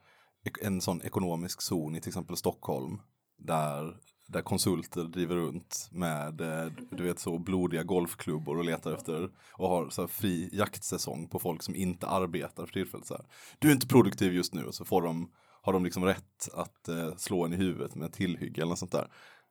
en 0.62 0.82
sån 0.82 1.02
ekonomisk 1.02 1.62
zon 1.62 1.96
i 1.96 2.02
till 2.02 2.10
exempel 2.10 2.38
Stockholm 2.38 3.02
där, 3.38 3.98
där 4.28 4.42
konsulter 4.42 5.04
driver 5.04 5.36
runt 5.36 5.90
med 5.92 6.42
eh, 6.42 6.72
du 6.92 7.04
vet 7.04 7.20
så 7.20 7.38
blodiga 7.38 7.84
golfklubbor 7.84 8.58
och 8.58 8.66
letar 8.66 8.94
efter 8.94 9.30
och 9.54 9.70
har 9.70 9.90
så 9.90 10.08
fri 10.08 10.50
jaktsäsong 10.54 11.28
på 11.28 11.40
folk 11.40 11.64
som 11.64 11.76
inte 11.76 12.08
arbetar 12.08 12.66
för 12.66 12.74
tillfället. 12.74 13.08
Så 13.08 13.14
här. 13.14 13.26
Du 13.60 13.68
är 13.68 13.72
inte 13.72 13.88
produktiv 13.88 14.34
just 14.34 14.54
nu 14.54 14.66
och 14.66 14.76
så 14.76 14.86
får 14.86 15.02
de, 15.02 15.32
har 15.62 15.74
de 15.74 15.84
liksom 15.84 16.06
rätt 16.06 16.50
att 16.54 16.88
eh, 16.88 17.16
slå 17.16 17.46
en 17.46 17.54
i 17.54 17.58
huvudet 17.58 17.96
med 17.96 18.14
tillhygge 18.14 18.62
eller 18.62 18.70
något 18.70 18.80
sånt 18.80 18.92
där. 18.92 19.08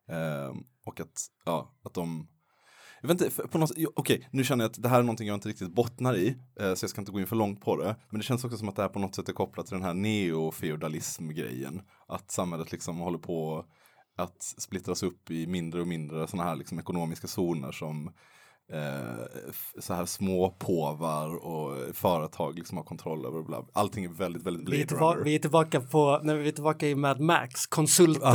Ehm, 0.09 0.65
och 0.89 1.01
att, 1.01 1.27
ja, 1.45 1.75
att 1.85 1.95
de 1.95 2.29
jag 3.01 3.09
vet 3.09 3.21
inte, 3.21 3.49
på 3.49 3.59
något, 3.59 3.71
okej, 3.71 3.87
okay, 3.97 4.23
nu 4.31 4.45
känner 4.45 4.65
jag 4.65 4.71
att 4.71 4.83
det 4.83 4.89
här 4.89 4.99
är 4.99 5.03
någonting 5.03 5.29
jag 5.29 5.35
inte 5.37 5.49
riktigt 5.49 5.75
bottnar 5.75 6.17
i, 6.17 6.29
eh, 6.61 6.75
så 6.75 6.85
jag 6.85 6.91
ska 6.91 7.01
inte 7.01 7.13
gå 7.13 7.21
in 7.21 7.27
för 7.27 7.37
långt 7.37 7.61
på 7.61 7.77
det. 7.77 7.97
Men 8.11 8.19
det 8.19 8.25
känns 8.25 8.45
också 8.45 8.59
som 8.59 8.69
att 8.69 8.77
det 8.77 8.83
här 8.83 8.89
på 8.89 8.99
något 8.99 9.15
sätt 9.15 9.29
är 9.29 9.33
kopplat 9.33 9.67
till 9.67 9.75
den 9.75 9.85
här 9.85 9.95
neofeodalism-grejen. 9.95 11.83
Att 12.09 12.31
samhället 12.31 12.73
liksom 12.73 12.99
håller 12.99 13.19
på 13.19 13.65
att 14.17 14.43
splittras 14.43 15.03
upp 15.03 15.31
i 15.31 15.47
mindre 15.47 15.81
och 15.81 15.87
mindre 15.87 16.27
sådana 16.27 16.49
här 16.49 16.57
liksom 16.57 16.79
ekonomiska 16.79 17.27
zoner 17.27 17.73
som 17.73 18.11
eh, 18.73 19.81
så 19.81 19.95
här 19.95 20.07
små 20.07 20.51
påvar 20.51 21.47
och 21.47 21.97
företag 21.97 22.59
liksom 22.59 22.77
har 22.77 22.85
kontroll 22.85 23.27
över. 23.27 23.43
Bla. 23.43 23.65
Allting 23.73 24.05
är 24.05 24.09
väldigt, 24.09 24.43
väldigt 24.43 24.65
Blade 24.65 24.77
vi 24.77 24.83
är, 24.83 24.87
tillbaka, 24.87 25.21
vi 25.25 25.35
är 25.35 25.39
tillbaka 25.39 25.81
på, 25.81 26.21
när 26.23 26.35
vi 26.35 26.49
är 26.49 26.53
tillbaka 26.53 26.89
i 26.89 26.95
Mad 26.95 27.21
Max, 27.21 27.67
konsult, 27.67 28.23
ah, 28.23 28.35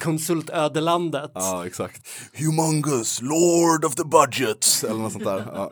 konsultödelandet. 0.00 1.30
Ja, 1.34 1.66
exakt. 1.66 2.08
Humongous, 2.32 3.22
Lord 3.22 3.84
of 3.84 3.94
the 3.94 4.04
Budgets, 4.04 4.84
eller 4.84 4.98
något 4.98 5.12
sånt 5.12 5.24
där. 5.24 5.44
Ja. 5.54 5.70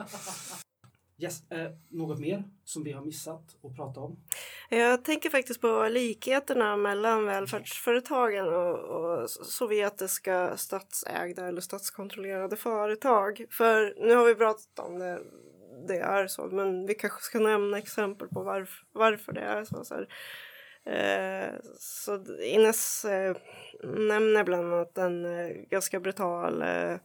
Yes, 1.20 1.50
eh, 1.50 1.70
något 1.88 2.18
mer 2.18 2.44
som 2.64 2.84
vi 2.84 2.92
har 2.92 3.02
missat 3.02 3.56
att 3.62 3.76
prata 3.76 4.00
om? 4.00 4.16
Jag 4.68 5.04
tänker 5.04 5.30
faktiskt 5.30 5.60
på 5.60 5.88
likheterna 5.88 6.76
mellan 6.76 7.24
välfärdsföretagen 7.24 8.48
och, 8.48 8.78
och 8.78 9.30
sovjetiska 9.30 10.56
statsägda 10.56 11.48
eller 11.48 11.60
statskontrollerade 11.60 12.56
företag. 12.56 13.46
För 13.50 13.94
nu 14.06 14.14
har 14.14 14.24
vi 14.24 14.34
pratat 14.34 14.78
om 14.78 14.98
det, 14.98 15.20
det 15.88 15.98
är 15.98 16.26
så, 16.26 16.46
men 16.46 16.86
vi 16.86 16.94
kanske 16.94 17.22
ska 17.22 17.38
nämna 17.38 17.78
exempel 17.78 18.28
på 18.28 18.42
varf, 18.42 18.82
varför 18.92 19.32
det 19.32 19.40
är 19.40 19.64
så. 19.64 19.84
så 19.84 19.94
här. 19.94 20.08
Eh, 20.84 21.54
så 21.78 22.24
Ines 22.42 23.04
eh, 23.04 23.36
nämner 23.82 24.44
bland 24.44 24.74
annat 24.74 24.98
en 24.98 25.24
eh, 25.24 25.48
ganska 25.48 26.00
brutal 26.00 26.62
eh, 26.62 26.96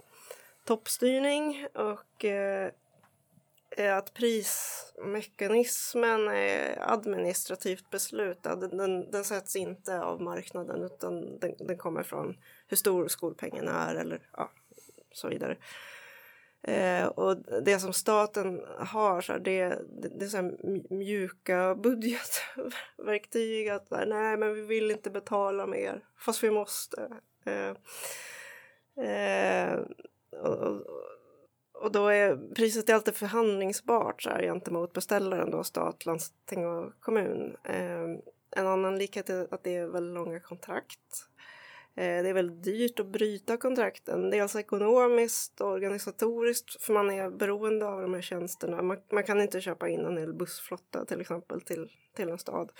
toppstyrning 0.66 1.68
och 1.74 2.26
eh, 2.26 2.72
Eh, 3.78 3.97
att 3.97 4.13
prismekanismen 4.13 6.28
är 6.28 6.93
administrativt 6.93 7.89
beslutad. 7.89 8.55
Den, 8.55 9.11
den 9.11 9.23
sätts 9.23 9.55
inte 9.55 10.01
av 10.01 10.21
marknaden 10.21 10.84
utan 10.84 11.39
den, 11.39 11.55
den 11.59 11.78
kommer 11.78 12.03
från 12.03 12.38
hur 12.67 12.78
stor 12.78 13.07
skolpengen 13.07 13.67
är 13.67 13.95
eller 13.95 14.30
ja, 14.38 14.51
så 15.11 15.28
vidare. 15.28 15.57
Eh, 16.67 17.05
och 17.05 17.38
det 17.63 17.80
som 17.80 17.93
staten 17.93 18.61
har, 18.78 19.21
så 19.21 19.32
här, 19.32 19.39
det, 19.39 19.67
det, 20.01 20.09
det 20.19 20.26
är 20.26 20.30
så 20.30 20.38
här 20.38 20.57
mjuka 20.93 21.76
budgetverktyg. 21.84 23.69
Att 23.69 23.89
nej, 23.89 24.38
men 24.38 24.53
vi 24.53 24.61
vill 24.61 24.91
inte 24.91 25.09
betala 25.09 25.67
mer, 25.67 26.03
fast 26.17 26.43
vi 26.43 26.51
måste. 26.51 27.09
Eh, 27.45 27.73
eh, 29.05 29.80
och, 30.32 30.57
och, 30.57 30.86
och 31.82 31.91
då 31.91 32.07
är 32.07 32.53
priset 32.55 32.89
är 32.89 32.93
alltid 32.93 33.15
förhandlingsbart 33.15 34.21
så 34.21 34.30
här, 34.30 34.41
gentemot 34.41 34.93
beställaren, 34.93 35.51
då, 35.51 35.63
stat, 35.63 36.05
landsting 36.05 36.65
och 36.67 36.93
kommun. 36.99 37.57
Eh, 37.63 38.03
en 38.57 38.67
annan 38.67 38.97
likhet 38.97 39.30
är 39.30 39.53
att 39.53 39.63
det 39.63 39.76
är 39.76 39.88
väldigt 39.88 40.13
långa 40.15 40.39
kontrakt. 40.39 41.30
Eh, 41.95 42.23
Det 42.23 42.30
är 42.30 42.34
väldigt 42.34 42.63
dyrt 42.63 42.99
att 42.99 43.07
bryta 43.07 43.57
kontrakten, 43.57 44.30
dels 44.30 44.41
alltså 44.41 44.59
ekonomiskt 44.59 45.61
och 45.61 45.69
organisatoriskt 45.69 46.84
för 46.84 46.93
man 46.93 47.11
är 47.11 47.30
beroende 47.30 47.86
av 47.86 48.01
de 48.01 48.13
här 48.13 48.21
tjänsterna. 48.21 48.82
Man, 48.82 48.97
man 49.11 49.23
kan 49.23 49.41
inte 49.41 49.61
köpa 49.61 49.89
in 49.89 50.05
en 50.05 50.17
hel 50.17 50.34
bussflotta 50.34 51.05
till 51.05 51.21
exempel 51.21 51.61
till, 51.61 51.91
till 52.15 52.30
en 52.30 52.39
stad. 52.39 52.71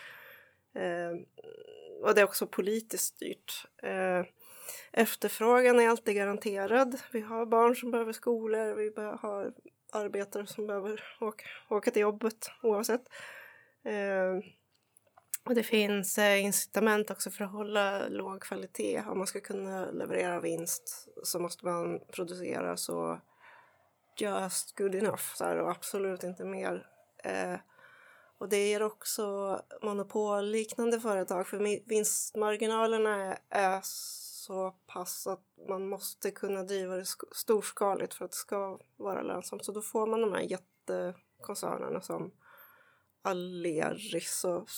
Eh, 0.76 1.20
och 2.02 2.16
det 2.16 2.22
är 2.22 2.26
också 2.26 2.48
politiskt 2.48 3.16
styrt. 3.16 3.68
Eh, 3.84 4.26
efterfrågan 4.91 5.80
är 5.80 5.89
alltid 5.89 6.16
garanterad. 6.16 7.01
Vi 7.11 7.22
har 7.22 7.45
barn 7.45 7.76
som 7.76 7.91
behöver 7.91 8.13
skolor, 8.13 8.76
vi 8.76 8.91
har 9.22 9.53
arbetare 9.91 10.47
som 10.47 10.68
behöver 10.68 11.03
åka, 11.20 11.45
åka 11.70 11.91
till 11.91 12.01
jobbet 12.01 12.51
oavsett. 12.63 13.01
Eh, 13.84 14.51
och 15.45 15.55
det 15.55 15.63
finns 15.63 16.18
eh, 16.18 16.43
incitament 16.43 17.11
också 17.11 17.32
för 17.32 17.43
att 17.43 17.51
hålla 17.51 18.07
låg 18.07 18.41
kvalitet. 18.41 19.03
Om 19.07 19.18
man 19.18 19.28
ska 19.28 19.39
kunna 19.39 19.91
leverera 19.91 20.39
vinst 20.39 21.07
så 21.24 21.39
måste 21.39 21.66
man 21.66 21.99
producera 22.11 22.78
så 22.78 23.20
just 24.18 24.78
good 24.78 24.95
enough 24.95 25.24
så 25.36 25.43
här, 25.43 25.57
och 25.57 25.72
absolut 25.72 26.24
inte 26.24 26.45
mer. 26.45 26.88
Eh, 27.24 27.59
och 28.38 28.49
det 28.49 28.68
ger 28.68 28.84
också 28.84 29.61
monopolliknande 29.82 30.99
företag 30.99 31.47
för 31.47 31.57
vinstmarginalerna 31.89 33.26
är, 33.26 33.38
är 33.49 33.82
så 34.46 34.72
pass 34.88 35.28
att 35.28 35.43
man 35.70 35.88
måste 35.88 36.32
kunna 36.32 36.64
driva 36.64 36.96
det 36.96 37.06
storskaligt 37.32 38.14
för 38.14 38.26
att 38.26 38.32
det 38.32 38.38
ska 38.38 38.80
vara 38.96 39.22
lönsamt. 39.22 39.66
Så 39.66 39.72
då 39.72 39.82
får 39.82 40.08
man 40.08 40.22
de 40.22 40.34
här 40.34 40.41
jättekoncernerna 40.41 42.02
som 42.02 42.32
Aleris 43.22 44.43
och 44.43 44.70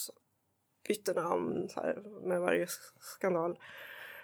byter 0.88 1.14
namn 1.14 1.70
så 1.70 1.80
här, 1.80 2.04
med 2.28 2.42
varje 2.42 2.68
skandal. 3.00 3.60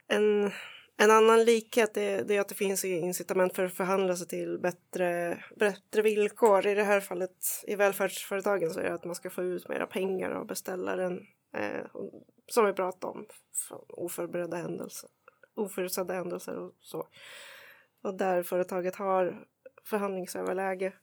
En, 0.07 0.51
en 0.97 1.11
annan 1.11 1.43
likhet 1.43 1.97
är, 1.97 2.23
det 2.23 2.35
är 2.35 2.41
att 2.41 2.49
det 2.49 2.55
finns 2.55 2.85
incitament 2.85 3.55
för 3.55 3.65
att 3.65 3.73
förhandla 3.73 4.15
sig 4.15 4.27
till 4.27 4.59
bättre, 4.59 5.43
bättre 5.55 6.01
villkor. 6.01 6.67
I 6.67 6.75
det 6.75 6.83
här 6.83 7.01
fallet 7.01 7.63
i 7.63 7.75
välfärdsföretagen 7.75 8.73
så 8.73 8.79
är 8.79 8.83
det 8.83 8.93
att 8.93 9.05
man 9.05 9.15
ska 9.15 9.29
få 9.29 9.43
ut 9.43 9.69
mera 9.69 9.87
pengar 9.87 10.31
av 10.31 10.47
beställaren. 10.47 11.27
Eh, 11.57 11.85
som 12.47 12.65
vi 12.65 12.73
pratade 12.73 13.13
om, 13.13 13.25
oförberedda 13.87 14.57
händelser, 14.57 15.09
oförutsedda 15.55 16.13
händelser 16.13 16.57
och 16.57 16.73
så. 16.79 17.07
Och 18.03 18.13
där 18.17 18.43
företaget 18.43 18.95
har 18.95 19.47
förhandlingsöverläge. 19.83 20.93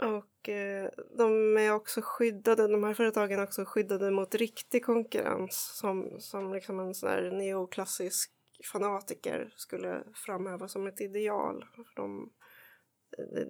Och 0.00 0.48
eh, 0.48 0.90
de 1.18 1.56
är 1.56 1.72
också 1.72 2.00
skyddade, 2.04 2.68
de 2.68 2.84
här 2.84 2.94
företagen 2.94 3.38
är 3.38 3.42
också 3.42 3.64
skyddade 3.64 4.10
mot 4.10 4.34
riktig 4.34 4.84
konkurrens 4.84 5.76
som, 5.78 6.20
som 6.20 6.52
liksom 6.54 6.80
en 6.80 6.94
sån 6.94 7.08
här 7.10 7.30
neoklassisk 7.30 8.32
fanatiker 8.72 9.52
skulle 9.56 10.02
framhäva 10.14 10.68
som 10.68 10.86
ett 10.86 11.00
ideal. 11.00 11.64
För 11.74 11.84
de, 11.96 12.32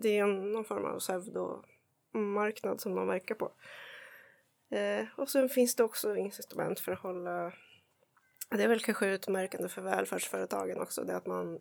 det- 0.03 0.18
är 0.18 0.26
någon 0.26 0.64
form 0.64 0.84
av 0.84 0.98
pseudomarknad 0.98 2.80
som 2.80 2.94
de 2.94 3.07
verkar 3.07 3.34
på. 3.34 3.53
Eh, 4.70 5.05
och 5.16 5.28
sen 5.28 5.48
finns 5.48 5.76
det 5.76 5.84
också 5.84 6.16
incitament 6.16 6.80
för 6.80 6.92
att 6.92 6.98
hålla 6.98 7.53
det 8.57 8.64
är 8.64 8.68
väl 8.68 8.80
kanske 8.80 9.07
utmärkande 9.07 9.68
för 9.68 9.82
välfärdsföretagen 9.82 10.80
också, 10.80 11.05
det 11.05 11.16
att 11.16 11.26
man 11.26 11.61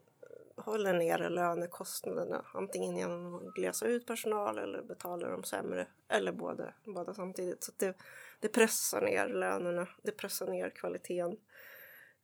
håller 0.58 0.94
nere 0.94 1.30
lönekostnaderna 1.30 2.46
antingen 2.54 2.98
genom 2.98 3.36
att 3.36 3.54
glesa 3.54 3.88
ut 3.88 4.08
personal 4.08 4.58
eller 4.58 4.82
betala 4.82 5.30
dem 5.30 5.44
sämre 5.44 5.88
eller 6.08 6.32
båda, 6.32 6.74
båda 6.86 7.14
samtidigt. 7.14 7.64
Så 7.64 7.72
att 7.72 7.80
det, 7.80 7.98
det 8.40 8.48
pressar 8.48 9.02
ner 9.02 9.28
lönerna, 9.28 9.88
det 10.04 10.12
pressar 10.12 10.48
ner 10.48 10.70
kvaliteten. 10.70 11.38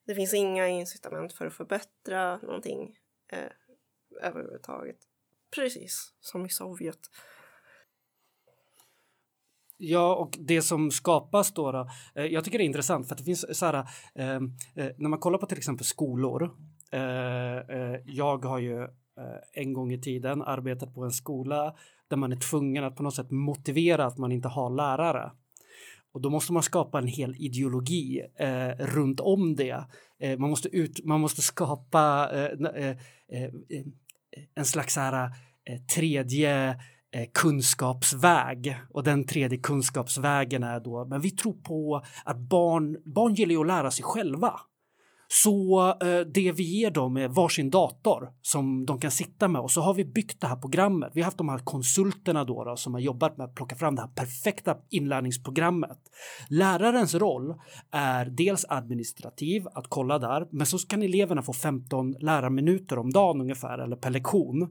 Det 0.06 0.16
finns 0.16 0.34
inga 0.34 0.68
incitament 0.68 1.34
för 1.34 1.46
att 1.46 1.54
förbättra 1.54 2.38
någonting 2.38 3.00
eh, 3.28 3.52
överhuvudtaget. 4.22 4.98
Precis 5.56 6.14
som 6.20 6.46
i 6.46 6.50
Sovjet. 6.50 7.00
Ja, 9.78 10.16
och 10.16 10.38
det 10.40 10.62
som 10.62 10.92
skapas 10.92 11.54
då, 11.54 11.72
då 11.72 11.88
eh, 12.16 12.26
jag 12.26 12.44
tycker 12.44 12.58
det 12.58 12.64
är 12.64 12.66
intressant 12.66 13.08
för 13.08 13.16
att 13.16 13.18
det 13.18 13.24
finns 13.24 13.58
så 13.58 13.66
här, 13.66 13.74
eh, 14.16 14.36
eh, 14.36 14.92
när 14.98 15.10
man 15.10 15.20
kollar 15.20 15.38
på 15.38 15.46
till 15.46 15.58
exempel 15.58 15.86
skolor. 15.86 16.52
Eh, 16.92 17.58
eh, 17.58 18.00
jag 18.06 18.46
har 18.46 18.60
ju 18.60 18.82
eh, 18.84 18.88
en 19.54 19.74
gång 19.74 19.94
i 19.94 20.02
tiden 20.02 20.42
arbetat 20.42 20.94
på 20.94 21.04
en 21.04 21.12
skola 21.12 21.76
där 22.10 22.18
man 22.18 22.32
är 22.32 22.36
tvungen 22.36 22.84
att 22.84 22.96
på 22.96 23.04
något 23.04 23.16
sätt 23.16 23.32
motivera 23.32 24.06
att 24.06 24.18
man 24.18 24.32
inte 24.32 24.48
har 24.48 24.70
lärare. 24.70 25.32
Och 26.12 26.22
då 26.22 26.30
måste 26.30 26.54
man 26.54 26.64
skapa 26.64 26.98
en 26.98 27.08
hel 27.08 27.36
ideologi 27.36 28.22
eh, 28.36 28.86
runt 28.86 29.20
om 29.20 29.56
det. 29.56 29.84
Eh, 30.20 30.40
man, 30.40 30.50
måste 30.50 30.70
ut, 30.70 31.06
man 31.06 31.22
måste 31.22 31.42
skapa 31.42 32.30
eh, 32.34 32.84
eh, 32.84 32.98
eh, 33.32 33.52
en 34.56 34.66
slags 34.66 34.94
så 34.94 35.00
här, 35.00 35.30
eh, 35.70 35.80
tredje 35.96 36.70
eh, 36.70 36.76
Eh, 37.12 37.28
kunskapsväg 37.34 38.78
och 38.90 39.04
den 39.04 39.26
tredje 39.26 39.58
kunskapsvägen 39.58 40.64
är 40.64 40.80
då, 40.80 41.06
men 41.06 41.22
vi 41.22 41.32
tror 41.32 41.54
på 41.54 42.04
att 42.26 42.38
barn, 42.38 42.98
barn 43.06 43.34
gillar 43.34 43.52
ju 43.52 43.62
att 43.62 43.68
lära 43.68 43.92
sig 43.92 44.04
själva. 44.04 44.60
Så 45.30 45.88
eh, 45.90 46.20
det 46.20 46.52
vi 46.52 46.64
ger 46.64 46.92
dem 46.92 47.18
är 47.18 47.28
varsin 47.28 47.70
dator 47.70 48.30
som 48.42 48.86
de 48.86 49.00
kan 49.00 49.12
sitta 49.12 49.48
med 49.48 49.62
och 49.62 49.72
så 49.72 49.82
har 49.82 49.94
vi 49.94 50.06
byggt 50.06 50.42
det 50.42 50.48
här 50.48 50.56
programmet. 50.56 51.12
Vi 51.14 51.22
har 51.22 51.26
haft 51.26 51.38
de 51.38 51.50
här 51.50 51.58
konsulterna 51.58 52.44
då, 52.44 52.64
då 52.64 52.76
som 52.76 52.94
har 52.94 53.02
jobbat 53.02 53.38
med 53.38 53.46
att 53.46 53.56
plocka 53.56 53.76
fram 53.76 53.96
det 53.96 54.02
här 54.02 54.10
perfekta 54.10 54.78
inlärningsprogrammet. 54.90 55.98
Lärarens 56.50 57.16
roll 57.16 57.56
är 57.92 58.26
dels 58.26 58.66
administrativ, 58.70 59.68
att 59.74 59.88
kolla 59.90 60.20
där, 60.20 60.48
men 60.52 60.66
så 60.66 60.78
kan 60.78 61.04
eleverna 61.04 61.42
få 61.42 61.54
15 61.54 62.12
lärarminuter 62.12 63.00
om 63.00 63.14
dagen 63.14 63.42
ungefär 63.42 63.78
eller 63.78 63.96
per 63.96 64.10
lektion 64.10 64.62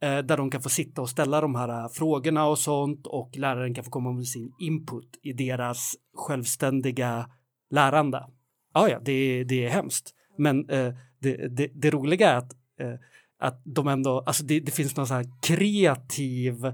eh, 0.00 0.18
där 0.18 0.36
de 0.36 0.50
kan 0.50 0.62
få 0.62 0.68
sitta 0.68 1.02
och 1.02 1.08
ställa 1.08 1.40
de 1.40 1.54
här 1.54 1.68
eh, 1.68 1.88
frågorna 1.88 2.46
och 2.46 2.58
sånt 2.58 3.06
och 3.06 3.36
läraren 3.36 3.74
kan 3.74 3.84
få 3.84 3.90
komma 3.90 4.12
med 4.12 4.26
sin 4.26 4.52
input 4.58 5.18
i 5.22 5.32
deras 5.32 5.94
självständiga 6.14 7.26
lärande. 7.70 8.26
Ja, 8.74 8.88
ja, 8.88 9.00
det, 9.02 9.44
det 9.44 9.64
är 9.64 9.70
hemskt. 9.70 10.14
Men 10.38 10.68
eh, 10.70 10.94
det, 11.20 11.48
det, 11.48 11.70
det 11.74 11.90
roliga 11.90 12.30
är 12.30 12.36
att, 12.36 12.52
eh, 12.80 12.94
att 13.38 13.62
de 13.64 13.88
ändå, 13.88 14.20
alltså 14.26 14.44
det, 14.44 14.60
det 14.60 14.72
finns 14.72 14.96
någon 14.96 15.06
så 15.06 15.14
här 15.14 15.26
kreativ, 15.42 16.66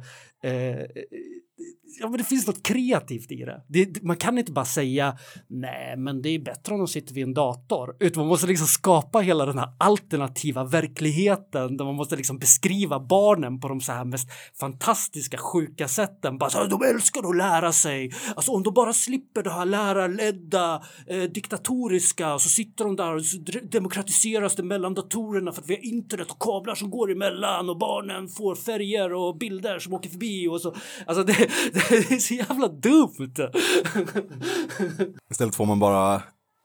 eh, 0.42 0.78
ja 2.00 2.08
men 2.08 2.18
det 2.18 2.24
finns 2.24 2.46
något 2.46 2.62
kreativt 2.62 3.32
i 3.32 3.36
det. 3.36 3.62
det. 3.68 4.02
Man 4.02 4.16
kan 4.16 4.38
inte 4.38 4.52
bara 4.52 4.64
säga 4.64 5.18
nej, 5.48 5.96
men 5.96 6.22
det 6.22 6.28
är 6.28 6.38
bättre 6.38 6.72
om 6.72 6.78
de 6.78 6.88
sitter 6.88 7.14
vid 7.14 7.24
en 7.24 7.34
dator, 7.34 7.96
utan 8.00 8.20
man 8.20 8.28
måste 8.28 8.46
liksom 8.46 8.66
skapa 8.66 9.18
hela 9.18 9.46
den 9.46 9.58
här 9.58 9.68
alternativa 9.78 10.64
verkligheten 10.64 11.76
där 11.76 11.84
man 11.84 11.94
måste 11.94 12.16
liksom 12.16 12.38
beskriva 12.38 13.00
barnen 13.00 13.60
på 13.60 13.68
de 13.68 13.80
så 13.80 13.92
här 13.92 14.04
mest 14.04 14.28
fantastiska, 14.60 15.38
sjuka 15.38 15.88
sätten. 15.88 16.38
Bara 16.38 16.50
så 16.50 16.58
här, 16.58 16.68
de 16.68 16.82
älskar 16.82 17.30
att 17.30 17.36
lära 17.36 17.72
sig. 17.72 18.12
Alltså 18.36 18.52
om 18.52 18.62
de 18.62 18.74
bara 18.74 18.92
slipper 18.92 19.42
det 19.42 19.50
här 19.50 19.64
lärarledda, 19.64 20.82
eh, 21.06 21.22
diktatoriska, 21.22 22.34
och 22.34 22.42
så 22.42 22.48
sitter 22.48 22.84
de 22.84 22.96
där 22.96 23.14
och 23.14 23.24
så 23.24 23.38
demokratiseras 23.62 24.56
det 24.56 24.62
mellan 24.62 24.94
datorerna 24.94 25.52
för 25.52 25.62
att 25.62 25.68
vi 25.68 25.74
har 25.74 25.84
internet 25.84 26.30
och 26.30 26.42
kablar 26.42 26.74
som 26.74 26.90
går 26.90 27.12
emellan 27.12 27.70
och 27.70 27.78
barnen 27.78 28.28
får 28.28 28.54
färger 28.54 29.12
och 29.12 29.38
bilder 29.38 29.78
som 29.78 29.92
åker 29.92 30.10
förbi 30.10 30.48
och 30.48 30.60
så. 30.60 30.74
Alltså 31.06 31.24
det, 31.24 31.48
det 31.88 32.14
är 32.14 32.18
så 32.18 32.34
jävla 32.34 32.68
dumt. 32.68 33.50
Istället 35.30 35.54
får 35.54 35.66
man 35.66 35.78
bara 35.78 36.22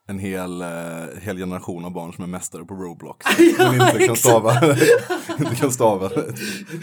en 0.07 0.20
hel, 0.20 0.61
eh, 0.61 1.22
hel 1.22 1.38
generation 1.38 1.86
av 1.86 1.93
barn 1.93 2.14
som 2.14 2.24
är 2.24 2.28
mästare 2.28 2.66
på 2.66 2.74
Roblox. 2.74 3.26
Men 3.57 3.74
inte 3.74 4.05
kan 4.07 4.16
stava, 4.16 4.53
inte 5.39 5.55
kan 5.55 5.72
stava 5.72 6.09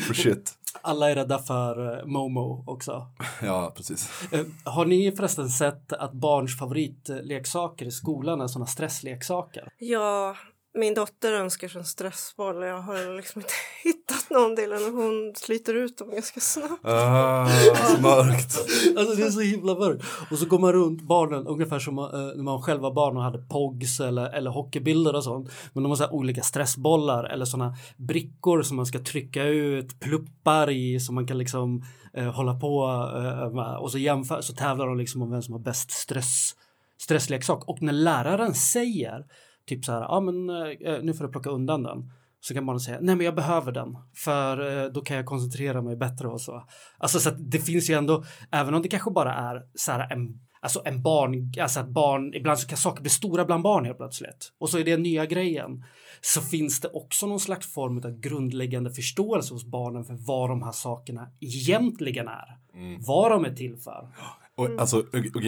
for 0.07 0.14
shit. 0.14 0.53
Alla 0.83 1.11
är 1.11 1.14
rädda 1.14 1.39
för 1.39 1.99
eh, 1.99 2.07
Momo 2.07 2.64
också. 2.66 3.07
Ja, 3.43 3.72
precis. 3.76 4.33
Eh, 4.33 4.47
Har 4.64 4.85
ni 4.85 5.12
förresten 5.16 5.49
sett 5.49 5.93
att 5.93 6.12
barns 6.12 6.59
favoritleksaker 6.59 7.87
i 7.87 7.91
skolan 7.91 8.41
är 8.41 8.47
sådana 8.47 8.66
stressleksaker? 8.66 9.68
Ja, 9.78 10.37
min 10.75 10.95
dotter 10.95 11.33
önskar 11.33 11.68
sig 11.68 11.79
en 11.79 11.85
stressboll. 11.85 12.62
Jag 12.62 12.81
har 12.81 13.16
liksom 13.16 13.41
inte 13.41 13.53
hittat 13.85 14.31
någon 14.31 14.57
till 14.57 14.73
henne. 14.73 14.91
Hon 14.91 15.33
sliter 15.37 15.75
ut 15.75 15.99
dem 15.99 16.11
ganska 16.11 16.41
snabbt. 16.41 16.85
Ah, 16.85 17.49
så 17.75 18.01
mörkt. 18.01 18.59
Alltså 18.99 19.14
det 19.14 19.23
är 19.23 19.31
så 19.31 19.41
himla 19.41 19.75
mörkt. 19.75 20.05
Och 20.31 20.39
så 20.39 20.47
går 20.47 20.59
man 20.59 20.73
runt 20.73 21.03
barnen 21.03 21.47
ungefär 21.47 21.79
som 21.79 21.99
eh, 21.99 22.05
när 22.11 22.43
man 22.43 22.62
själv 22.62 22.81
var 22.81 22.95
barn 22.95 23.16
och 23.16 23.23
hade 23.23 23.39
pogs 23.39 24.01
eller, 24.01 24.31
eller 24.31 24.51
hockeybilder 24.51 25.16
och 25.16 25.25
sånt. 25.25 25.51
Men 25.73 25.83
de 25.83 25.89
har 25.89 25.97
så 25.97 26.05
här 26.05 26.14
olika 26.14 26.43
stressbollar 26.43 27.25
eller 27.25 27.45
sådana 27.45 27.75
brickor 27.97 28.62
som 28.62 28.77
man 28.77 28.87
ska 28.87 28.99
trycka 28.99 29.45
ut 29.45 30.01
pluppar 30.01 30.71
i 30.71 31.01
som 31.01 31.14
man 31.14 31.27
kan 31.27 31.39
liksom 31.39 31.85
eh, 32.14 32.33
hålla 32.33 32.55
på 32.55 32.85
eh, 33.16 33.51
med. 33.55 33.77
Och 33.79 33.91
så, 33.91 33.99
jämför, 33.99 34.41
så 34.41 34.53
tävlar 34.53 34.87
de 34.87 34.99
liksom 34.99 35.23
om 35.23 35.31
vem 35.31 35.43
som 35.43 35.53
har 35.53 35.61
bäst 35.61 35.91
stress, 35.91 36.55
stressleksak. 36.99 37.68
Och 37.68 37.83
när 37.83 37.93
läraren 37.93 38.55
säger 38.55 39.25
typ 39.67 39.85
så 39.85 39.93
här, 39.93 40.01
ja 40.01 40.09
ah, 40.09 40.21
men 40.21 40.51
eh, 40.51 41.03
nu 41.03 41.15
får 41.15 41.25
du 41.25 41.31
plocka 41.31 41.51
undan 41.51 41.83
den. 41.83 42.13
Så 42.41 42.55
kan 42.55 42.67
barnen 42.67 42.81
säga, 42.81 42.99
nej 43.01 43.17
men 43.17 43.25
jag 43.25 43.35
behöver 43.35 43.73
den 43.73 43.97
för 44.15 44.85
eh, 44.85 44.93
då 44.93 45.01
kan 45.01 45.17
jag 45.17 45.27
koncentrera 45.27 45.83
mig 45.83 45.97
bättre 45.97 46.29
och 46.29 46.41
så. 46.41 46.65
Alltså 46.99 47.21
så 47.21 47.29
att 47.29 47.51
det 47.51 47.59
finns 47.59 47.91
ju 47.91 47.95
ändå, 47.95 48.25
även 48.51 48.75
om 48.75 48.83
det 48.83 48.89
kanske 48.89 49.11
bara 49.11 49.35
är 49.35 49.63
så 49.75 49.93
här 49.93 50.13
en 50.13 50.41
Alltså 50.63 50.83
en 50.85 51.03
barn, 51.03 51.53
alltså 51.61 51.81
att 51.81 51.89
barn, 51.89 52.35
ibland 52.35 52.59
så 52.59 52.69
kan 52.69 52.79
saker 52.79 53.03
bli 53.03 53.11
stora 53.11 53.45
bland 53.45 53.63
barn 53.63 53.85
helt 53.85 53.97
plötsligt. 53.97 54.53
Och 54.59 54.71
så 54.71 54.79
är 54.79 54.85
det 54.85 54.97
nya 54.97 55.27
grejen. 55.27 55.85
Så 56.21 56.41
finns 56.41 56.81
det 56.81 56.89
också 56.89 57.27
någon 57.27 57.41
slags 57.41 57.73
form 57.75 57.99
av 57.99 58.21
grundläggande 58.21 58.91
förståelse 58.91 59.55
hos 59.55 59.65
barnen 59.65 60.05
för 60.05 60.15
vad 60.15 60.51
de 60.51 60.63
här 60.63 60.73
sakerna 60.73 61.29
egentligen 61.41 62.29
är. 62.29 62.59
Vad 63.07 63.31
de 63.31 63.45
är 63.45 63.55
till 63.55 63.77
för. 63.77 64.09
Och, 64.55 64.81
alltså, 64.81 64.99
och, 64.99 65.37
och 65.37 65.43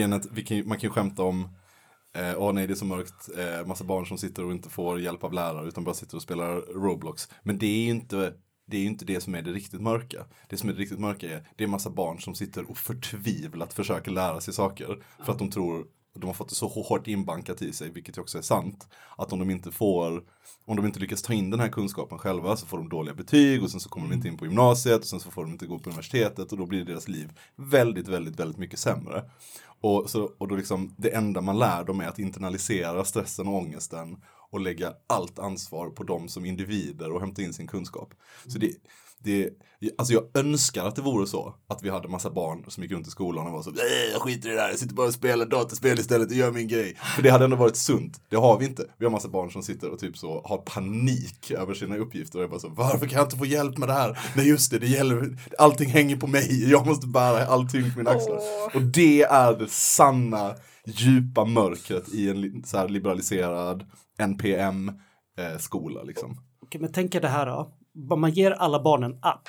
man 0.67 0.79
kan 0.79 0.89
ju 0.89 0.91
skämta 0.91 1.23
om 1.23 1.49
Eh, 2.15 2.35
åh 2.37 2.53
nej 2.53 2.67
det 2.67 2.73
är 2.73 2.77
så 2.77 2.85
mörkt, 2.85 3.29
eh, 3.39 3.67
massa 3.67 3.85
barn 3.85 4.07
som 4.07 4.19
sitter 4.19 4.45
och 4.45 4.53
inte 4.53 4.71
får 4.71 5.01
hjälp 5.01 5.25
av 5.25 5.33
lärare 5.33 5.69
utan 5.69 5.85
bara 5.85 5.95
sitter 5.95 6.17
och 6.17 6.23
spelar 6.23 6.61
Roblox. 6.61 7.29
Men 7.43 7.59
det 7.59 7.67
är 7.67 7.85
ju 7.85 7.91
inte 7.91 8.35
det, 8.67 8.77
är 8.77 8.81
ju 8.81 8.87
inte 8.87 9.05
det 9.05 9.21
som 9.21 9.35
är 9.35 9.43
det 9.43 9.53
riktigt 9.53 9.81
mörka. 9.81 10.25
Det 10.49 10.57
som 10.57 10.69
är 10.69 10.73
det 10.73 10.81
riktigt 10.81 11.01
mörka 11.01 11.35
är 11.35 11.49
det 11.57 11.65
är 11.65 11.69
massa 11.69 11.91
barn 11.91 12.21
som 12.21 12.35
sitter 12.35 12.71
och 12.71 12.79
förtvivlat 12.79 13.73
försöker 13.73 14.11
lära 14.11 14.41
sig 14.41 14.55
saker. 14.55 15.05
För 15.25 15.33
att 15.33 15.39
de 15.39 15.51
tror, 15.51 15.87
de 16.15 16.27
har 16.27 16.35
fått 16.35 16.49
det 16.49 16.55
så 16.55 16.69
hårt 16.69 17.09
inbankat 17.09 17.63
i 17.63 17.73
sig, 17.73 17.91
vilket 17.91 18.17
ju 18.17 18.23
också 18.23 18.39
är 18.39 18.43
sant. 18.43 18.89
Att 19.17 19.33
om 19.33 19.39
de 19.39 19.51
inte 19.51 19.73
får, 19.73 20.23
om 20.65 20.77
de 20.77 20.87
inte 20.87 21.01
lyckas 21.01 21.23
ta 21.23 21.33
in 21.33 21.51
den 21.51 21.61
här 21.61 21.69
kunskapen 21.69 22.19
själva 22.19 22.57
så 22.57 22.67
får 22.67 22.79
de 22.79 22.89
dåliga 22.89 23.15
betyg 23.15 23.63
och 23.63 23.71
sen 23.71 23.81
så 23.81 23.89
kommer 23.89 24.09
de 24.09 24.15
inte 24.15 24.29
in 24.29 24.37
på 24.37 24.47
gymnasiet 24.47 25.01
och 25.01 25.07
sen 25.07 25.21
så 25.21 25.31
får 25.31 25.43
de 25.43 25.53
inte 25.53 25.67
gå 25.67 25.79
på 25.79 25.91
universitetet 25.91 26.53
och 26.53 26.59
då 26.59 26.67
blir 26.67 26.85
deras 26.85 27.09
liv 27.09 27.39
väldigt, 27.57 28.09
väldigt, 28.09 28.41
väldigt 28.41 28.59
mycket 28.59 28.79
sämre. 28.79 29.25
Och, 29.83 30.11
så, 30.11 30.31
och 30.39 30.49
då 30.49 30.57
liksom, 30.57 30.95
det 30.97 31.15
enda 31.15 31.41
man 31.41 31.59
lär 31.59 31.85
dem 31.85 32.01
är 32.01 32.09
att 32.09 32.19
internalisera 32.19 33.05
stressen 33.05 33.49
och 33.49 33.55
ångesten 33.55 34.17
och 34.53 34.61
lägga 34.61 34.93
allt 35.07 35.39
ansvar 35.39 35.91
på 35.91 36.03
dem 36.05 36.29
som 36.29 36.45
individer 36.45 37.13
och 37.13 37.21
hämta 37.21 37.43
in 37.43 37.53
sin 37.53 37.67
kunskap. 37.67 38.15
Så 38.47 38.59
det, 38.59 38.73
det, 39.19 39.51
alltså 39.99 40.15
jag 40.15 40.25
önskar 40.35 40.85
att 40.85 40.97
det 40.97 41.03
vore 41.03 41.27
så 41.27 41.55
att 41.69 41.83
vi 41.83 41.91
hade 41.91 42.09
massa 42.09 42.31
barn 42.31 42.65
som 42.69 42.83
gick 42.83 42.93
runt 42.93 43.07
i 43.07 43.11
skolan 43.11 43.47
och 43.47 43.53
var 43.53 43.63
så 43.63 43.71
"Nej, 43.71 44.11
jag 44.13 44.23
skiter 44.23 44.49
i 44.49 44.53
det 44.53 44.59
där, 44.59 44.69
jag 44.69 44.79
sitter 44.79 44.95
bara 44.95 45.07
och 45.07 45.15
spelar 45.15 45.47
dataspel 45.47 45.99
istället 45.99 46.31
och 46.31 46.37
gör 46.37 46.53
min 46.53 46.69
grej. 46.69 46.97
För 47.17 47.23
det 47.23 47.31
hade 47.31 47.45
ändå 47.45 47.57
varit 47.57 47.77
sunt. 47.77 48.21
Det 48.29 48.37
har 48.37 48.59
vi 48.59 48.65
inte. 48.65 48.87
Vi 48.99 49.05
har 49.05 49.13
massa 49.13 49.29
barn 49.29 49.51
som 49.51 49.63
sitter 49.63 49.91
och 49.91 49.99
typ 49.99 50.19
så 50.19 50.43
har 50.45 50.59
panik 50.59 51.51
över 51.51 51.75
sina 51.75 51.97
uppgifter 51.97 52.39
och 52.39 52.45
är 52.45 52.49
bara 52.49 52.61
så 52.61 52.69
varför 52.69 53.07
kan 53.07 53.19
jag 53.19 53.27
inte 53.27 53.37
få 53.37 53.47
hjälp 53.47 53.79
med 53.79 53.89
det 53.89 53.93
här? 53.95 54.19
Nej 54.37 54.49
just 54.49 54.71
det, 54.71 54.79
det 54.79 54.87
gäller, 54.87 55.39
allting 55.59 55.89
hänger 55.91 56.17
på 56.17 56.27
mig, 56.27 56.71
jag 56.71 56.87
måste 56.87 57.07
bära 57.07 57.47
allting 57.47 57.93
på 57.93 57.99
mina 57.99 58.11
axlar. 58.11 58.37
Åh. 58.39 58.77
Och 58.77 58.83
det 58.83 59.23
är 59.23 59.59
det 59.59 59.71
sanna 59.71 60.55
djupa 60.87 61.45
mörkret 61.45 62.09
i 62.15 62.31
en 62.31 62.65
så 62.65 62.79
här 62.79 62.89
liberaliserad 62.89 63.87
NPM-skola 64.19 66.03
liksom. 66.03 66.37
Okej, 66.63 66.81
men 66.81 66.93
tänk 66.93 67.15
er 67.15 67.21
det 67.21 67.29
här 67.29 67.47
då. 67.47 67.73
Man 68.17 68.31
ger 68.31 68.51
alla 68.51 68.83
barn 68.83 69.03
en 69.03 69.19
app. 69.23 69.49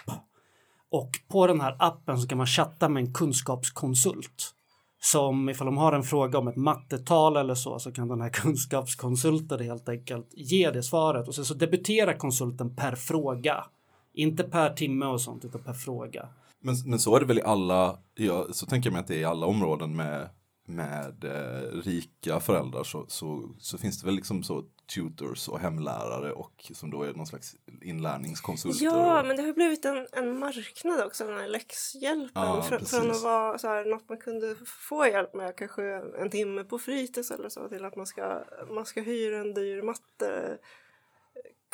Och 0.92 1.12
på 1.28 1.48
den 1.48 1.62
här 1.62 1.76
appen 1.80 2.18
så 2.18 2.28
kan 2.28 2.38
man 2.38 2.48
chatta 2.48 2.90
med 2.90 3.04
en 3.04 3.14
kunskapskonsult. 3.14 4.54
Som 5.02 5.50
ifall 5.50 5.66
de 5.66 5.78
har 5.78 5.94
en 5.94 6.04
fråga 6.04 6.40
om 6.40 6.48
ett 6.48 6.56
mattetal 6.56 7.38
eller 7.38 7.56
så 7.56 7.80
så 7.80 7.92
kan 7.92 8.08
den 8.08 8.22
här 8.22 8.30
kunskapskonsulten 8.34 9.60
helt 9.60 9.90
enkelt 9.90 10.28
ge 10.32 10.72
det 10.72 10.84
svaret. 10.84 11.28
Och 11.28 11.36
sen 11.36 11.46
så 11.46 11.54
debuterar 11.54 12.14
konsulten 12.14 12.76
per 12.76 12.96
fråga. 12.96 13.66
Inte 14.14 14.44
per 14.44 14.74
timme 14.74 15.06
och 15.06 15.22
sånt 15.22 15.46
utan 15.46 15.64
per 15.64 15.74
fråga. 15.74 16.28
Men, 16.62 16.76
men 16.86 17.00
så 17.00 17.16
är 17.16 17.20
det 17.20 17.26
väl 17.26 17.38
i 17.38 17.44
alla, 17.44 17.98
ja, 18.16 18.48
så 18.52 18.66
tänker 18.66 18.90
jag 18.90 18.94
mig 18.94 19.00
att 19.00 19.08
det 19.08 19.16
är 19.16 19.20
i 19.20 19.26
alla 19.26 19.46
områden 19.46 19.96
med, 19.96 20.30
med 20.66 21.24
eh, 21.24 21.82
rika 21.84 22.40
föräldrar 22.40 22.84
så, 22.84 23.06
så, 23.08 23.56
så 23.60 23.78
finns 23.78 24.02
det 24.02 24.06
väl 24.06 24.16
liksom 24.16 24.44
så 24.44 24.64
tutors 24.96 25.48
och 25.50 25.60
hemlärare 25.60 26.32
och 26.32 26.72
som 26.74 26.92
då 26.92 27.04
är 27.04 27.14
någon 27.14 27.28
slags 27.28 27.56
inlärningskonsulter. 27.82 28.86
Ja, 28.86 29.20
och, 29.20 29.28
men 29.28 29.38
det 29.38 29.44
har 29.44 29.54
blivit 29.54 29.86
en, 29.86 30.08
en 30.12 30.40
marknad 30.40 31.02
också, 31.06 31.28
den 31.28 31.38
här 31.38 31.48
läxhjälpen. 31.48 32.44
Ja, 32.44 32.66
Fr- 32.70 32.78
precis. 32.78 32.90
från 32.90 33.12
att 33.12 33.22
vara 33.22 33.58
så 33.58 33.68
här, 33.68 33.86
något 33.86 34.10
man 34.10 34.18
kunde 34.18 34.56
få 34.66 35.08
hjälp 35.08 35.34
med, 35.34 35.56
kanske 35.58 35.84
en 36.20 36.30
timme 36.30 36.64
på 36.64 36.80
fritids 36.80 37.32
eller 37.32 37.50
så, 37.50 37.70
till 37.70 37.86
att 37.86 37.96
man 37.96 38.06
ska, 38.06 38.44
man 38.70 38.86
ska 38.86 39.02
hyra 39.02 39.40
en 39.40 39.54
dyr 39.54 39.82
matte 39.82 40.58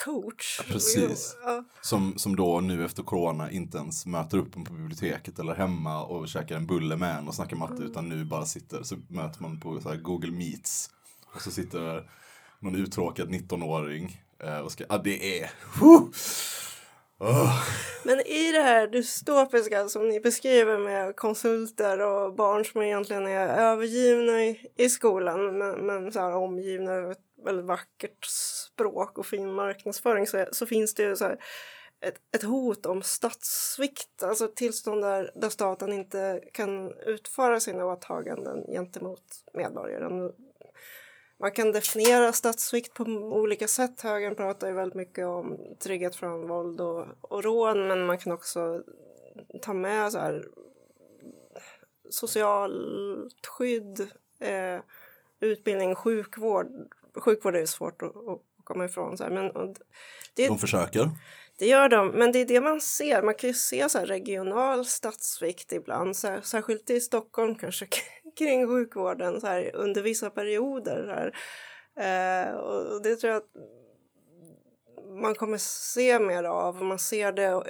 coach. 0.05 0.61
Precis. 0.67 1.37
Ja. 1.43 1.63
som, 1.81 2.13
som 2.17 2.35
då 2.35 2.59
nu 2.59 2.85
efter 2.85 3.03
corona 3.03 3.51
inte 3.51 3.77
ens 3.77 4.05
möter 4.05 4.37
upp 4.37 4.55
en 4.55 4.63
på 4.63 4.73
biblioteket 4.73 5.39
eller 5.39 5.55
hemma 5.55 6.03
och 6.03 6.27
käkar 6.27 6.55
en 6.55 6.67
bulle 6.67 6.95
med 6.95 7.17
en 7.17 7.27
och 7.27 7.35
snackar 7.35 7.57
matte 7.57 7.83
utan 7.83 8.09
nu 8.09 8.25
bara 8.25 8.45
sitter 8.45 8.83
så 8.83 8.95
möter 9.07 9.41
man 9.41 9.59
på 9.59 9.81
så 9.81 9.95
Google 9.97 10.31
Meets 10.31 10.89
och 11.35 11.41
så 11.41 11.51
sitter 11.51 11.79
där 11.79 12.09
någon 12.59 12.75
uttråkad 12.75 13.29
19-åring 13.29 14.21
eh, 14.43 14.57
och 14.57 14.71
ska, 14.71 14.83
ja 14.89 14.97
det 14.97 15.41
är, 15.41 15.51
Whew! 15.79 16.11
Åh. 17.21 17.63
Men 18.03 18.19
i 18.19 18.51
det 18.51 18.61
här 18.61 18.87
dystopiska 18.87 19.89
som 19.89 20.09
ni 20.09 20.19
beskriver 20.19 20.77
med 20.77 21.15
konsulter 21.15 21.99
och 21.99 22.35
barn 22.35 22.65
som 22.65 22.81
egentligen 22.81 23.27
är 23.27 23.47
övergivna 23.47 24.43
i, 24.43 24.67
i 24.77 24.89
skolan 24.89 25.57
men, 25.57 25.71
men 25.71 26.11
så 26.11 26.19
här 26.19 26.35
omgivna 26.35 26.91
av 26.91 27.11
ett 27.11 27.28
väldigt 27.43 27.65
vackert 27.65 28.25
språk 28.25 29.17
och 29.17 29.25
fin 29.25 29.53
marknadsföring 29.53 30.27
så, 30.27 30.45
så 30.51 30.65
finns 30.65 30.93
det 30.93 31.03
ju 31.03 31.15
så 31.15 31.25
här 31.25 31.39
ett, 32.01 32.15
ett 32.35 32.43
hot 32.43 32.85
om 32.85 33.01
statssvikt, 33.01 34.23
alltså 34.23 34.47
tillstånd 34.47 35.01
där, 35.01 35.31
där 35.35 35.49
staten 35.49 35.93
inte 35.93 36.43
kan 36.53 36.93
utföra 36.93 37.59
sina 37.59 37.85
åtaganden 37.85 38.63
gentemot 38.67 39.23
medborgaren. 39.53 40.33
Man 41.39 41.51
kan 41.51 41.71
definiera 41.71 42.33
statssvikt 42.33 42.93
på 42.93 43.03
olika 43.03 43.67
sätt. 43.67 44.01
Högern 44.01 44.35
pratar 44.35 44.67
ju 44.67 44.73
väldigt 44.73 44.95
mycket 44.95 45.25
om 45.25 45.57
trygghet 45.79 46.15
från 46.15 46.47
våld 46.47 46.81
och, 46.81 47.05
och 47.21 47.43
rån 47.43 47.87
men 47.87 48.05
man 48.05 48.17
kan 48.17 48.31
också 48.31 48.83
ta 49.61 49.73
med 49.73 50.11
så 50.11 50.19
här 50.19 50.47
socialt 52.09 53.47
skydd, 53.47 53.99
eh, 54.39 54.79
utbildning, 55.39 55.95
sjukvård. 55.95 56.67
Sjukvård 57.19 57.55
är 57.55 57.59
ju 57.59 57.67
svårt 57.67 58.01
att, 58.01 58.15
att 58.15 58.41
komma 58.63 58.85
ifrån. 58.85 59.17
Så 59.17 59.23
här, 59.23 59.31
men, 59.31 59.51
och 59.51 59.75
det, 60.35 60.47
De 60.47 60.57
försöker. 60.57 61.09
det 61.59 61.65
gör 61.65 61.89
de, 61.89 62.07
men 62.07 62.31
det 62.31 62.39
är 62.39 62.45
det 62.45 62.61
man 62.61 62.81
ser. 62.81 63.21
Man 63.21 63.35
kan 63.35 63.49
ju 63.49 63.53
se 63.53 63.89
så 63.89 63.99
regional 63.99 64.85
statsvikt 64.85 65.71
ibland, 65.71 66.17
så 66.17 66.27
här, 66.27 66.41
särskilt 66.41 66.89
i 66.89 66.99
Stockholm 66.99 67.55
kanske 67.55 67.87
kring 68.37 68.67
sjukvården 68.67 69.41
så 69.41 69.47
här, 69.47 69.75
under 69.75 70.01
vissa 70.01 70.29
perioder. 70.29 71.33
Eh, 71.99 72.53
och 72.53 73.01
det 73.01 73.15
tror 73.15 73.33
jag 73.33 73.37
att 73.37 73.51
man 75.21 75.35
kommer 75.35 75.57
se 75.57 76.19
mer 76.19 76.43
av. 76.43 76.83
Man 76.83 76.99
ser 76.99 77.31
det, 77.31 77.63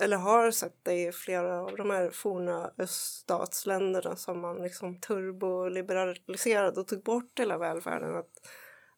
eller 0.00 0.16
har 0.16 0.50
sett 0.50 0.76
det 0.82 0.94
i 0.94 1.12
flera 1.12 1.60
av 1.60 1.76
de 1.76 1.90
här 1.90 2.10
forna 2.10 2.70
öststatsländerna 2.78 4.16
som 4.16 4.40
man 4.40 4.62
liksom 4.62 5.00
turboliberaliserade 5.00 6.80
och 6.80 6.88
tog 6.88 7.02
bort 7.02 7.38
hela 7.38 7.58
välfärden. 7.58 8.16
Att, 8.16 8.30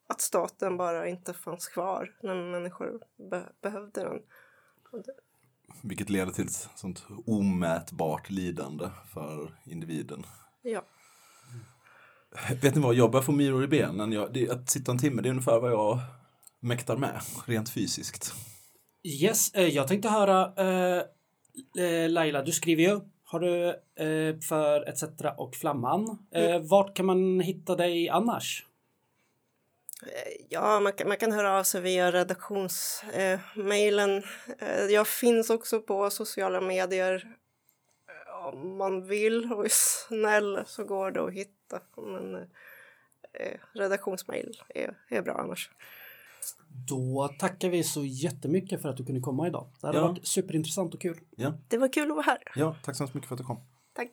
att 0.08 0.20
staten 0.20 0.76
bara 0.76 1.08
inte 1.08 1.34
fanns 1.34 1.68
kvar 1.68 2.16
när 2.22 2.34
människor 2.34 3.00
be 3.30 3.42
behövde 3.62 4.00
den. 4.00 4.22
Vilket 5.82 6.10
leder 6.10 6.32
till 6.32 6.46
ett 6.46 6.68
sånt 6.74 7.06
omätbart 7.26 8.30
lidande 8.30 8.88
för 9.14 9.58
individen. 9.64 10.26
ja. 10.62 10.82
Vet 12.62 12.74
ni 12.74 12.80
vad, 12.80 12.94
jag 12.94 13.10
börjar 13.10 13.22
få 13.22 13.32
myror 13.32 13.64
i 13.64 13.68
benen. 13.68 14.12
Jag, 14.12 14.32
det, 14.32 14.50
att 14.50 14.70
sitta 14.70 14.92
en 14.92 14.98
timme, 14.98 15.22
det 15.22 15.28
är 15.28 15.30
ungefär 15.30 15.60
vad 15.60 15.72
jag 15.72 15.98
mäktar 16.60 16.96
med, 16.96 17.20
rent 17.46 17.70
fysiskt. 17.70 18.34
Yes, 19.02 19.54
eh, 19.54 19.66
jag 19.66 19.88
tänkte 19.88 20.08
höra 20.08 20.52
eh, 20.56 21.02
eh, 21.84 22.10
Laila, 22.10 22.42
du 22.42 22.52
skriver 22.52 22.82
ju. 22.82 23.00
Har 23.24 23.40
du 23.40 23.68
eh, 24.04 24.40
för 24.40 24.88
ETC 24.88 25.04
och 25.36 25.54
Flamman. 25.54 26.18
Eh, 26.30 26.58
vart 26.60 26.96
kan 26.96 27.06
man 27.06 27.40
hitta 27.40 27.76
dig 27.76 28.08
annars? 28.08 28.66
Eh, 30.02 30.32
ja, 30.48 30.80
man 30.80 30.92
kan, 30.92 31.08
man 31.08 31.16
kan 31.16 31.32
höra 31.32 31.58
av 31.58 31.62
sig 31.62 31.80
via 31.80 32.12
redaktionsmejlen. 32.12 34.22
Eh, 34.58 34.58
eh, 34.58 34.84
jag 34.84 35.08
finns 35.08 35.50
också 35.50 35.80
på 35.80 36.10
sociala 36.10 36.60
medier 36.60 37.36
eh, 38.08 38.46
om 38.46 38.76
man 38.76 39.06
vill 39.06 39.52
och 39.52 39.64
är 39.64 39.72
snäll 39.72 40.62
så 40.66 40.84
går 40.84 41.10
det 41.10 41.24
att 41.24 41.32
hitta. 41.32 41.80
Men 41.96 42.34
eh, 42.34 42.42
eh, 43.32 43.60
redaktionsmejl 43.72 44.62
är, 44.68 44.96
är 45.08 45.22
bra 45.22 45.34
annars. 45.34 45.70
Då 46.88 47.28
tackar 47.38 47.68
vi 47.68 47.84
så 47.84 48.04
jättemycket 48.04 48.82
för 48.82 48.88
att 48.88 48.96
du 48.96 49.04
kunde 49.04 49.20
komma 49.20 49.46
idag. 49.46 49.70
Det 49.80 49.86
här 49.86 49.94
ja. 49.94 50.08
varit 50.08 50.26
superintressant 50.26 50.94
och 50.94 51.00
kul. 51.00 51.20
Ja. 51.36 51.52
Det 51.68 51.78
var 51.78 51.92
kul 51.92 52.10
att 52.10 52.16
vara 52.16 52.26
här. 52.26 52.42
Ja, 52.54 52.76
tack 52.82 52.96
så 52.96 53.04
mycket 53.04 53.28
för 53.28 53.34
att 53.34 53.38
du 53.38 53.44
kom. 53.44 53.60
Tack. 53.92 54.08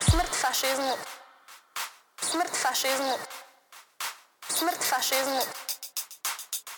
Smärtfascism. 0.00 0.82
Smärtfascism. 2.22 3.25
Smrt 4.58 4.82
fašizmu. 4.90 5.40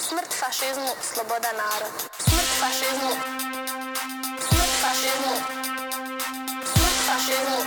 Smrt 0.08 0.32
fašizmu, 0.40 0.90
sloboda 1.12 1.50
narod. 1.60 1.92
Smrt 2.28 2.50
fašizmu. 2.60 3.10
Smrt 4.48 4.72
fašizmu. 4.82 5.34
Smrt 6.72 6.98
fašizmu. 7.06 7.58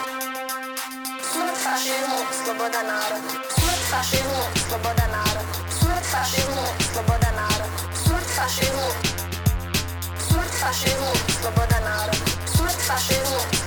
Smrt 1.32 1.58
fašizmu, 1.64 2.20
sloboda 2.44 2.82
narod. 2.92 3.24
Smrt 3.56 3.84
fašizmu, 3.92 4.44
sloboda 4.68 5.08
narod. 5.16 5.48
Smrt 5.80 6.06
fašizmu, 6.12 6.66
sloboda 6.94 7.32
narod. 7.40 7.72
Smrt 8.04 8.30
fašizmu. 8.36 8.88
Smrt 10.28 10.54
fašizmu, 10.62 11.12
sloboda 11.42 11.80
narod. 11.88 12.18
Smrt 12.56 12.80
fašizmu. 12.88 13.61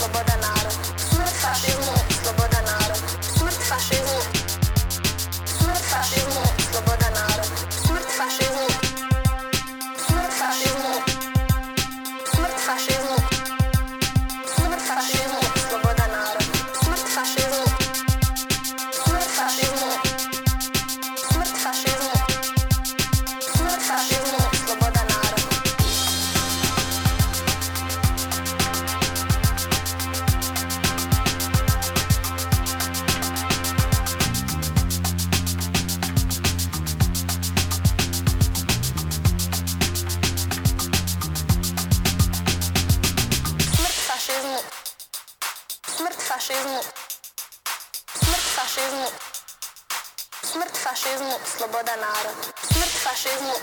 fascismo. 53.25 53.55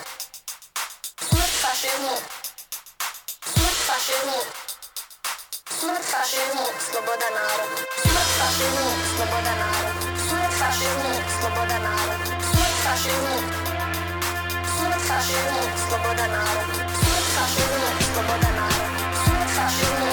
Smut 1.30 1.52
faszyzmu. 1.62 2.16
Smut 3.54 3.78
faszyzmu. 3.88 4.40
Smut 5.80 6.04
faszyzmu. 6.12 6.66
Sloboda 6.88 7.30
narod. 7.38 7.72
Smut 8.02 8.30
faszyzmu. 8.40 8.88
Sloboda 9.16 9.54
narod. 9.62 9.96
Smut 10.26 10.52
faszyzmu. 10.60 11.12
Sloboda 11.38 11.78
narod. 11.86 12.20
Smut 12.50 12.74
faszyzmu. 12.86 13.38
Smut 14.74 15.02
faszyzmu. 15.10 15.62
Sloboda 15.88 16.26
narod. 16.34 16.68
Smut 16.98 17.26
faszyzmu. 17.36 17.88
Sloboda 18.14 18.50
narod. 18.58 18.90
Smut 19.22 19.50
faszyzmu. 19.58 20.11